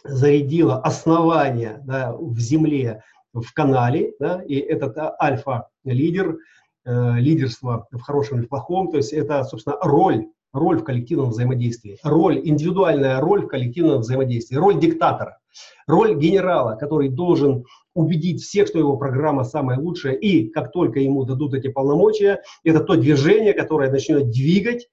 зарядила 0.07 0.79
основание 0.81 1.81
да, 1.83 2.13
в 2.13 2.39
Земле, 2.39 3.03
в 3.33 3.53
канале, 3.53 4.13
да, 4.19 4.41
и 4.43 4.55
этот 4.55 4.97
альфа-лидер, 5.21 6.37
лидерство 6.85 7.87
в 7.91 7.99
хорошем 8.01 8.37
или 8.37 8.45
в 8.45 8.49
плохом, 8.49 8.91
то 8.91 8.97
есть 8.97 9.11
это, 9.11 9.43
собственно, 9.43 9.77
роль 9.81 10.27
роль 10.55 10.79
в 10.79 10.83
коллективном 10.83 11.29
взаимодействии, 11.29 11.99
роль, 12.03 12.41
индивидуальная 12.43 13.19
роль 13.19 13.43
в 13.43 13.47
коллективном 13.47 13.99
взаимодействии, 13.99 14.55
роль 14.55 14.79
диктатора, 14.79 15.39
роль 15.85 16.17
генерала, 16.17 16.75
который 16.75 17.09
должен 17.09 17.65
убедить 17.93 18.41
всех, 18.41 18.67
что 18.67 18.79
его 18.79 18.97
программа 18.97 19.43
самая 19.43 19.77
лучшая, 19.77 20.13
и 20.13 20.49
как 20.49 20.71
только 20.71 20.99
ему 20.99 21.25
дадут 21.25 21.53
эти 21.53 21.67
полномочия, 21.67 22.41
это 22.63 22.79
то 22.79 22.95
движение, 22.95 23.53
которое 23.53 23.91
начнет 23.91 24.29
двигать 24.31 24.87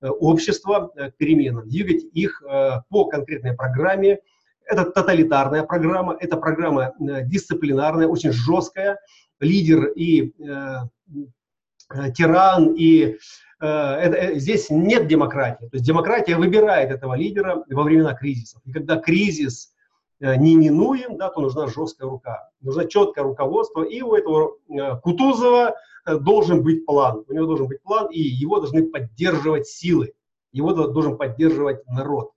э, 0.00 0.08
общество 0.08 0.92
э, 0.96 1.10
к 1.10 1.16
переменам, 1.16 1.68
двигать 1.68 2.04
их 2.12 2.42
э, 2.42 2.80
по 2.90 3.06
конкретной 3.06 3.54
программе. 3.54 4.18
Это 4.66 4.84
тоталитарная 4.84 5.62
программа, 5.62 6.16
это 6.18 6.36
программа 6.36 6.94
дисциплинарная, 6.98 8.08
очень 8.08 8.32
жесткая. 8.32 8.98
Лидер 9.40 9.86
и 9.96 10.32
тиран 12.14 12.74
и 12.76 13.18
Э, 13.64 13.96
это, 13.96 14.16
э, 14.16 14.38
здесь 14.38 14.68
нет 14.68 15.06
демократии. 15.06 15.66
То 15.66 15.76
есть 15.76 15.86
демократия 15.86 16.36
выбирает 16.36 16.90
этого 16.90 17.14
лидера 17.14 17.64
во 17.70 17.82
времена 17.82 18.12
кризисов. 18.12 18.60
И 18.66 18.72
когда 18.72 18.96
кризис 18.98 19.72
э, 20.20 20.36
неминуем, 20.36 21.16
да, 21.16 21.30
то 21.30 21.40
нужна 21.40 21.66
жесткая 21.68 22.10
рука, 22.10 22.50
нужно 22.60 22.86
четкое 22.86 23.24
руководство. 23.24 23.82
И 23.82 24.02
у 24.02 24.14
этого 24.14 24.56
Кутузова 25.02 25.76
должен 26.20 26.62
быть 26.62 26.84
план. 26.84 27.24
У 27.26 27.32
него 27.32 27.46
должен 27.46 27.66
быть 27.66 27.82
план, 27.82 28.08
и 28.10 28.20
его 28.20 28.60
должны 28.60 28.86
поддерживать 28.86 29.66
силы. 29.66 30.12
Его 30.52 30.72
должен 30.72 31.16
поддерживать 31.16 31.86
народ. 31.86 32.32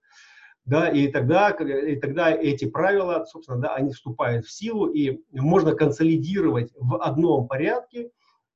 Да, 0.68 0.88
и 0.88 1.08
тогда, 1.08 1.50
и 1.50 1.96
тогда 1.96 2.30
эти 2.30 2.66
правила, 2.66 3.24
собственно, 3.24 3.58
да, 3.58 3.74
они 3.74 3.92
вступают 3.92 4.44
в 4.44 4.52
силу, 4.52 4.86
и 4.86 5.20
можно 5.32 5.74
консолидировать 5.74 6.70
в 6.76 7.02
одном 7.02 7.48
порядке 7.48 8.10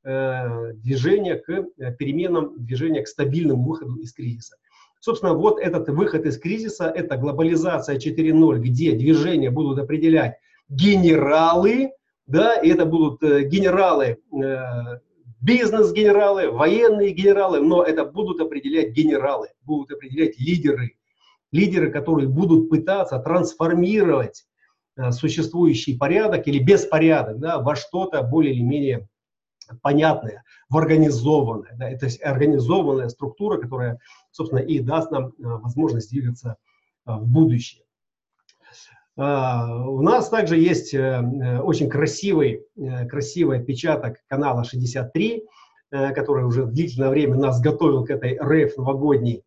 Э, 0.05 0.73
движения 0.73 1.37
к 1.37 1.49
э, 1.49 1.93
переменам, 1.97 2.55
движения 2.57 3.03
к 3.03 3.07
стабильному 3.07 3.69
выходу 3.69 3.99
из 4.01 4.13
кризиса. 4.13 4.57
Собственно, 4.99 5.33
вот 5.33 5.61
этот 5.61 5.89
выход 5.91 6.27
из 6.27 6.41
кризиса, 6.41 6.87
это 6.87 7.17
глобализация 7.17 7.99
4.0, 7.99 8.59
где 8.59 8.97
движения 8.97 9.51
будут 9.51 9.79
определять 9.79 10.39
генералы, 10.69 11.93
да, 12.27 12.57
и 12.57 12.71
это 12.71 12.85
будут 12.85 13.23
э, 13.23 13.45
генералы, 13.45 14.19
бизнес-генералы, 15.41 16.51
военные 16.51 17.13
генералы, 17.13 17.61
но 17.61 17.85
это 17.85 18.05
будут 18.05 18.41
определять 18.41 18.91
генералы, 18.91 19.51
будут 19.63 19.93
определять 19.93 20.37
лидеры, 20.41 20.97
лидеры, 21.53 21.91
которые 21.93 22.29
будут 22.29 22.69
пытаться 22.71 23.19
трансформировать 23.19 24.45
существующий 25.11 25.97
порядок 25.97 26.47
или 26.49 26.59
беспорядок 26.59 27.39
да, 27.39 27.59
во 27.59 27.77
что-то 27.77 28.23
более 28.23 28.55
или 28.55 28.63
менее 28.63 29.09
понятная, 29.81 30.45
в 30.69 30.77
организованная. 30.77 31.75
Да, 31.77 31.89
это 31.89 32.09
организованная 32.23 33.09
структура, 33.09 33.59
которая, 33.59 33.99
собственно, 34.31 34.61
и 34.61 34.81
даст 34.81 35.11
нам 35.11 35.29
э, 35.29 35.33
возможность 35.39 36.11
двигаться 36.11 36.57
э, 37.07 37.13
в 37.13 37.27
будущее. 37.27 37.85
А, 39.17 39.87
у 39.87 40.01
нас 40.03 40.29
также 40.29 40.57
есть 40.57 40.95
э, 40.95 41.61
очень 41.63 41.89
красивый, 41.89 42.67
красивый 43.09 43.59
отпечаток 43.59 44.19
канала 44.27 44.65
63, 44.65 45.45
который 45.91 46.45
уже 46.45 46.65
длительное 46.65 47.11
время 47.11 47.37
нас 47.37 47.61
готовил 47.61 48.07
к 48.07 48.11
этой 48.11 48.39
рэф 48.39 48.79
новогодней 48.79 49.45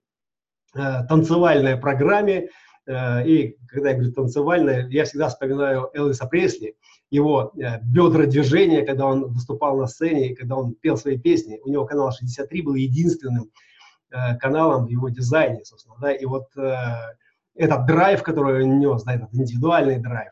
танцевальной 0.75 1.77
программе. 1.77 2.49
И 2.87 3.55
когда 3.67 3.89
я 3.89 3.95
говорю 3.95 4.11
танцевальная, 4.13 4.87
я 4.89 5.05
всегда 5.05 5.29
вспоминаю 5.29 5.89
Элвиса 5.93 6.27
Пресли, 6.27 6.75
его 7.09 7.51
э, 7.57 7.79
бедра 7.81 8.25
движения, 8.25 8.83
когда 8.83 9.05
он 9.05 9.31
выступал 9.31 9.77
на 9.77 9.87
сцене, 9.87 10.35
когда 10.35 10.55
он 10.55 10.73
пел 10.75 10.97
свои 10.97 11.17
песни. 11.17 11.59
У 11.63 11.69
него 11.69 11.85
канал 11.85 12.11
63 12.11 12.61
был 12.61 12.75
единственным 12.75 13.51
э, 14.11 14.37
каналом 14.37 14.85
в 14.85 14.89
его 14.89 15.09
дизайне, 15.09 15.63
собственно, 15.63 15.95
да, 15.99 16.11
и 16.13 16.25
вот 16.25 16.45
э, 16.57 16.75
этот 17.55 17.85
драйв, 17.85 18.23
который 18.23 18.63
он 18.63 18.79
нес, 18.79 19.03
да, 19.03 19.15
этот 19.15 19.33
индивидуальный 19.33 19.99
драйв, 19.99 20.31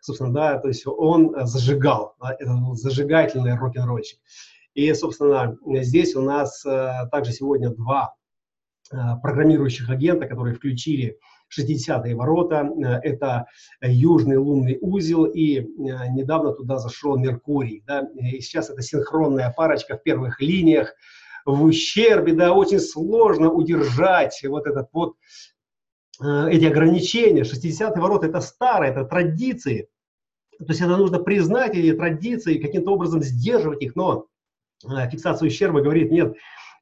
собственно, 0.00 0.32
да, 0.32 0.58
то 0.58 0.68
есть 0.68 0.86
он 0.86 1.34
зажигал, 1.46 2.16
да, 2.20 2.34
это 2.38 2.52
был 2.52 2.74
зажигательный 2.74 3.56
рок-н-ролльщик. 3.56 4.18
И, 4.74 4.92
собственно, 4.92 5.56
здесь 5.82 6.14
у 6.16 6.22
нас 6.22 6.64
э, 6.64 7.08
также 7.10 7.32
сегодня 7.32 7.70
два 7.70 8.14
э, 8.14 8.25
программирующих 8.90 9.90
агента, 9.90 10.26
которые 10.26 10.54
включили 10.54 11.18
60-е 11.54 12.14
ворота, 12.14 12.68
э, 12.76 12.84
это 13.02 13.46
южный 13.80 14.36
лунный 14.36 14.78
узел, 14.80 15.24
и 15.24 15.60
э, 15.60 15.64
недавно 16.10 16.52
туда 16.52 16.78
зашел 16.78 17.16
Меркурий. 17.16 17.82
Да, 17.86 18.08
и 18.14 18.40
сейчас 18.40 18.70
это 18.70 18.82
синхронная 18.82 19.52
парочка 19.56 19.96
в 19.96 20.02
первых 20.02 20.40
линиях, 20.40 20.94
в 21.44 21.62
ущербе, 21.62 22.32
да, 22.32 22.52
очень 22.52 22.80
сложно 22.80 23.50
удержать 23.50 24.40
вот 24.44 24.66
этот 24.66 24.88
вот 24.92 25.14
э, 26.22 26.50
эти 26.50 26.64
ограничения. 26.64 27.42
60-е 27.42 28.00
ворота– 28.00 28.26
это 28.28 28.40
старое, 28.40 28.90
это 28.90 29.04
традиции. 29.04 29.88
То 30.58 30.66
есть 30.68 30.80
это 30.80 30.96
нужно 30.96 31.18
признать 31.18 31.76
эти 31.76 31.92
традиции, 31.92 32.58
каким-то 32.58 32.92
образом 32.92 33.22
сдерживать 33.22 33.82
их, 33.82 33.94
но 33.94 34.26
фиксация 35.10 35.48
ущерба 35.48 35.82
говорит, 35.82 36.10
нет, 36.10 36.34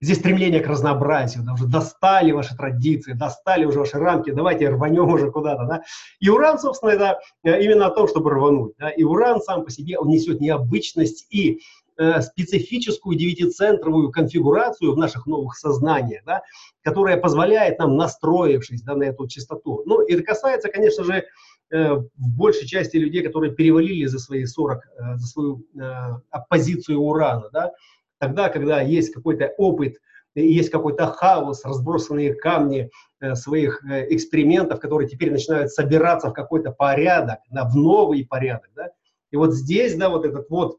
Здесь 0.05 0.19
стремление 0.19 0.61
к 0.61 0.67
разнообразию, 0.67 1.45
да, 1.45 1.55
уже 1.55 1.67
достали 1.67 2.31
ваши 2.31 2.55
традиции, 2.55 3.15
достали 3.15 3.65
уже 3.65 3.79
ваши 3.79 3.97
рамки, 3.97 4.33
давайте 4.33 4.69
рванем 4.69 5.09
уже 5.09 5.31
куда-то, 5.31 5.65
да. 5.65 5.83
И 6.21 6.29
уран, 6.29 6.59
собственно, 6.59 6.91
это 6.91 7.21
э, 7.43 7.63
именно 7.63 7.87
о 7.87 7.91
том, 7.91 8.07
чтобы 8.07 8.29
рвануть, 8.29 8.75
да. 8.79 8.91
И 8.91 9.03
уран 9.03 9.41
сам 9.41 9.65
по 9.65 9.71
себе, 9.71 9.99
он 9.99 10.09
несет 10.09 10.43
необычность 10.43 11.27
и 11.31 11.63
э, 11.97 12.21
специфическую 12.21 13.17
девятицентровую 13.17 14.11
конфигурацию 14.11 14.93
в 14.93 14.99
наших 14.99 15.25
новых 15.25 15.57
сознаниях, 15.57 16.23
да, 16.27 16.43
которая 16.83 17.17
позволяет 17.17 17.79
нам, 17.79 17.97
настроившись 17.97 18.83
да, 18.83 18.97
на 18.97 19.05
эту 19.05 19.27
частоту. 19.27 19.85
Ну, 19.87 20.07
это 20.07 20.23
касается, 20.23 20.69
конечно 20.69 21.05
же, 21.05 21.25
э, 21.71 21.95
в 21.95 22.09
большей 22.37 22.67
части 22.67 22.99
людей, 22.99 23.23
которые 23.23 23.55
перевалили 23.55 24.05
за 24.05 24.19
свои 24.19 24.45
40, 24.45 24.85
э, 24.85 25.17
за 25.17 25.27
свою 25.27 25.65
э, 25.75 25.81
оппозицию 26.29 27.01
урана, 27.01 27.49
да, 27.51 27.73
тогда, 28.19 28.49
когда 28.49 28.81
есть 28.81 29.13
какой-то 29.13 29.53
опыт, 29.59 29.97
есть 30.35 30.71
какой-то 30.71 31.07
хаос, 31.07 31.65
разбросанные 31.65 32.35
камни 32.35 32.91
э, 33.21 33.35
своих 33.35 33.85
э, 33.85 34.13
экспериментов, 34.15 34.81
которые 34.81 35.09
теперь 35.09 35.31
начинают 35.31 35.71
собираться 35.71 36.31
в 36.31 36.33
какой-то 36.33 36.73
порядок, 36.73 37.39
в 37.51 37.77
новый 37.77 38.27
порядок. 38.27 38.71
Да? 38.75 38.89
И 39.31 39.37
вот 39.37 39.55
здесь, 39.55 39.95
да, 39.97 40.09
вот 40.09 40.25
этот 40.25 40.51
вот, 40.51 40.79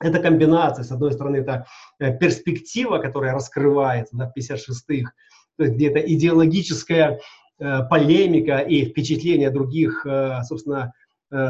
эта 0.00 0.18
комбинация, 0.18 0.84
с 0.84 0.90
одной 0.90 1.12
стороны, 1.12 1.36
это 1.36 1.66
э, 1.98 2.16
перспектива, 2.16 2.98
которая 2.98 3.34
раскрывается 3.34 4.16
да, 4.16 4.30
в 4.34 4.38
56-х, 4.38 5.12
то 5.56 5.64
есть 5.64 5.76
где-то 5.76 5.98
идеологическая 6.00 7.20
э, 7.58 7.80
полемика 7.88 8.58
и 8.58 8.86
впечатление 8.86 9.50
других, 9.50 10.04
э, 10.06 10.42
собственно, 10.44 10.92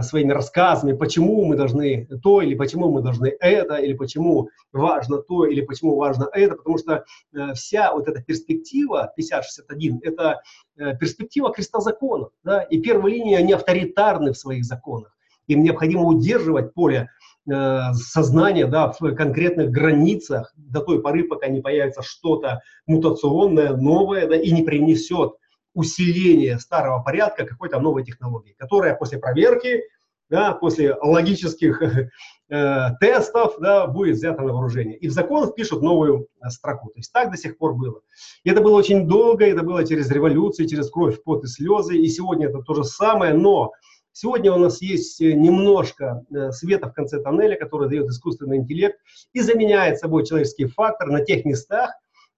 своими 0.03 0.33
рассказами, 0.33 0.92
почему 0.92 1.45
мы 1.45 1.57
должны 1.57 2.07
то, 2.23 2.40
или 2.40 2.55
почему 2.55 2.90
мы 2.90 3.03
должны 3.03 3.35
это, 3.40 3.77
или 3.77 3.95
почему 3.95 4.49
важно 4.73 5.18
то, 5.18 5.45
или 5.45 5.61
почему 5.61 5.97
важно 5.97 6.29
это, 6.33 6.55
потому 6.55 6.79
что 6.79 7.05
э, 7.35 7.53
вся 7.55 7.92
вот 7.92 8.07
эта 8.07 8.23
перспектива 8.23 9.12
50-61– 9.18 9.99
это 10.03 10.42
э, 10.77 10.97
перспектива 10.97 11.53
креста 11.53 11.81
закона, 11.81 12.29
да, 12.45 12.62
и 12.62 12.81
первая 12.81 13.12
линия, 13.12 13.38
они 13.38 13.53
авторитарны 13.53 14.33
в 14.33 14.38
своих 14.38 14.64
законах, 14.64 15.16
им 15.49 15.62
необходимо 15.64 16.03
удерживать 16.03 16.73
поле 16.75 17.09
сознания 17.45 18.68
да, 18.68 18.95
в 19.01 19.16
конкретных 19.16 19.73
границах 19.73 20.55
до 20.57 20.81
той 20.81 21.03
поры, 21.03 21.25
пока 21.25 21.49
не 21.49 21.61
появится 21.61 22.01
что-то 22.01 22.61
мутационное, 22.87 23.75
новое, 23.75 24.29
да, 24.29 24.37
и 24.37 24.53
не 24.53 24.62
принесет 24.62 25.33
усиление 25.75 26.59
старого 26.59 27.03
порядка 27.03 27.47
какой-то 27.47 27.81
новой 27.81 28.05
технологии, 28.05 28.55
которая 28.59 28.95
после 28.95 29.19
проверки, 29.19 29.83
да, 30.29 30.53
после 30.53 30.95
логических 30.95 31.83
э, 32.49 32.89
тестов 33.01 33.57
да, 33.61 33.87
будет 33.87 34.17
взято 34.17 34.43
на 34.43 34.53
вооружение. 34.53 34.97
И 34.97 35.09
в 35.09 35.13
закон 35.13 35.49
впишут 35.49 35.83
новую 35.83 36.29
э, 36.41 36.49
строку. 36.49 36.89
То 36.89 36.99
есть 36.99 37.13
так 37.13 37.31
до 37.31 37.37
сих 37.37 37.59
пор 37.59 37.75
было. 37.75 38.01
И 38.45 38.51
это 38.51 38.63
было 38.63 38.77
очень 38.77 39.07
долго, 39.07 39.47
это 39.47 39.63
было 39.63 39.87
через 39.87 40.11
революцию, 40.11 40.69
через 40.69 40.91
кровь, 40.91 41.23
пот 41.23 41.45
и 41.45 41.49
слезы. 41.49 41.97
И 41.97 42.09
сегодня 42.09 42.49
это 42.49 42.63
то 42.63 42.75
же 42.75 42.85
самое, 42.85 43.35
но 43.35 43.73
Сегодня 44.15 44.53
у 44.53 44.59
нас 44.59 44.83
есть 44.83 45.21
э, 45.23 45.33
немножко 45.33 46.25
э, 46.31 46.53
света 46.53 46.91
в 46.91 46.93
конце 46.93 47.19
тоннеля, 47.23 47.57
который 47.57 47.89
дает 47.89 48.07
искусственный 48.09 48.59
интеллект 48.59 48.99
и 49.33 49.41
заменяет 49.41 49.99
собой 49.99 50.27
человеческий 50.27 50.67
фактор 50.67 51.09
на 51.09 51.25
тех 51.25 51.47
местах, 51.47 51.93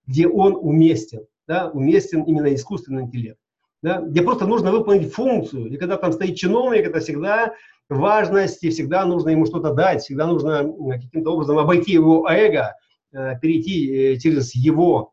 где 0.06 0.28
он 0.28 0.54
уместен. 0.54 1.26
Да, 1.46 1.70
уместен 1.70 2.22
именно 2.22 2.54
искусственный 2.54 3.02
интеллект. 3.02 3.38
Да, 3.82 4.00
где 4.00 4.22
просто 4.22 4.46
нужно 4.46 4.72
выполнить 4.72 5.12
функцию. 5.12 5.66
И 5.66 5.76
когда 5.76 5.96
там 5.96 6.12
стоит 6.12 6.36
чиновник, 6.36 6.86
это 6.86 7.00
всегда 7.00 7.54
важность, 7.90 8.62
и 8.64 8.70
всегда 8.70 9.04
нужно 9.04 9.30
ему 9.30 9.44
что-то 9.44 9.74
дать, 9.74 10.02
всегда 10.02 10.26
нужно 10.26 10.64
каким-то 10.98 11.32
образом 11.32 11.58
обойти 11.58 11.92
его 11.92 12.26
эго, 12.28 12.74
э, 13.12 13.38
перейти 13.40 14.18
через 14.20 14.54
его 14.54 15.10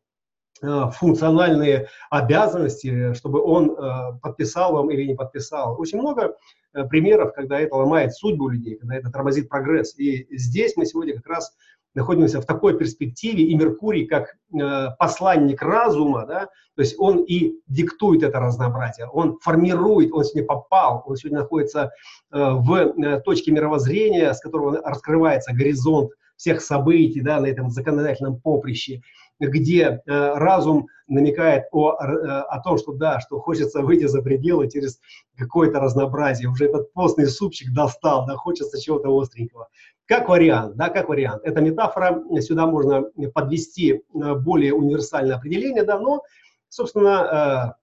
функциональные 0.61 1.87
обязанности, 2.11 3.15
чтобы 3.15 3.41
он 3.41 3.75
подписал 4.21 4.73
вам 4.73 4.91
или 4.91 5.07
не 5.07 5.15
подписал. 5.15 5.75
Очень 5.81 5.97
много 5.97 6.35
Э, 6.73 6.85
примеров, 6.85 7.33
когда 7.33 7.59
это 7.59 7.75
ломает 7.75 8.13
судьбу 8.13 8.47
людей, 8.47 8.75
когда 8.75 8.95
это 8.95 9.11
тормозит 9.11 9.49
прогресс. 9.49 9.97
И 9.97 10.27
здесь 10.37 10.77
мы 10.77 10.85
сегодня 10.85 11.15
как 11.15 11.27
раз 11.27 11.53
находимся 11.93 12.41
в 12.41 12.45
такой 12.45 12.77
перспективе, 12.77 13.43
и 13.43 13.55
Меркурий 13.55 14.05
как 14.05 14.35
э, 14.53 14.87
посланник 14.97 15.61
разума, 15.61 16.25
да, 16.25 16.49
то 16.75 16.81
есть 16.81 16.95
он 16.97 17.23
и 17.23 17.53
диктует 17.67 18.23
это 18.23 18.39
разнообразие, 18.39 19.07
он 19.07 19.37
формирует, 19.41 20.13
он 20.13 20.23
сегодня 20.23 20.47
попал, 20.47 21.03
он 21.05 21.15
сегодня 21.15 21.39
находится 21.39 21.91
э, 22.31 22.51
в 22.51 22.73
э, 22.73 23.19
точке 23.21 23.51
мировоззрения, 23.51 24.33
с 24.33 24.39
которого 24.39 24.81
раскрывается 24.83 25.53
горизонт 25.53 26.11
всех 26.41 26.61
событий 26.61 27.21
да, 27.21 27.39
на 27.39 27.45
этом 27.45 27.69
законодательном 27.69 28.41
поприще, 28.41 29.01
где 29.39 29.83
э, 29.83 29.99
разум 30.07 30.87
намекает 31.07 31.65
о, 31.71 31.93
э, 32.01 32.05
о 32.05 32.59
том, 32.61 32.79
что 32.79 32.93
да, 32.93 33.19
что 33.19 33.39
хочется 33.39 33.81
выйти 33.81 34.05
за 34.05 34.23
пределы 34.23 34.67
через 34.67 34.99
какое-то 35.37 35.79
разнообразие. 35.79 36.49
Уже 36.49 36.65
этот 36.65 36.91
постный 36.93 37.27
супчик 37.27 37.71
достал, 37.73 38.25
да, 38.25 38.35
хочется 38.37 38.81
чего-то 38.81 39.15
остренького. 39.15 39.67
Как 40.07 40.29
вариант, 40.29 40.75
да, 40.77 40.89
как 40.89 41.09
вариант. 41.09 41.43
Эта 41.43 41.61
метафора, 41.61 42.23
сюда 42.39 42.65
можно 42.65 43.03
подвести 43.35 43.93
э, 43.93 44.33
более 44.33 44.73
универсальное 44.73 45.35
определение, 45.35 45.83
да, 45.83 45.99
но, 45.99 46.23
собственно, 46.69 47.75
Э, 47.77 47.80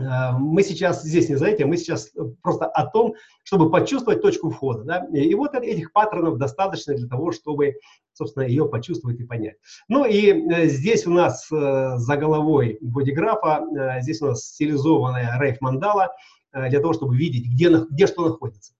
мы 0.00 0.62
сейчас 0.62 1.02
здесь 1.02 1.28
не 1.28 1.36
за 1.36 1.46
этим, 1.46 1.68
мы 1.68 1.76
сейчас 1.76 2.12
просто 2.42 2.66
о 2.66 2.86
том, 2.86 3.14
чтобы 3.42 3.70
почувствовать 3.70 4.22
точку 4.22 4.50
входа. 4.50 4.84
Да? 4.84 5.06
И 5.12 5.34
вот 5.34 5.54
этих 5.54 5.92
паттернов 5.92 6.38
достаточно 6.38 6.94
для 6.94 7.06
того, 7.06 7.32
чтобы, 7.32 7.76
собственно, 8.12 8.44
ее 8.44 8.68
почувствовать 8.68 9.20
и 9.20 9.24
понять. 9.24 9.56
Ну 9.88 10.04
и 10.04 10.32
э, 10.32 10.66
здесь 10.66 11.06
у 11.06 11.10
нас 11.10 11.50
э, 11.52 11.96
за 11.96 12.16
головой 12.16 12.78
бодиграфа, 12.80 13.64
здесь 14.00 14.22
у 14.22 14.26
нас 14.26 14.44
стилизованная 14.44 15.38
рейф-мандала, 15.38 16.14
для 16.52 16.80
того, 16.80 16.94
чтобы 16.94 17.16
видеть, 17.16 17.46
где, 17.46 17.68
где 17.68 18.08
что 18.08 18.28
находится. 18.28 18.72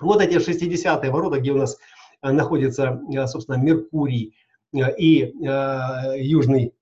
Вот 0.00 0.22
эти 0.22 0.36
60-е 0.36 1.10
ворота, 1.10 1.38
где 1.38 1.52
у 1.52 1.58
нас 1.58 1.76
находится, 2.22 2.98
собственно, 3.26 3.56
Меркурий 3.56 4.34
и 4.72 5.34
Южный 6.16 6.72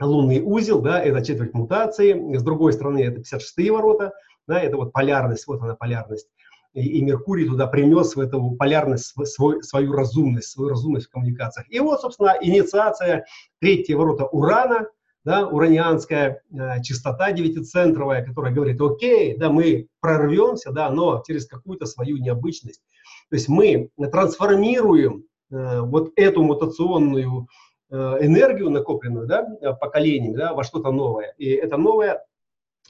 лунный 0.00 0.42
узел, 0.42 0.80
да, 0.80 1.00
это 1.00 1.24
четверть 1.24 1.54
мутации, 1.54 2.36
с 2.36 2.42
другой 2.42 2.72
стороны 2.72 3.02
это 3.02 3.20
56-е 3.20 3.72
ворота, 3.72 4.12
да, 4.46 4.60
это 4.60 4.76
вот 4.76 4.92
полярность, 4.92 5.46
вот 5.46 5.62
она 5.62 5.74
полярность. 5.74 6.28
И, 6.74 6.98
и 6.98 7.02
Меркурий 7.02 7.48
туда 7.48 7.66
принес 7.66 8.16
в 8.16 8.20
эту 8.20 8.50
полярность 8.50 9.14
свой, 9.26 9.62
свою 9.62 9.92
разумность, 9.92 10.50
свою 10.50 10.70
разумность 10.70 11.06
в 11.06 11.10
коммуникациях. 11.10 11.66
И 11.70 11.80
вот, 11.80 12.02
собственно, 12.02 12.36
инициация 12.40 13.24
третьего 13.60 14.00
ворота 14.00 14.26
Урана, 14.26 14.86
да, 15.24 15.46
уранианская 15.48 16.42
э, 16.52 16.82
частота 16.82 17.32
девятицентровая, 17.32 18.24
которая 18.24 18.52
говорит, 18.52 18.80
окей, 18.80 19.36
да, 19.36 19.50
мы 19.50 19.88
прорвемся, 20.00 20.70
да, 20.70 20.88
но 20.90 21.22
через 21.26 21.46
какую-то 21.46 21.86
свою 21.86 22.18
необычность. 22.18 22.82
То 23.30 23.36
есть 23.36 23.48
мы 23.48 23.90
трансформируем 24.12 25.24
э, 25.50 25.80
вот 25.80 26.12
эту 26.14 26.42
мутационную 26.42 27.48
энергию, 27.94 28.70
накопленную 28.70 29.26
да, 29.26 29.46
э, 29.60 29.72
поколениями, 29.74 30.36
да, 30.36 30.54
во 30.54 30.64
что-то 30.64 30.90
новое. 30.90 31.34
И 31.38 31.50
это 31.50 31.76
новое, 31.76 32.24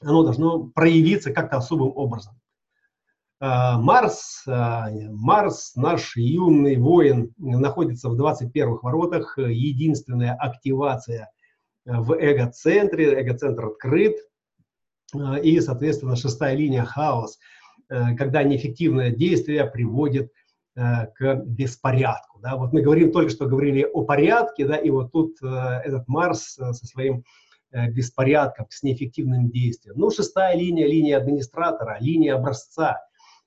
оно 0.02 0.22
должно 0.22 0.64
проявиться 0.68 1.32
как-то 1.32 1.58
особым 1.58 1.92
образом. 1.94 2.34
Э, 3.40 3.76
Марс, 3.76 4.44
Марс, 4.46 5.76
наш 5.76 6.16
юный 6.16 6.76
воин, 6.76 7.34
находится 7.38 8.08
в 8.08 8.16
21 8.16 8.78
воротах. 8.82 9.38
Единственная 9.38 10.34
активация 10.34 11.30
в 11.84 12.12
эго-центре, 12.12 13.20
эго-центр 13.20 13.66
открыт. 13.66 14.16
И, 15.42 15.60
соответственно, 15.60 16.16
шестая 16.16 16.56
линия 16.56 16.84
хаос, 16.84 17.38
когда 17.86 18.42
неэффективное 18.42 19.10
действие 19.10 19.64
приводит 19.64 20.32
Э, 20.32 20.45
к 20.76 21.34
беспорядку. 21.46 22.38
Да? 22.40 22.56
Вот 22.56 22.72
мы 22.72 22.82
говорим 22.82 23.10
только 23.10 23.30
что 23.30 23.46
говорили 23.46 23.82
о 23.82 24.04
порядке, 24.04 24.66
да, 24.66 24.76
и 24.76 24.90
вот 24.90 25.10
тут 25.10 25.36
э, 25.42 25.46
этот 25.46 26.06
Марс 26.06 26.58
э, 26.58 26.72
со 26.72 26.86
своим 26.86 27.24
беспорядком, 27.88 28.66
с 28.70 28.82
неэффективным 28.84 29.50
действием. 29.50 29.96
Ну, 29.98 30.10
шестая 30.10 30.56
линия, 30.56 30.86
линия 30.86 31.18
администратора, 31.18 31.98
линия 32.00 32.34
образца. 32.34 33.02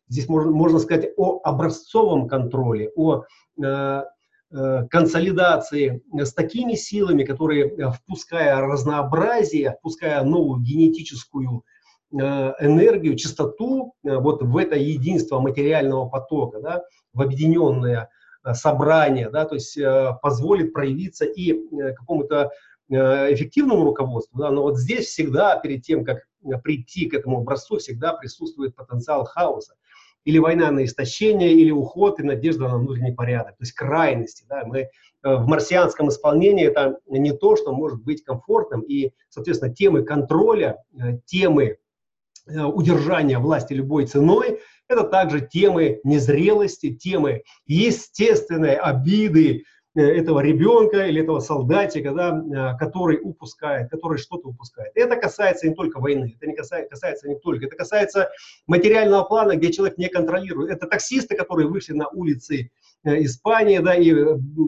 Здесь 0.08 0.28
можно, 0.28 0.52
можно 0.52 0.78
сказать 0.80 1.12
о 1.18 1.40
образцовом 1.44 2.28
контроле, 2.28 2.92
о 2.96 3.24
э, 3.64 4.04
э, 4.52 4.88
консолидации 4.90 6.04
с 6.14 6.34
такими 6.34 6.74
силами, 6.74 7.24
которые, 7.24 7.92
впуская 7.92 8.60
разнообразие, 8.60 9.78
впуская 9.80 10.22
новую 10.24 10.62
генетическую 10.62 11.64
Э, 11.64 11.79
энергию, 12.12 13.16
частоту 13.16 13.94
э, 14.04 14.18
вот 14.18 14.42
в 14.42 14.58
это 14.58 14.76
единство 14.76 15.40
материального 15.40 16.08
потока, 16.10 16.60
да, 16.60 16.84
в 17.14 17.22
объединенное 17.22 18.10
э, 18.44 18.54
собрание, 18.54 19.30
да, 19.30 19.46
то 19.46 19.56
есть 19.56 19.78
позволит 20.22 20.74
проявиться 20.74 21.26
и 21.26 21.54
какому-то 21.96 22.52
эффективному 22.92 23.84
руководству, 23.84 24.40
да, 24.40 24.50
но 24.50 24.64
вот 24.64 24.80
здесь 24.80 25.06
всегда, 25.06 25.60
перед 25.60 25.84
тем, 25.84 26.04
как 26.04 26.24
прийти 26.64 27.08
к 27.08 27.14
этому 27.14 27.38
образцу, 27.38 27.78
всегда 27.78 28.14
присутствует 28.14 28.76
потенциал 28.76 29.26
хаоса. 29.26 29.76
Или 30.26 30.40
война 30.40 30.72
на 30.72 30.84
истощение, 30.84 31.54
или 31.54 31.70
уход 31.70 32.20
и 32.20 32.24
надежда 32.24 32.68
на 32.68 32.78
внутренний 32.78 33.12
порядок, 33.12 33.52
то 33.58 33.62
есть 33.62 33.74
крайности. 33.74 34.44
Да, 34.50 34.64
мы 34.66 34.90
в 35.22 35.46
марсианском 35.46 36.10
исполнении 36.10 36.66
это 36.66 36.98
не 37.08 37.32
то, 37.32 37.56
что 37.56 37.74
может 37.74 38.02
быть 38.02 38.24
комфортным, 38.24 38.82
и, 38.82 39.12
соответственно, 39.30 39.74
темы 39.74 40.02
контроля, 40.02 40.84
темы 41.26 41.78
Э, 41.89 41.89
удержания 42.50 43.40
власти 43.40 43.74
любой 43.74 44.06
ценой, 44.06 44.60
это 44.90 45.04
также 45.04 45.42
темы 45.42 46.00
незрелости, 46.04 46.94
темы 46.94 47.44
естественной 47.68 48.76
обиды 48.76 49.64
э, 49.96 50.02
этого 50.02 50.40
ребенка 50.40 51.06
или 51.06 51.22
этого 51.22 51.40
солдатика, 51.40 52.12
да, 52.12 52.74
э, 52.74 52.78
который 52.80 53.20
упускает, 53.22 53.92
который 53.92 54.18
что-то 54.18 54.50
упускает. 54.50 54.92
Это 54.96 55.16
касается 55.16 55.68
не 55.68 55.76
только 55.76 56.00
войны, 56.00 56.34
это 56.36 56.48
не 56.48 56.56
касается, 56.56 56.90
касается 56.90 57.30
не 57.30 57.36
только, 57.36 57.68
это 57.68 57.76
касается 57.76 58.30
материального 58.66 59.24
плана, 59.24 59.56
где 59.56 59.72
человек 59.72 60.00
не 60.00 60.10
контролирует. 60.10 60.72
Это 60.72 60.88
таксисты, 60.88 61.36
которые 61.36 61.68
вышли 61.68 61.94
на 61.94 62.08
улицы 62.10 62.72
Испании 63.06 63.78
да, 63.78 63.94
и 63.94 64.14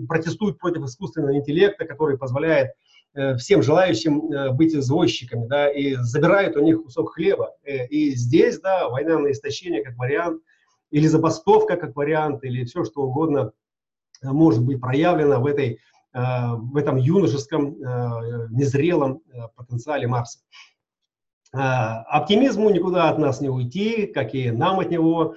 протестуют 0.08 0.60
против 0.60 0.84
искусственного 0.84 1.36
интеллекта, 1.36 1.86
который 1.86 2.17
позволяет 2.17 2.72
Э, 2.72 2.91
всем 3.38 3.62
желающим 3.62 4.32
э, 4.32 4.52
быть 4.52 4.74
извозчиками, 4.74 5.45
да, 5.47 5.69
и 5.69 5.95
забирают 5.95 6.56
у 6.56 6.62
них 6.62 6.84
кусок 6.84 7.13
хлеба. 7.13 7.52
Э, 7.63 7.88
и 7.88 8.15
здесь, 8.15 8.60
да, 8.60 8.88
война 8.88 9.19
на 9.19 9.32
истощение 9.32 9.84
как 9.84 9.97
вариант, 9.97 10.41
или 10.91 11.08
забастовка 11.08 11.76
как 11.76 11.95
вариант, 11.95 12.43
или 12.43 12.64
все 12.64 12.86
что 12.86 13.01
угодно 13.01 13.51
может 14.22 14.64
быть 14.64 14.80
проявлено 14.80 15.39
в, 15.39 15.47
этой, 15.47 15.80
в 16.14 16.76
этом 16.76 16.97
юношеском, 16.97 17.78
незрелом 18.51 19.24
потенциале 19.55 20.05
Марса. 20.05 20.39
Оптимизму 21.53 22.70
никуда 22.70 23.09
от 23.09 23.18
нас 23.18 23.39
не 23.41 23.49
уйти, 23.49 24.05
как 24.05 24.36
и 24.36 24.51
нам 24.51 24.82
от 24.82 24.91
него. 24.91 25.36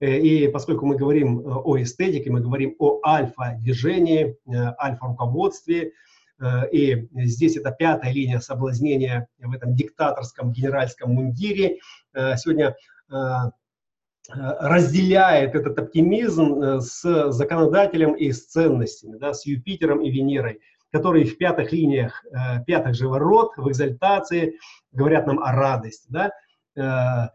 И 0.00 0.48
поскольку 0.48 0.84
мы 0.84 0.96
говорим 0.96 1.40
о 1.46 1.80
эстетике, 1.80 2.30
мы 2.30 2.40
говорим 2.40 2.74
о 2.80 3.00
альфа-движении, 3.06 4.36
альфа-руководстве, 4.78 5.84
Э, 5.84 5.90
и 6.70 7.08
здесь 7.24 7.56
это 7.56 7.70
пятая 7.70 8.12
линия 8.12 8.40
соблазнения 8.40 9.28
в 9.38 9.52
этом 9.52 9.74
диктаторском 9.74 10.52
генеральском 10.52 11.12
мундире. 11.12 11.78
Э, 12.14 12.36
сегодня 12.36 12.76
э, 13.10 13.14
разделяет 14.28 15.54
этот 15.54 15.78
оптимизм 15.78 16.80
с 16.80 17.30
законодателем 17.30 18.14
и 18.14 18.32
с 18.32 18.46
ценностями, 18.46 19.16
да, 19.18 19.32
с 19.32 19.46
Юпитером 19.46 20.02
и 20.02 20.10
Венерой, 20.10 20.60
которые 20.90 21.26
в 21.26 21.38
пятых 21.38 21.72
линиях, 21.72 22.24
пятых 22.66 22.94
же 22.94 23.08
ворот, 23.08 23.52
в 23.56 23.68
экзальтации 23.68 24.58
говорят 24.90 25.28
нам 25.28 25.38
о 25.38 25.52
радости. 25.52 26.08
Да? 26.10 27.32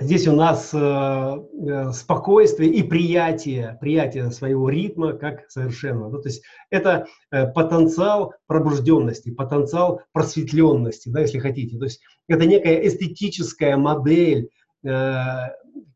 Здесь 0.00 0.26
у 0.26 0.32
нас 0.32 0.70
э, 0.72 0.78
э, 0.78 1.92
спокойствие 1.92 2.70
и 2.70 2.82
приятие, 2.82 3.78
приятие 3.80 4.30
своего 4.30 4.68
ритма 4.68 5.12
как 5.12 5.50
совершенного. 5.50 6.10
Ну, 6.10 6.22
то 6.22 6.28
есть 6.28 6.42
это 6.70 7.06
э, 7.30 7.46
потенциал 7.46 8.34
пробужденности, 8.46 9.30
потенциал 9.30 10.02
просветленности, 10.12 11.08
да, 11.08 11.20
если 11.20 11.38
хотите. 11.38 11.78
То 11.78 11.84
есть 11.84 12.00
это 12.28 12.46
некая 12.46 12.86
эстетическая 12.86 13.76
модель, 13.76 14.50
э, 14.84 15.22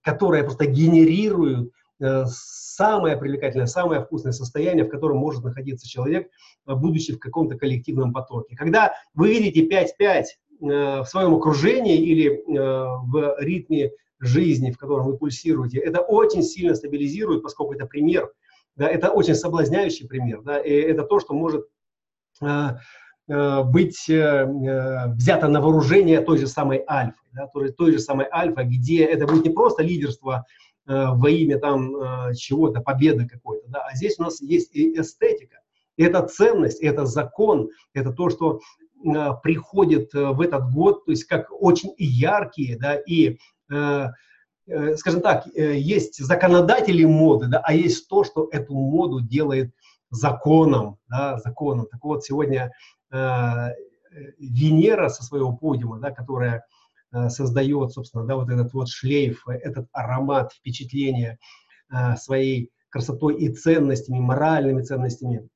которая 0.03 0.45
просто 0.45 0.67
генерирует 0.67 1.71
э, 2.01 2.25
самое 2.27 3.17
привлекательное, 3.17 3.67
самое 3.67 4.03
вкусное 4.03 4.33
состояние, 4.33 4.85
в 4.85 4.91
котором 4.91 5.19
может 5.19 5.45
находиться 5.45 5.89
человек, 5.89 6.29
э, 6.67 6.75
будучи 6.75 7.15
в 7.15 7.19
каком-то 7.19 7.57
коллективном 7.57 8.13
потоке. 8.13 8.57
Когда 8.57 8.95
вы 9.15 9.31
видите 9.31 9.67
5-5 9.69 9.89
Э, 10.01 10.25
в 10.63 11.07
своем 11.07 11.35
окружении 11.35 11.99
или 11.99 12.31
э, 12.31 12.43
в 13.07 13.37
ритме 13.41 13.91
жизни, 14.21 14.71
в 14.71 14.79
котором 14.79 15.07
вы 15.07 15.19
пульсируете, 15.19 15.79
это 15.79 16.01
очень 16.01 16.43
сильно 16.43 16.75
стабилизирует, 16.77 17.43
поскольку 17.43 17.75
это 17.75 17.87
пример, 17.87 18.31
да, 18.77 18.89
это 18.89 19.11
очень 19.11 19.35
соблазняющий 19.35 20.07
пример, 20.07 20.43
да, 20.43 20.59
и 20.59 20.71
это 20.71 21.03
то, 21.03 21.19
что 21.19 21.35
может 21.35 21.67
э, 22.41 22.77
быть 23.65 24.09
взято 24.09 25.49
на 25.49 25.61
вооружение 25.61 26.21
той 26.21 26.39
же 26.39 26.47
самой 26.47 26.85
альфы, 26.89 27.23
да, 27.33 27.49
той, 27.49 27.93
же 27.93 27.99
самой 27.99 28.27
альфа, 28.31 28.63
где 28.65 29.05
это 29.05 29.27
будет 29.27 29.45
не 29.45 29.51
просто 29.51 29.83
лидерство 29.83 30.45
во 30.87 31.31
имя 31.31 31.59
там 31.59 32.35
чего-то, 32.35 32.81
победы 32.81 33.29
какой-то, 33.29 33.69
да, 33.69 33.87
а 33.89 33.95
здесь 33.97 34.19
у 34.19 34.25
нас 34.25 34.41
есть 34.43 34.75
и 34.75 35.01
эстетика, 35.01 35.59
это 35.97 36.27
ценность, 36.27 36.81
это 36.83 37.07
закон, 37.07 37.71
это 37.95 38.13
то, 38.13 38.29
что 38.29 38.61
Э, 38.82 38.82
приходят 39.43 40.15
э, 40.15 40.27
в 40.33 40.41
этот 40.41 40.73
год, 40.73 41.05
то 41.05 41.11
есть 41.11 41.25
как 41.25 41.49
очень 41.51 41.95
яркие, 41.99 42.79
да, 42.79 42.97
и, 42.97 43.39
э, 43.71 44.09
скажем 44.97 45.21
так, 45.21 45.47
есть 45.55 46.19
законодатели 46.25 47.05
моды, 47.05 47.49
да, 47.49 47.61
а 47.65 47.75
есть 47.75 48.09
то, 48.09 48.25
что 48.25 48.49
эту 48.53 48.75
моду 48.75 49.21
делает 49.21 49.73
законом, 50.11 50.99
да, 51.09 51.39
законом. 51.39 51.87
Так 51.91 52.05
вот, 52.05 52.25
сегодня 52.25 52.71
Венера 54.39 55.09
со 55.09 55.25
своего 55.25 55.53
подиума, 55.57 55.99
да, 55.99 56.11
которая 56.11 56.65
создает, 57.29 57.93
собственно, 57.93 58.25
да, 58.25 58.37
вот 58.37 58.51
этот 58.51 58.73
вот 58.73 58.89
шлейф, 58.89 59.47
этот 59.49 59.89
аромат, 59.93 60.53
впечатление 60.53 61.39
своей 62.17 62.71
красотой 62.89 63.37
и 63.37 63.49
ценностями, 63.49 64.21
моральными 64.21 64.83
ценностями, 64.83 65.49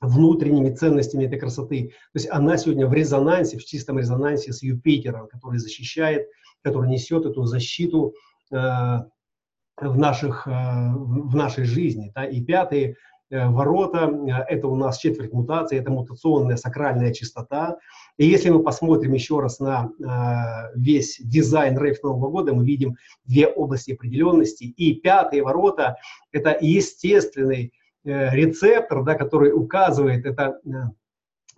внутренними 0.00 0.70
ценностями 0.74 1.26
этой 1.26 1.38
красоты. 1.38 1.88
То 2.12 2.18
есть 2.18 2.28
она 2.30 2.56
сегодня 2.56 2.86
в 2.86 2.94
резонансе, 2.94 3.58
в 3.58 3.64
чистом 3.64 3.98
резонансе 3.98 4.52
с 4.52 4.62
Юпитером, 4.62 5.28
который 5.28 5.58
защищает, 5.58 6.26
который 6.62 6.88
несет 6.88 7.26
эту 7.26 7.44
защиту 7.44 8.14
э, 8.50 8.56
в, 8.56 9.98
наших, 9.98 10.46
э, 10.46 10.50
в 10.50 11.34
нашей 11.34 11.64
жизни. 11.64 12.12
Да? 12.14 12.24
И 12.24 12.40
пятые 12.40 12.96
э, 13.30 13.48
ворота 13.48 14.10
э,– 14.10 14.30
это 14.48 14.68
у 14.68 14.76
нас 14.76 14.98
четверть 14.98 15.34
мутации, 15.34 15.78
это 15.78 15.90
мутационная 15.90 16.56
сакральная 16.56 17.12
чистота. 17.12 17.76
И 18.16 18.26
если 18.26 18.48
мы 18.48 18.62
посмотрим 18.62 19.12
еще 19.12 19.40
раз 19.40 19.60
на 19.60 19.90
э, 19.98 20.78
весь 20.78 21.18
дизайн 21.20 21.78
рейф 21.78 22.02
Нового 22.02 22.30
года, 22.30 22.54
мы 22.54 22.64
видим 22.64 22.96
две 23.24 23.46
области 23.48 23.92
определенности. 23.92 24.64
И 24.64 24.94
пятые 24.94 25.42
ворота– 25.42 25.96
это 26.32 26.56
естественный 26.58 27.74
рецептор, 28.04 29.04
да, 29.04 29.14
который 29.14 29.52
указывает, 29.52 30.24
это 30.24 30.58
э, 30.64 30.70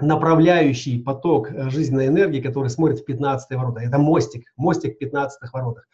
направляющий 0.01 1.03
поток 1.03 1.51
э, 1.51 1.71
жизненной 1.71 2.09
энергии, 2.09 2.41
который 2.41 2.71
смотрит 2.71 3.01
в 3.01 3.05
15 3.05 3.57
ворота. 3.57 3.81
Это 3.81 3.99
мостик, 3.99 4.45
мостик 4.57 4.97
в 4.97 4.99
15 4.99 5.53
воротах. 5.53 5.87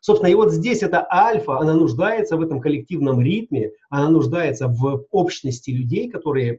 Собственно, 0.00 0.30
и 0.30 0.34
вот 0.34 0.52
здесь 0.52 0.82
это 0.82 1.06
альфа, 1.10 1.58
она 1.58 1.72
нуждается 1.74 2.36
в 2.36 2.42
этом 2.42 2.60
коллективном 2.60 3.22
ритме, 3.22 3.70
она 3.88 4.10
нуждается 4.10 4.68
в 4.68 5.06
общности 5.10 5.70
людей, 5.70 6.10
которые 6.10 6.54
э, 6.54 6.58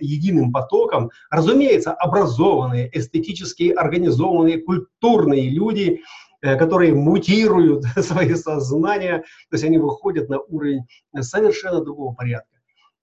единым 0.00 0.52
потоком, 0.52 1.10
разумеется, 1.30 1.92
образованные, 1.92 2.88
эстетически 2.96 3.70
организованные, 3.70 4.60
культурные 4.60 5.48
люди, 5.50 6.02
э, 6.40 6.56
которые 6.56 6.94
мутируют 6.94 7.84
свои 7.98 8.34
сознания, 8.34 9.24
то 9.50 9.54
есть 9.54 9.64
они 9.64 9.78
выходят 9.78 10.28
на 10.28 10.38
уровень 10.38 10.82
совершенно 11.20 11.80
другого 11.80 12.14
порядка. 12.14 12.53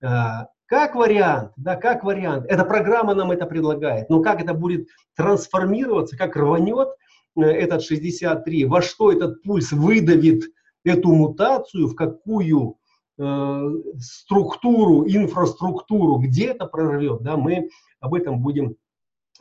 А, 0.04 0.48
как 0.66 0.96
вариант, 0.96 1.52
да, 1.58 1.76
как 1.76 2.04
вариант, 2.04 2.46
эта 2.48 2.64
программа 2.64 3.14
нам 3.14 3.32
это 3.32 3.46
предлагает, 3.46 4.10
но 4.10 4.22
как 4.22 4.42
это 4.42 4.54
будет 4.54 4.88
трансформироваться, 5.16 6.18
как 6.18 6.36
рванет 6.36 6.90
э, 7.38 7.42
этот 7.42 7.84
63, 7.84 8.66
во 8.66 8.82
что 8.82 9.12
этот 9.12 9.44
пульс 9.44 9.72
выдавит 9.72 10.44
эту 10.84 11.14
мутацию, 11.14 11.88
в 11.88 11.96
какую 11.96 12.78
э, 13.20 13.70
структуру, 14.00 15.06
инфраструктуру, 15.06 16.18
где 16.18 16.48
это 16.48 16.66
прорвет, 16.66 17.22
да, 17.22 17.38
мы 17.38 17.70
об 18.00 18.14
этом 18.14 18.42
будем 18.42 18.76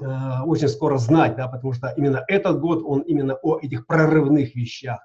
э, 0.01 0.05
очень 0.45 0.69
скоро 0.69 0.99
знать, 0.99 1.37
да, 1.37 1.49
потому 1.49 1.73
что 1.73 1.95
именно 1.97 2.25
этот 2.27 2.61
год, 2.61 2.83
он 2.85 3.03
именно 3.03 3.37
о 3.37 3.59
этих 3.61 3.87
прорывных 3.87 4.55
вещах 4.55 5.01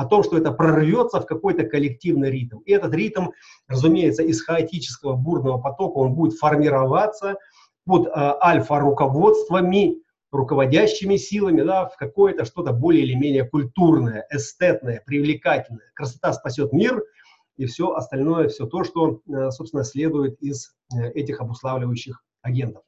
о 0.00 0.06
том, 0.06 0.22
что 0.22 0.38
это 0.38 0.50
прорвется 0.50 1.20
в 1.20 1.26
какой-то 1.26 1.64
коллективный 1.64 2.30
ритм. 2.30 2.60
И 2.60 2.72
этот 2.72 2.94
ритм, 2.94 3.32
разумеется, 3.68 4.22
из 4.22 4.42
хаотического 4.42 5.12
бурного 5.12 5.58
потока 5.58 5.98
он 5.98 6.14
будет 6.14 6.38
формироваться 6.38 7.36
под 7.84 8.06
э, 8.06 8.10
альфа-руководствами, 8.14 9.96
руководящими 10.32 11.16
силами, 11.16 11.60
да, 11.60 11.84
в 11.84 11.98
какое-то 11.98 12.46
что-то 12.46 12.72
более 12.72 13.04
или 13.04 13.12
менее 13.12 13.44
культурное, 13.44 14.26
эстетное, 14.30 15.02
привлекательное. 15.04 15.92
Красота 15.92 16.32
спасет 16.32 16.72
мир 16.72 17.04
и 17.58 17.66
все 17.66 17.92
остальное, 17.92 18.48
все 18.48 18.64
то, 18.64 18.84
что, 18.84 19.20
э, 19.28 19.50
собственно, 19.50 19.84
следует 19.84 20.40
из 20.40 20.74
э, 20.96 21.10
этих 21.10 21.42
обуславливающих 21.42 22.22
агентов. 22.40 22.84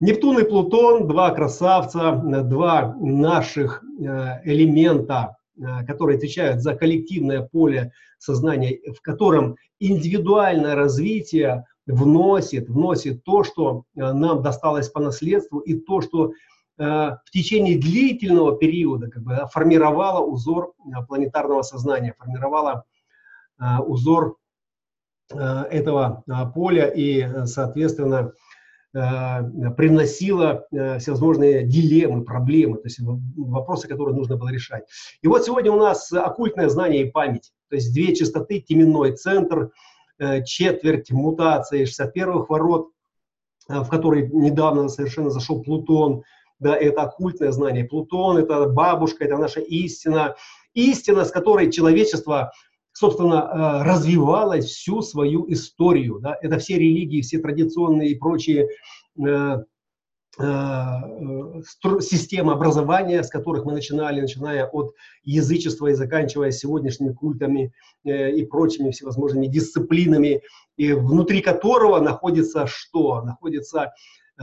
Нептун 0.00 0.38
и 0.38 0.44
Плутон, 0.44 1.06
два 1.06 1.30
красавца, 1.32 2.12
два 2.12 2.94
наших 2.98 3.82
э, 4.00 4.40
элемента 4.44 5.34
Э, 5.37 5.37
которые 5.86 6.16
отвечают 6.16 6.62
за 6.62 6.74
коллективное 6.74 7.42
поле 7.42 7.92
сознания, 8.18 8.78
в 8.92 9.00
котором 9.00 9.56
индивидуальное 9.80 10.74
развитие 10.74 11.64
вносит, 11.86 12.68
вносит 12.68 13.24
то, 13.24 13.44
что 13.44 13.84
э, 13.96 14.12
нам 14.12 14.42
досталось 14.42 14.88
по 14.88 15.00
наследству, 15.00 15.60
и 15.60 15.74
то, 15.74 16.00
что 16.00 16.32
э, 16.78 16.84
в 16.84 17.30
течение 17.32 17.78
длительного 17.78 18.56
периода 18.56 19.08
как 19.08 19.22
бы, 19.22 19.38
формировало 19.52 20.24
узор 20.24 20.74
планетарного 21.08 21.62
сознания, 21.62 22.14
формировало 22.18 22.84
узор 23.86 24.36
этого 25.30 26.22
поля 26.54 26.86
и, 26.86 27.44
соответственно, 27.46 28.32
Э, 28.47 28.47
приносила 28.92 30.66
э, 30.72 30.98
всевозможные 30.98 31.64
дилеммы, 31.64 32.24
проблемы, 32.24 32.78
то 32.78 32.86
есть 32.86 33.00
вопросы, 33.00 33.86
которые 33.86 34.16
нужно 34.16 34.36
было 34.36 34.48
решать. 34.48 34.84
И 35.22 35.28
вот 35.28 35.44
сегодня 35.44 35.70
у 35.72 35.76
нас 35.76 36.10
оккультное 36.12 36.68
знание 36.68 37.02
и 37.06 37.10
память, 37.10 37.52
то 37.68 37.76
есть 37.76 37.92
две 37.92 38.14
частоты, 38.14 38.60
теменной 38.60 39.12
центр, 39.12 39.72
э, 40.18 40.42
четверть 40.44 41.10
мутации 41.10 41.84
61-х 41.84 42.46
ворот, 42.48 42.88
в 43.68 43.88
который 43.88 44.30
недавно 44.32 44.88
совершенно 44.88 45.28
зашел 45.28 45.62
Плутон, 45.62 46.22
да, 46.58 46.74
это 46.74 47.02
оккультное 47.02 47.52
знание. 47.52 47.84
Плутон– 47.84 48.36
это 48.38 48.66
бабушка, 48.66 49.24
это 49.24 49.36
наша 49.36 49.60
истина, 49.60 50.34
истина, 50.74 51.24
с 51.24 51.30
которой 51.30 51.70
человечество 51.70 52.52
собственно, 52.98 53.34
э, 53.34 53.82
развивалась 53.84 54.64
всю 54.64 55.02
свою 55.02 55.50
историю. 55.52 56.18
Да? 56.20 56.36
Это 56.42 56.58
все 56.58 56.74
религии, 56.74 57.20
все 57.20 57.38
традиционные 57.38 58.10
и 58.10 58.18
прочие 58.18 58.70
э, 59.24 59.58
э, 60.40 60.42
системы 62.00 62.52
образования, 62.54 63.22
с 63.22 63.30
которых 63.30 63.64
мы 63.64 63.72
начинали, 63.72 64.20
начиная 64.20 64.66
от 64.66 64.94
язычества 65.22 65.86
и 65.88 65.94
заканчивая 65.94 66.50
сегодняшними 66.50 67.12
культами 67.12 67.72
и 68.04 68.44
прочими 68.44 68.90
всевозможными 68.90 69.46
дисциплинами, 69.46 70.42
и 70.76 70.92
внутри 70.92 71.40
которого 71.40 72.00
находится 72.00 72.66
что? 72.66 73.22
Находится 73.22 73.92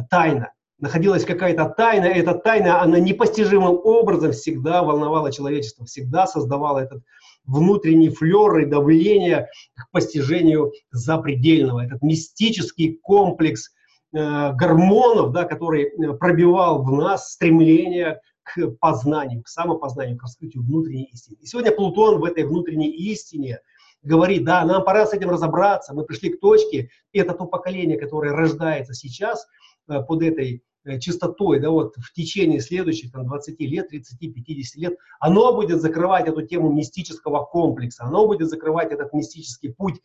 тайна. 0.10 0.54
Находилась 0.80 1.26
какая-то 1.26 1.66
тайна, 1.66 2.06
и 2.06 2.20
эта 2.20 2.34
тайна, 2.34 2.82
она 2.82 3.00
непостижимым 3.00 3.80
образом 3.84 4.32
всегда 4.32 4.84
волновала 4.84 5.32
человечество, 5.32 5.86
всегда 5.86 6.28
создавала 6.28 6.80
этот 6.80 7.04
внутренний 7.46 8.10
флер 8.10 8.58
и 8.60 8.66
давление 8.66 9.50
к 9.76 9.90
постижению 9.92 10.72
запредельного. 10.92 11.86
Этот 11.86 12.02
мистический 12.02 13.00
комплекс 13.02 13.72
э, 14.14 14.54
гормонов, 14.54 15.32
да, 15.32 15.44
который 15.44 15.86
э, 15.86 16.14
пробивал 16.14 16.84
в 16.84 16.92
нас 16.92 17.32
стремление 17.32 18.20
к 18.44 18.68
познанию, 18.80 19.44
к 19.44 19.48
самопознанию, 19.48 20.18
к 20.18 20.24
раскрытию 20.24 20.64
внутренней 20.64 21.06
истины. 21.06 21.38
И 21.42 21.46
сегодня 21.46 21.72
Плутон 21.72 22.20
в 22.20 22.24
этой 22.24 22.44
внутренней 22.44 22.92
истине 22.92 23.60
говорит, 24.04 24.46
да, 24.46 24.64
нам 24.66 24.84
пора 24.84 25.06
с 25.06 25.14
этим 25.14 25.32
разобраться, 25.32 25.94
мы 25.94 26.04
пришли 26.04 26.30
к 26.30 26.40
точке, 26.40 26.90
и 27.12 27.20
это 27.20 27.34
то 27.34 27.46
поколение, 27.46 28.00
которое 28.00 28.34
рождается 28.34 28.94
сейчас 28.94 29.48
э, 29.90 30.02
под 30.02 30.22
этой 30.22 30.64
э, 30.86 31.00
чистотой, 31.00 31.60
да, 31.60 31.70
вот 31.70 31.96
в 31.98 32.14
течение 32.14 32.60
следующих 32.60 33.12
там, 33.12 33.26
20 33.26 33.60
лет, 33.62 33.90
30, 33.90 34.20
50 34.20 34.76
лет, 34.82 34.98
оно 35.20 35.54
будет 35.54 35.82
закрывать 35.82 36.28
эту 36.28 36.42
тему 36.44 36.72
мистического 36.72 37.44
комплекса, 37.44 38.06
оно 38.06 38.26
будет 38.26 38.50
закрывать 38.50 38.92
этот 38.92 39.14
мистический 39.14 39.74
путь, 39.74 40.02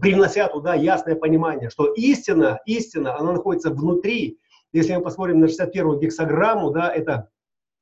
привнося 0.00 0.48
туда 0.48 0.74
ясное 0.74 1.14
понимание, 1.14 1.70
что 1.70 1.92
истина, 1.94 2.60
истина, 2.66 3.18
она 3.18 3.32
находится 3.32 3.70
внутри. 3.70 4.38
Если 4.72 4.94
мы 4.94 5.02
посмотрим 5.02 5.40
на 5.40 5.46
61-ю 5.46 6.00
гексограмму, 6.00 6.70
да, 6.70 6.90
это 6.90 7.28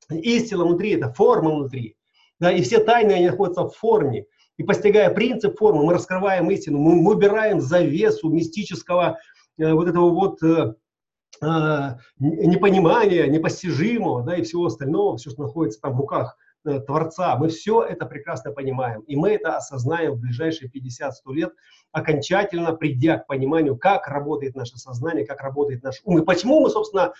истина 0.09 0.65
внутри, 0.65 0.91
это 0.91 1.11
форма 1.13 1.55
внутри. 1.55 1.95
Да, 2.39 2.51
и 2.51 2.61
все 2.61 2.83
тайны, 2.83 3.11
они 3.11 3.27
находятся 3.27 3.63
в 3.63 3.75
форме. 3.75 4.25
И 4.57 4.63
постигая 4.63 5.13
принцип 5.13 5.57
формы, 5.57 5.85
мы 5.85 5.93
раскрываем 5.93 6.49
истину, 6.51 6.79
мы, 6.79 6.95
мы 6.95 7.13
убираем 7.13 7.61
завесу 7.61 8.29
мистического 8.29 9.17
э, 9.57 9.71
вот 9.73 9.87
этого 9.87 10.09
вот 10.09 10.43
э, 10.43 10.73
непонимания, 12.19 13.27
непостижимого, 13.27 14.23
да, 14.23 14.35
и 14.35 14.43
всего 14.43 14.67
остального, 14.67 15.17
все, 15.17 15.31
что 15.31 15.43
находится 15.43 15.81
там 15.81 15.93
в 15.93 15.97
руках 15.97 16.37
Э, 16.63 16.79
Творца. 16.79 17.35
Мы 17.37 17.47
все 17.47 17.81
это 17.81 18.05
прекрасно 18.05 18.51
понимаем. 18.51 19.01
И 19.01 19.15
мы 19.15 19.31
это 19.31 19.57
осознаем 19.57 20.13
в 20.13 20.19
ближайшие 20.19 20.69
50-100 20.69 21.33
лет, 21.33 21.53
окончательно 21.91 22.73
придя 22.73 23.17
к 23.17 23.25
пониманию, 23.25 23.75
как 23.75 24.07
работает 24.07 24.55
наше 24.55 24.77
сознание, 24.77 25.25
как 25.25 25.41
работает 25.41 25.81
наш 25.81 26.01
ум. 26.03 26.19
И 26.19 26.23
почему 26.23 26.59
мы, 26.59 26.69
собственно, 26.69 27.13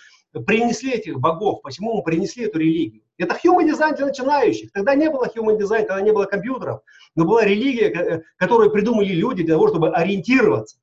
принесли 0.46 0.92
этих 0.92 1.18
богов, 1.18 1.60
почему 1.62 1.96
мы 1.96 2.02
принесли 2.04 2.44
эту 2.44 2.60
религию. 2.60 3.02
Это 3.18 3.34
human 3.34 3.68
design 3.68 3.96
для 3.96 4.06
начинающих. 4.06 4.70
Тогда 4.70 4.94
не 4.94 5.10
было 5.10 5.26
human 5.26 5.58
design, 5.58 5.86
тогда 5.86 6.02
не 6.02 6.12
было 6.12 6.26
компьютеров. 6.26 6.82
Но 7.16 7.24
была 7.24 7.44
религия, 7.44 7.90
э, 7.90 8.22
которую 8.36 8.70
придумали 8.70 9.12
люди 9.12 9.42
для 9.42 9.56
того, 9.56 9.68
чтобы 9.68 9.90
ориентироваться. 9.90 10.78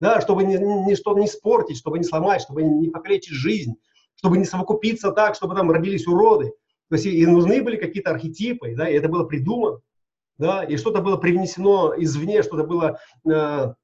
Да, 0.00 0.20
чтобы 0.20 0.44
не, 0.44 0.56
не, 0.56 0.96
чтобы 0.96 1.20
не 1.20 1.26
спортить, 1.26 1.76
чтобы 1.76 1.98
не 1.98 2.04
сломать, 2.04 2.40
чтобы 2.40 2.62
не 2.62 2.88
покалечить 2.88 3.34
жизнь, 3.34 3.74
чтобы 4.14 4.38
не 4.38 4.44
совокупиться 4.44 5.12
так, 5.12 5.34
чтобы 5.34 5.54
там 5.54 5.70
родились 5.70 6.06
уроды. 6.06 6.52
То 6.88 6.96
есть 6.96 7.06
и 7.06 7.26
нужны 7.26 7.62
были 7.62 7.76
какие-то 7.76 8.10
архетипы, 8.10 8.74
да, 8.74 8.88
и 8.88 8.94
это 8.94 9.08
было 9.08 9.24
придумано, 9.24 9.80
да, 10.38 10.64
и 10.64 10.76
что-то 10.76 11.02
было 11.02 11.16
привнесено 11.16 11.94
извне, 11.96 12.42
что-то 12.42 12.64
было 12.64 12.98
э, 13.30 13.74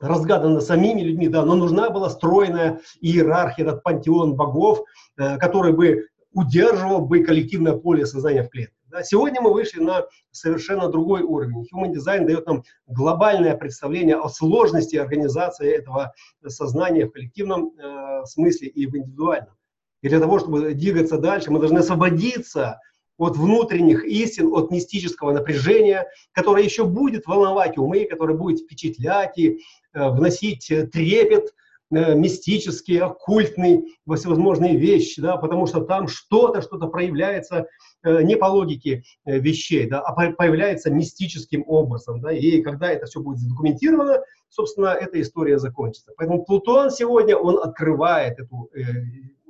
разгадано 0.00 0.60
самими 0.60 1.02
людьми, 1.02 1.28
да, 1.28 1.44
но 1.44 1.54
нужна 1.54 1.90
была 1.90 2.08
стройная 2.10 2.80
иерархия, 3.00 3.64
этот 3.64 3.82
пантеон 3.82 4.36
богов, 4.36 4.84
э, 5.18 5.36
который 5.38 5.72
бы 5.72 6.06
удерживал 6.32 7.00
бы 7.00 7.24
коллективное 7.24 7.76
поле 7.76 8.06
сознания 8.06 8.42
в 8.42 8.50
клетке. 8.50 8.75
Да. 8.96 9.02
Сегодня 9.02 9.42
мы 9.42 9.52
вышли 9.52 9.80
на 9.80 10.06
совершенно 10.30 10.88
другой 10.88 11.22
уровень. 11.22 11.66
Human 11.70 11.92
Design 11.92 12.24
дает 12.24 12.46
нам 12.46 12.62
глобальное 12.86 13.54
представление 13.54 14.16
о 14.16 14.28
сложности 14.30 14.96
организации 14.96 15.70
этого 15.70 16.14
сознания 16.46 17.04
в 17.04 17.10
коллективном 17.10 17.72
э, 17.78 18.24
смысле 18.24 18.68
и 18.68 18.86
в 18.86 18.96
индивидуальном. 18.96 19.54
И 20.00 20.08
для 20.08 20.18
того, 20.18 20.38
чтобы 20.38 20.72
двигаться 20.72 21.18
дальше, 21.18 21.50
мы 21.50 21.58
должны 21.58 21.80
освободиться 21.80 22.80
от 23.18 23.36
внутренних 23.36 24.04
истин, 24.04 24.52
от 24.54 24.70
мистического 24.70 25.32
напряжения, 25.32 26.06
которое 26.32 26.64
еще 26.64 26.84
будет 26.84 27.26
волновать 27.26 27.76
умы, 27.76 28.06
которое 28.08 28.34
будет 28.34 28.60
впечатлять 28.60 29.36
и 29.36 29.60
э, 29.92 30.08
вносить 30.08 30.72
трепет 30.90 31.54
э, 31.90 32.14
мистический, 32.14 32.98
оккультный 32.98 33.96
во 34.04 34.16
всевозможные 34.16 34.76
вещи, 34.76 35.20
да, 35.20 35.36
потому 35.36 35.66
что 35.66 35.82
там 35.82 36.08
что-то, 36.08 36.62
что-то 36.62 36.88
проявляется 36.88 37.66
э, 38.02 38.22
не 38.22 38.36
по 38.36 38.46
логике 38.46 39.04
э, 39.24 39.38
вещей, 39.38 39.88
да, 39.88 40.00
а 40.00 40.12
появляется 40.32 40.90
мистическим 40.90 41.64
образом. 41.66 42.20
Да, 42.20 42.32
и 42.32 42.62
когда 42.62 42.90
это 42.90 43.06
все 43.06 43.20
будет 43.20 43.38
задокументировано, 43.38 44.22
собственно, 44.48 44.88
эта 44.88 45.20
история 45.20 45.58
закончится. 45.58 46.12
Поэтому 46.16 46.44
Плутон 46.44 46.90
сегодня, 46.90 47.36
он 47.36 47.62
открывает 47.62 48.38
эту 48.38 48.70
э, 48.74 48.82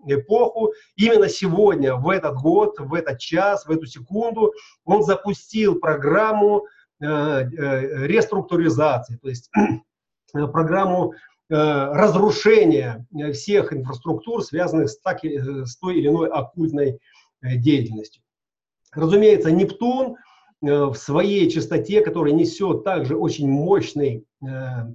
эпоху. 0.06 0.72
Именно 0.96 1.28
сегодня, 1.28 1.96
в 1.96 2.08
этот 2.08 2.36
год, 2.36 2.78
в 2.78 2.94
этот 2.94 3.18
час, 3.18 3.66
в 3.66 3.70
эту 3.70 3.86
секунду 3.86 4.52
он 4.84 5.02
запустил 5.02 5.78
программу 5.78 6.64
реструктуризации, 6.98 9.18
то 9.20 9.28
есть 9.28 9.50
программу 10.32 11.12
разрушения 11.48 13.06
всех 13.32 13.72
инфраструктур, 13.72 14.42
связанных 14.42 14.90
с, 14.90 14.98
так, 14.98 15.24
с 15.24 15.76
той 15.76 15.98
или 15.98 16.08
иной 16.08 16.28
оккультной 16.28 16.98
деятельностью. 17.42 18.22
Разумеется, 18.92 19.52
Нептун 19.52 20.16
в 20.60 20.94
своей 20.94 21.48
частоте, 21.48 22.00
который 22.00 22.32
несет 22.32 22.82
также 22.82 23.16
очень 23.16 23.48
мощный 23.48 24.24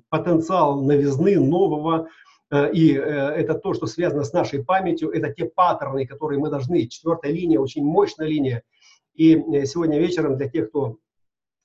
потенциал 0.10 0.82
новизны, 0.82 1.40
нового, 1.40 2.10
Э, 2.52 2.72
и 2.72 2.94
э, 2.94 3.00
это 3.00 3.56
то, 3.56 3.74
что 3.74 3.88
связано 3.88 4.24
с 4.24 4.34
нашей 4.34 4.64
памятью, 4.64 5.10
это 5.10 5.32
те 5.32 5.46
паттерны, 5.46 6.06
которые 6.06 6.40
мы 6.40 6.50
должны. 6.50 6.88
Четвертая 6.88 7.32
линия, 7.32 7.60
очень 7.60 7.84
мощная 7.84 8.28
линия. 8.28 8.64
И 9.16 9.36
э, 9.36 9.66
сегодня 9.66 10.00
вечером 10.00 10.38
для 10.38 10.50
тех, 10.50 10.70
кто 10.70 10.98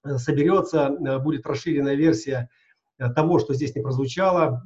соберется, 0.04 0.90
будет 1.18 1.46
расширенная 1.46 1.96
версия 1.96 2.48
того, 2.98 3.38
что 3.38 3.54
здесь 3.54 3.74
не 3.74 3.82
прозвучало. 3.82 4.62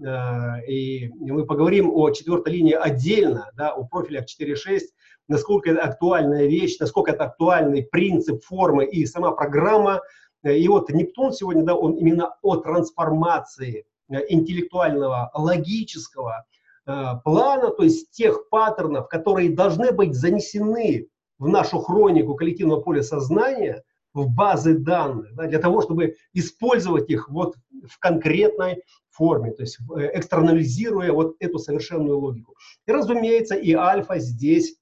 И 0.68 1.10
мы 1.18 1.44
поговорим 1.44 1.90
о 1.92 2.10
четвертой 2.10 2.54
линии 2.54 2.74
отдельно, 2.74 3.50
да, 3.56 3.72
о 3.72 3.84
профилях 3.84 4.24
4.6, 4.24 4.80
насколько 5.28 5.70
это 5.70 5.82
актуальная 5.82 6.46
вещь, 6.46 6.78
насколько 6.78 7.10
это 7.10 7.24
актуальный 7.24 7.82
принцип 7.82 8.44
формы 8.44 8.84
и 8.84 9.04
сама 9.06 9.32
программа. 9.32 10.00
И 10.44 10.66
вот 10.68 10.90
Нептун 10.90 11.32
сегодня, 11.32 11.64
да, 11.64 11.74
он 11.74 11.94
именно 11.94 12.34
о 12.42 12.56
трансформации 12.56 13.84
Э, 14.10 14.24
интеллектуального, 14.28 15.30
логического 15.34 16.44
э, 16.86 17.04
плана, 17.22 17.70
то 17.70 17.84
есть 17.84 18.10
тех 18.10 18.48
паттернов, 18.48 19.08
которые 19.08 19.54
должны 19.54 19.92
быть 19.92 20.14
занесены 20.14 21.06
в 21.38 21.46
нашу 21.46 21.78
хронику 21.78 22.34
коллективного 22.34 22.80
поля 22.80 23.02
сознания, 23.02 23.84
в 24.12 24.28
базы 24.28 24.78
данных, 24.78 25.34
да, 25.34 25.46
для 25.46 25.58
того, 25.58 25.82
чтобы 25.82 26.16
использовать 26.32 27.08
их 27.11 27.28
вот 27.28 27.56
в 27.88 27.98
конкретной 27.98 28.82
форме, 29.11 29.52
то 29.52 29.62
есть 29.62 29.78
э, 29.96 30.11
экстернализируя 30.14 31.12
вот 31.12 31.36
эту 31.40 31.58
совершенную 31.58 32.18
логику. 32.18 32.54
И, 32.86 32.92
разумеется, 32.92 33.54
и 33.54 33.72
альфа 33.72 34.18
здесь 34.18 34.76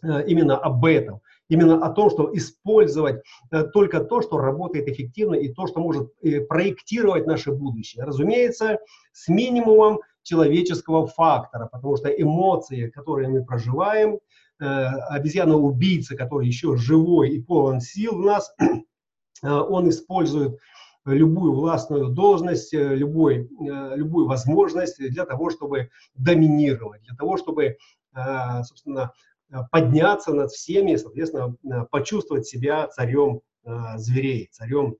именно 0.00 0.56
об 0.56 0.84
этом 0.84 1.20
именно 1.48 1.84
о 1.84 1.90
том, 1.90 2.10
что 2.10 2.30
использовать 2.36 3.22
э, 3.50 3.64
только 3.64 4.00
то, 4.00 4.22
что 4.22 4.38
работает 4.38 4.88
эффективно 4.88 5.34
и 5.34 5.52
то, 5.52 5.66
что 5.66 5.80
может 5.80 6.12
э, 6.22 6.40
проектировать 6.40 7.26
наше 7.26 7.52
будущее. 7.52 8.04
Разумеется, 8.04 8.78
с 9.12 9.28
минимумом 9.28 10.00
человеческого 10.22 11.06
фактора, 11.06 11.68
потому 11.72 11.96
что 11.96 12.08
эмоции, 12.08 12.90
которые 12.90 13.28
мы 13.28 13.44
проживаем, 13.44 14.14
э, 14.14 14.18
обезьяна-убийца, 14.58 16.16
который 16.16 16.46
еще 16.46 16.76
живой 16.76 17.30
и 17.30 17.42
полон 17.42 17.80
сил 17.80 18.16
в 18.16 18.24
нас, 18.24 18.54
он 19.42 19.88
использует 19.88 20.58
любую 21.04 21.54
властную 21.54 22.08
должность, 22.08 22.72
любой, 22.72 23.48
любую 23.60 24.26
возможность 24.26 24.98
для 24.98 25.24
того, 25.24 25.50
чтобы 25.50 25.90
доминировать, 26.14 27.02
для 27.02 27.14
того, 27.14 27.36
чтобы, 27.36 27.76
собственно, 28.14 29.12
Э, 29.50 29.60
подняться 29.70 30.32
над 30.32 30.50
всеми, 30.50 30.96
соответственно, 30.96 31.56
э, 31.64 31.84
почувствовать 31.90 32.46
себя 32.46 32.86
царем 32.88 33.40
э, 33.64 33.70
зверей, 33.96 34.48
царем 34.52 34.96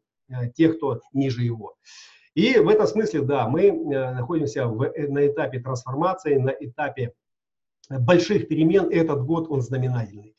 тех, 0.54 0.76
кто 0.76 1.00
ниже 1.14 1.42
его. 1.42 1.74
И 2.34 2.58
в 2.58 2.68
этом 2.68 2.86
смысле, 2.86 3.22
да, 3.22 3.48
мы 3.48 3.72
находимся 3.72 4.66
в, 4.66 4.92
на 4.94 5.26
этапе 5.26 5.58
трансформации, 5.58 6.34
на 6.34 6.50
этапе 6.50 7.14
больших 7.90 8.48
перемен. 8.48 8.88
Этот 8.90 9.24
год, 9.24 9.46
он 9.50 9.60
знаменательный. 9.60 10.34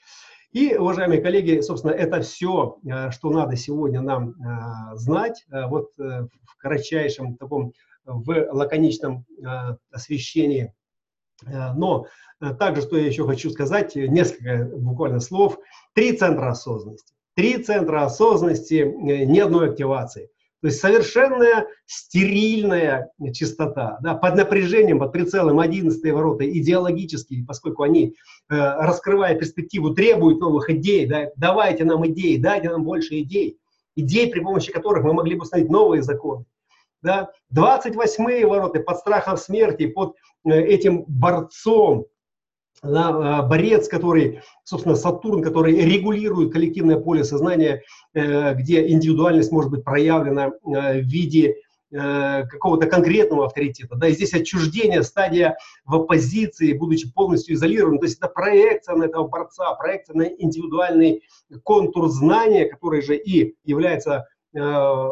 И, 0.51 0.75
уважаемые 0.75 1.21
коллеги, 1.21 1.61
собственно, 1.61 1.91
это 1.91 2.21
все, 2.21 2.79
что 3.11 3.29
надо 3.29 3.55
сегодня 3.55 4.01
нам 4.01 4.33
знать. 4.95 5.45
Вот 5.51 5.91
в 5.95 6.57
кратчайшем 6.57 7.35
таком, 7.37 7.73
в 8.03 8.47
лаконичном 8.51 9.25
освещении 9.91 10.73
Э, 11.45 11.73
но 11.73 12.05
э, 12.41 12.53
также, 12.53 12.81
что 12.81 12.97
я 12.97 13.05
еще 13.05 13.25
хочу 13.25 13.49
сказать, 13.49 13.95
э, 13.95 14.07
несколько 14.07 14.69
буквально 14.75 15.19
слов. 15.19 15.57
Три 15.93 16.15
центра 16.15 16.51
осознанности. 16.51 17.13
Три 17.35 17.63
центра 17.63 18.03
осознанности, 18.03 18.83
ни 18.95 19.39
одной 19.39 19.69
активации. 19.69 20.29
То 20.61 20.67
есть 20.67 20.79
совершенная 20.79 21.67
стерильная 21.85 23.11
чистота, 23.33 23.97
да, 24.01 24.15
под 24.15 24.35
напряжением, 24.35 24.99
под 24.99 25.13
прицелом 25.13 25.59
11 25.59 26.11
ворота, 26.11 26.49
идеологические, 26.49 27.45
поскольку 27.45 27.83
они, 27.83 28.15
э, 28.49 28.55
раскрывая 28.55 29.35
перспективу, 29.35 29.93
требуют 29.93 30.39
новых 30.39 30.69
идей, 30.69 31.07
да, 31.07 31.29
давайте 31.37 31.85
нам 31.85 32.05
идеи, 32.07 32.37
дайте 32.37 32.69
нам 32.69 32.83
больше 32.83 33.19
идей, 33.21 33.57
идей, 33.95 34.29
при 34.29 34.41
помощи 34.41 34.71
которых 34.71 35.03
мы 35.03 35.13
могли 35.13 35.35
бы 35.35 35.43
установить 35.43 35.71
новые 35.71 36.01
законы. 36.01 36.45
Да. 37.01 37.29
28 37.51 38.45
ворота 38.45 38.81
под 38.81 38.97
страхом 38.97 39.37
смерти, 39.37 39.87
под 39.87 40.17
Э, 40.45 40.61
этим 40.61 41.03
борцом, 41.07 42.05
да, 42.81 43.41
борец, 43.41 43.87
который, 43.87 44.41
собственно, 44.63 44.95
Сатурн, 44.95 45.41
который 45.41 45.75
регулирует 45.75 46.53
коллективное 46.53 46.97
поле 46.97 47.23
сознания, 47.23 47.83
э, 48.13 48.53
где 48.53 48.87
индивидуальность 48.87 49.51
может 49.51 49.71
быть 49.71 49.83
проявлена 49.83 50.47
э, 50.47 51.01
в 51.01 51.05
виде 51.05 51.55
э, 51.91 52.45
какого-то 52.47 52.87
конкретного 52.87 53.47
авторитета. 53.47 53.95
Да, 53.95 54.07
и 54.07 54.13
здесь 54.13 54.33
отчуждение, 54.33 55.03
стадия 55.03 55.57
в 55.83 55.95
оппозиции, 55.95 56.73
будучи 56.73 57.11
полностью 57.11 57.55
изолированным. 57.55 57.99
То 57.99 58.05
есть 58.05 58.17
это 58.17 58.29
проекция 58.29 58.95
на 58.95 59.05
этого 59.05 59.27
борца, 59.27 59.73
проекция 59.75 60.15
на 60.15 60.23
индивидуальный 60.23 61.23
контур 61.63 62.07
знания, 62.07 62.65
который 62.65 63.01
же 63.01 63.17
и 63.17 63.55
является 63.65 64.25
э, 64.53 64.59
э 64.59 65.11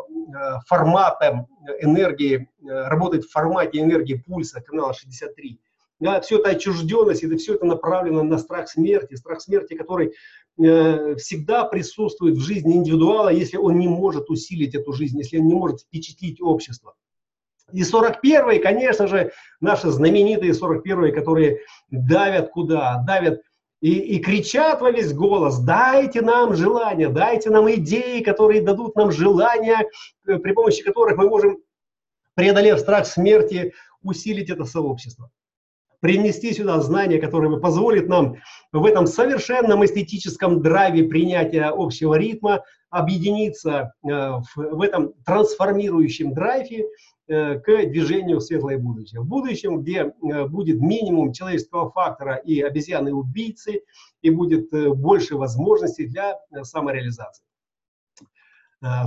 форматом 0.67 1.47
энергии, 1.81 2.49
э, 2.61 2.87
работает 2.87 3.25
в 3.25 3.31
формате 3.31 3.79
энергии 3.79 4.23
пульса 4.25 4.61
канала 4.61 4.93
63. 4.93 5.59
Да, 5.99 6.21
все 6.21 6.37
это 6.37 6.49
отчужденность, 6.49 7.23
это 7.23 7.37
все 7.37 7.55
это 7.55 7.65
направлено 7.65 8.21
на 8.21 8.37
страх 8.37 8.69
смерти, 8.69 9.15
страх 9.15 9.41
смерти, 9.41 9.73
который 9.73 10.13
э, 10.59 11.15
всегда 11.15 11.63
присутствует 11.63 12.35
в 12.35 12.41
жизни 12.41 12.75
индивидуала, 12.75 13.29
если 13.29 13.57
он 13.57 13.79
не 13.79 13.87
может 13.87 14.29
усилить 14.29 14.75
эту 14.75 14.93
жизнь, 14.93 15.17
если 15.17 15.39
он 15.39 15.47
не 15.47 15.55
может 15.55 15.81
впечатлить 15.81 16.39
общество. 16.39 16.93
И 17.73 17.81
41-е, 17.81 18.59
конечно 18.59 19.07
же, 19.07 19.31
наши 19.59 19.89
знаменитые 19.89 20.51
41-е, 20.51 21.11
которые 21.11 21.61
давят 21.89 22.51
куда? 22.51 23.03
Давят 23.05 23.41
и, 23.81 23.91
и 23.91 24.19
кричат 24.19 24.81
во 24.81 24.91
весь 24.91 25.13
голос, 25.13 25.57
дайте 25.57 26.21
нам 26.21 26.55
желания, 26.55 27.09
дайте 27.09 27.49
нам 27.49 27.71
идеи, 27.73 28.21
которые 28.21 28.61
дадут 28.61 28.95
нам 28.95 29.11
желания, 29.11 29.89
э, 30.27 30.37
при 30.37 30.51
помощи 30.51 30.83
которых 30.83 31.17
мы 31.17 31.27
можем, 31.27 31.57
преодолев 32.35 32.79
страх 32.79 33.07
смерти, 33.07 33.73
усилить 34.03 34.51
это 34.51 34.65
сообщество 34.65 35.31
принести 35.99 36.53
сюда 36.53 36.79
знания, 36.81 37.19
которые 37.19 37.59
позволят 37.59 38.07
нам 38.07 38.35
в 38.71 38.85
этом 38.85 39.07
совершенном 39.07 39.83
эстетическом 39.83 40.61
драйве 40.61 41.03
принятия 41.03 41.65
общего 41.65 42.15
ритма 42.15 42.63
объединиться 42.89 43.93
э, 44.03 44.09
в, 44.55 44.81
этом 44.81 45.13
трансформирующем 45.25 46.33
драйве 46.33 46.85
э, 47.27 47.59
к 47.59 47.85
движению 47.87 48.37
в 48.37 48.43
светлое 48.43 48.77
будущее. 48.77 49.21
В 49.21 49.25
будущем, 49.25 49.81
где 49.81 50.13
э, 50.21 50.45
будет 50.45 50.79
минимум 50.79 51.33
человеческого 51.33 51.91
фактора 51.91 52.35
и 52.35 52.61
обезьяны-убийцы, 52.61 53.81
и 54.21 54.29
будет 54.29 54.69
больше 54.97 55.35
возможностей 55.35 56.07
для 56.07 56.37
самореализации. 56.63 57.43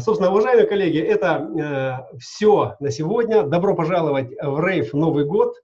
Собственно, 0.01 0.32
уважаемые 0.32 0.66
коллеги, 0.66 0.99
это 0.99 2.09
все 2.18 2.74
на 2.80 2.91
сегодня. 2.91 3.45
Добро 3.45 3.76
пожаловать 3.76 4.30
в 4.43 4.66
Рейв 4.66 4.93
Новый 4.93 5.24
год. 5.24 5.55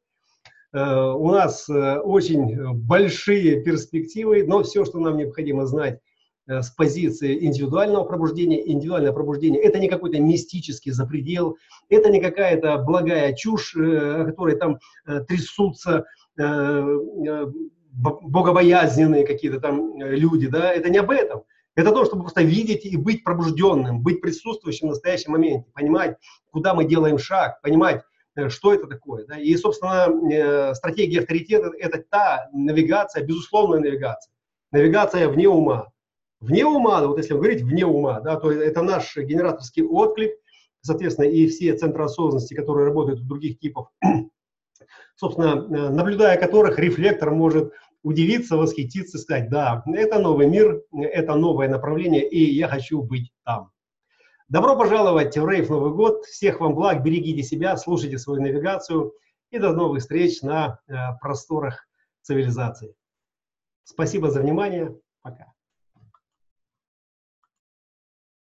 Э, 0.72 1.12
у 1.12 1.30
нас 1.30 1.68
э, 1.68 1.98
очень 1.98 2.72
большие 2.74 3.62
перспективы, 3.62 4.44
но 4.46 4.62
все, 4.62 4.84
что 4.84 4.98
нам 4.98 5.16
необходимо 5.16 5.66
знать 5.66 6.00
э, 6.46 6.62
с 6.62 6.70
позиции 6.70 7.44
индивидуального 7.44 8.04
пробуждения, 8.04 8.68
индивидуальное 8.70 9.12
пробуждение, 9.12 9.62
это 9.62 9.78
не 9.78 9.88
какой-то 9.88 10.18
мистический 10.20 10.92
запредел, 10.92 11.56
это 11.88 12.10
не 12.10 12.20
какая-то 12.20 12.78
благая 12.78 13.32
чушь, 13.34 13.76
о 13.76 14.24
которой 14.24 14.56
там 14.56 14.78
трясутся 15.28 16.04
богобоязненные 17.92 19.26
какие-то 19.26 19.60
там 19.60 19.98
люди, 20.02 20.48
да, 20.48 20.72
это 20.72 20.90
не 20.90 20.98
об 20.98 21.10
этом. 21.10 21.44
Это 21.76 21.92
то, 21.92 22.04
чтобы 22.04 22.22
просто 22.22 22.42
видеть 22.42 22.84
и 22.84 22.96
быть 22.96 23.22
пробужденным, 23.24 24.02
быть 24.02 24.20
присутствующим 24.20 24.88
в 24.88 24.90
настоящем 24.90 25.32
моменте, 25.32 25.70
понимать, 25.72 26.16
куда 26.50 26.74
мы 26.74 26.84
делаем 26.84 27.18
шаг, 27.18 27.60
понимать, 27.62 28.02
Э, 28.02 28.15
что 28.48 28.74
это 28.74 28.86
такое. 28.86 29.24
Да? 29.26 29.38
И, 29.38 29.54
собственно, 29.56 30.08
э, 30.32 30.74
стратегия 30.74 31.20
авторитета– 31.20 31.70
это 31.78 32.04
та 32.08 32.48
навигация, 32.52 33.24
безусловная 33.24 33.80
навигация. 33.80 34.32
Навигация 34.72 35.28
вне 35.28 35.48
ума. 35.48 35.88
Вне 36.40 36.66
ума, 36.66 37.06
вот 37.06 37.18
если 37.18 37.34
говорить 37.34 37.62
вне 37.62 37.86
ума, 37.86 38.20
да, 38.20 38.36
то 38.36 38.52
это 38.52 38.82
наш 38.82 39.16
генераторский 39.16 39.82
отклик, 39.82 40.32
соответственно, 40.82 41.26
и 41.26 41.46
все 41.46 41.74
центры 41.76 42.04
осознанности, 42.04 42.54
которые 42.54 42.86
работают 42.86 43.20
у 43.20 43.24
других 43.24 43.58
типов, 43.58 43.88
собственно, 45.16 45.54
э, 45.54 45.88
наблюдая 45.90 46.38
которых 46.38 46.78
рефлектор 46.78 47.30
может 47.30 47.72
удивиться, 48.02 48.56
восхититься, 48.56 49.18
сказать, 49.18 49.48
да, 49.48 49.82
это 49.86 50.18
новый 50.18 50.46
мир, 50.46 50.82
это 50.92 51.34
новое 51.34 51.68
направление, 51.68 52.28
и 52.28 52.54
я 52.54 52.68
хочу 52.68 53.02
быть 53.02 53.32
там. 53.44 53.70
Добро 54.48 54.76
пожаловать 54.76 55.36
в 55.36 55.44
Рейв 55.44 55.68
Новый 55.70 55.92
год. 55.92 56.24
Всех 56.26 56.60
вам 56.60 56.76
благ, 56.76 57.02
берегите 57.02 57.42
себя, 57.42 57.76
слушайте 57.76 58.16
свою 58.16 58.40
навигацию 58.40 59.12
и 59.50 59.58
до 59.58 59.72
новых 59.72 60.02
встреч 60.02 60.40
на 60.42 60.78
э, 60.86 60.94
просторах 61.20 61.88
цивилизации. 62.22 62.94
Спасибо 63.82 64.30
за 64.30 64.40
внимание. 64.40 64.96
Пока. 65.22 65.55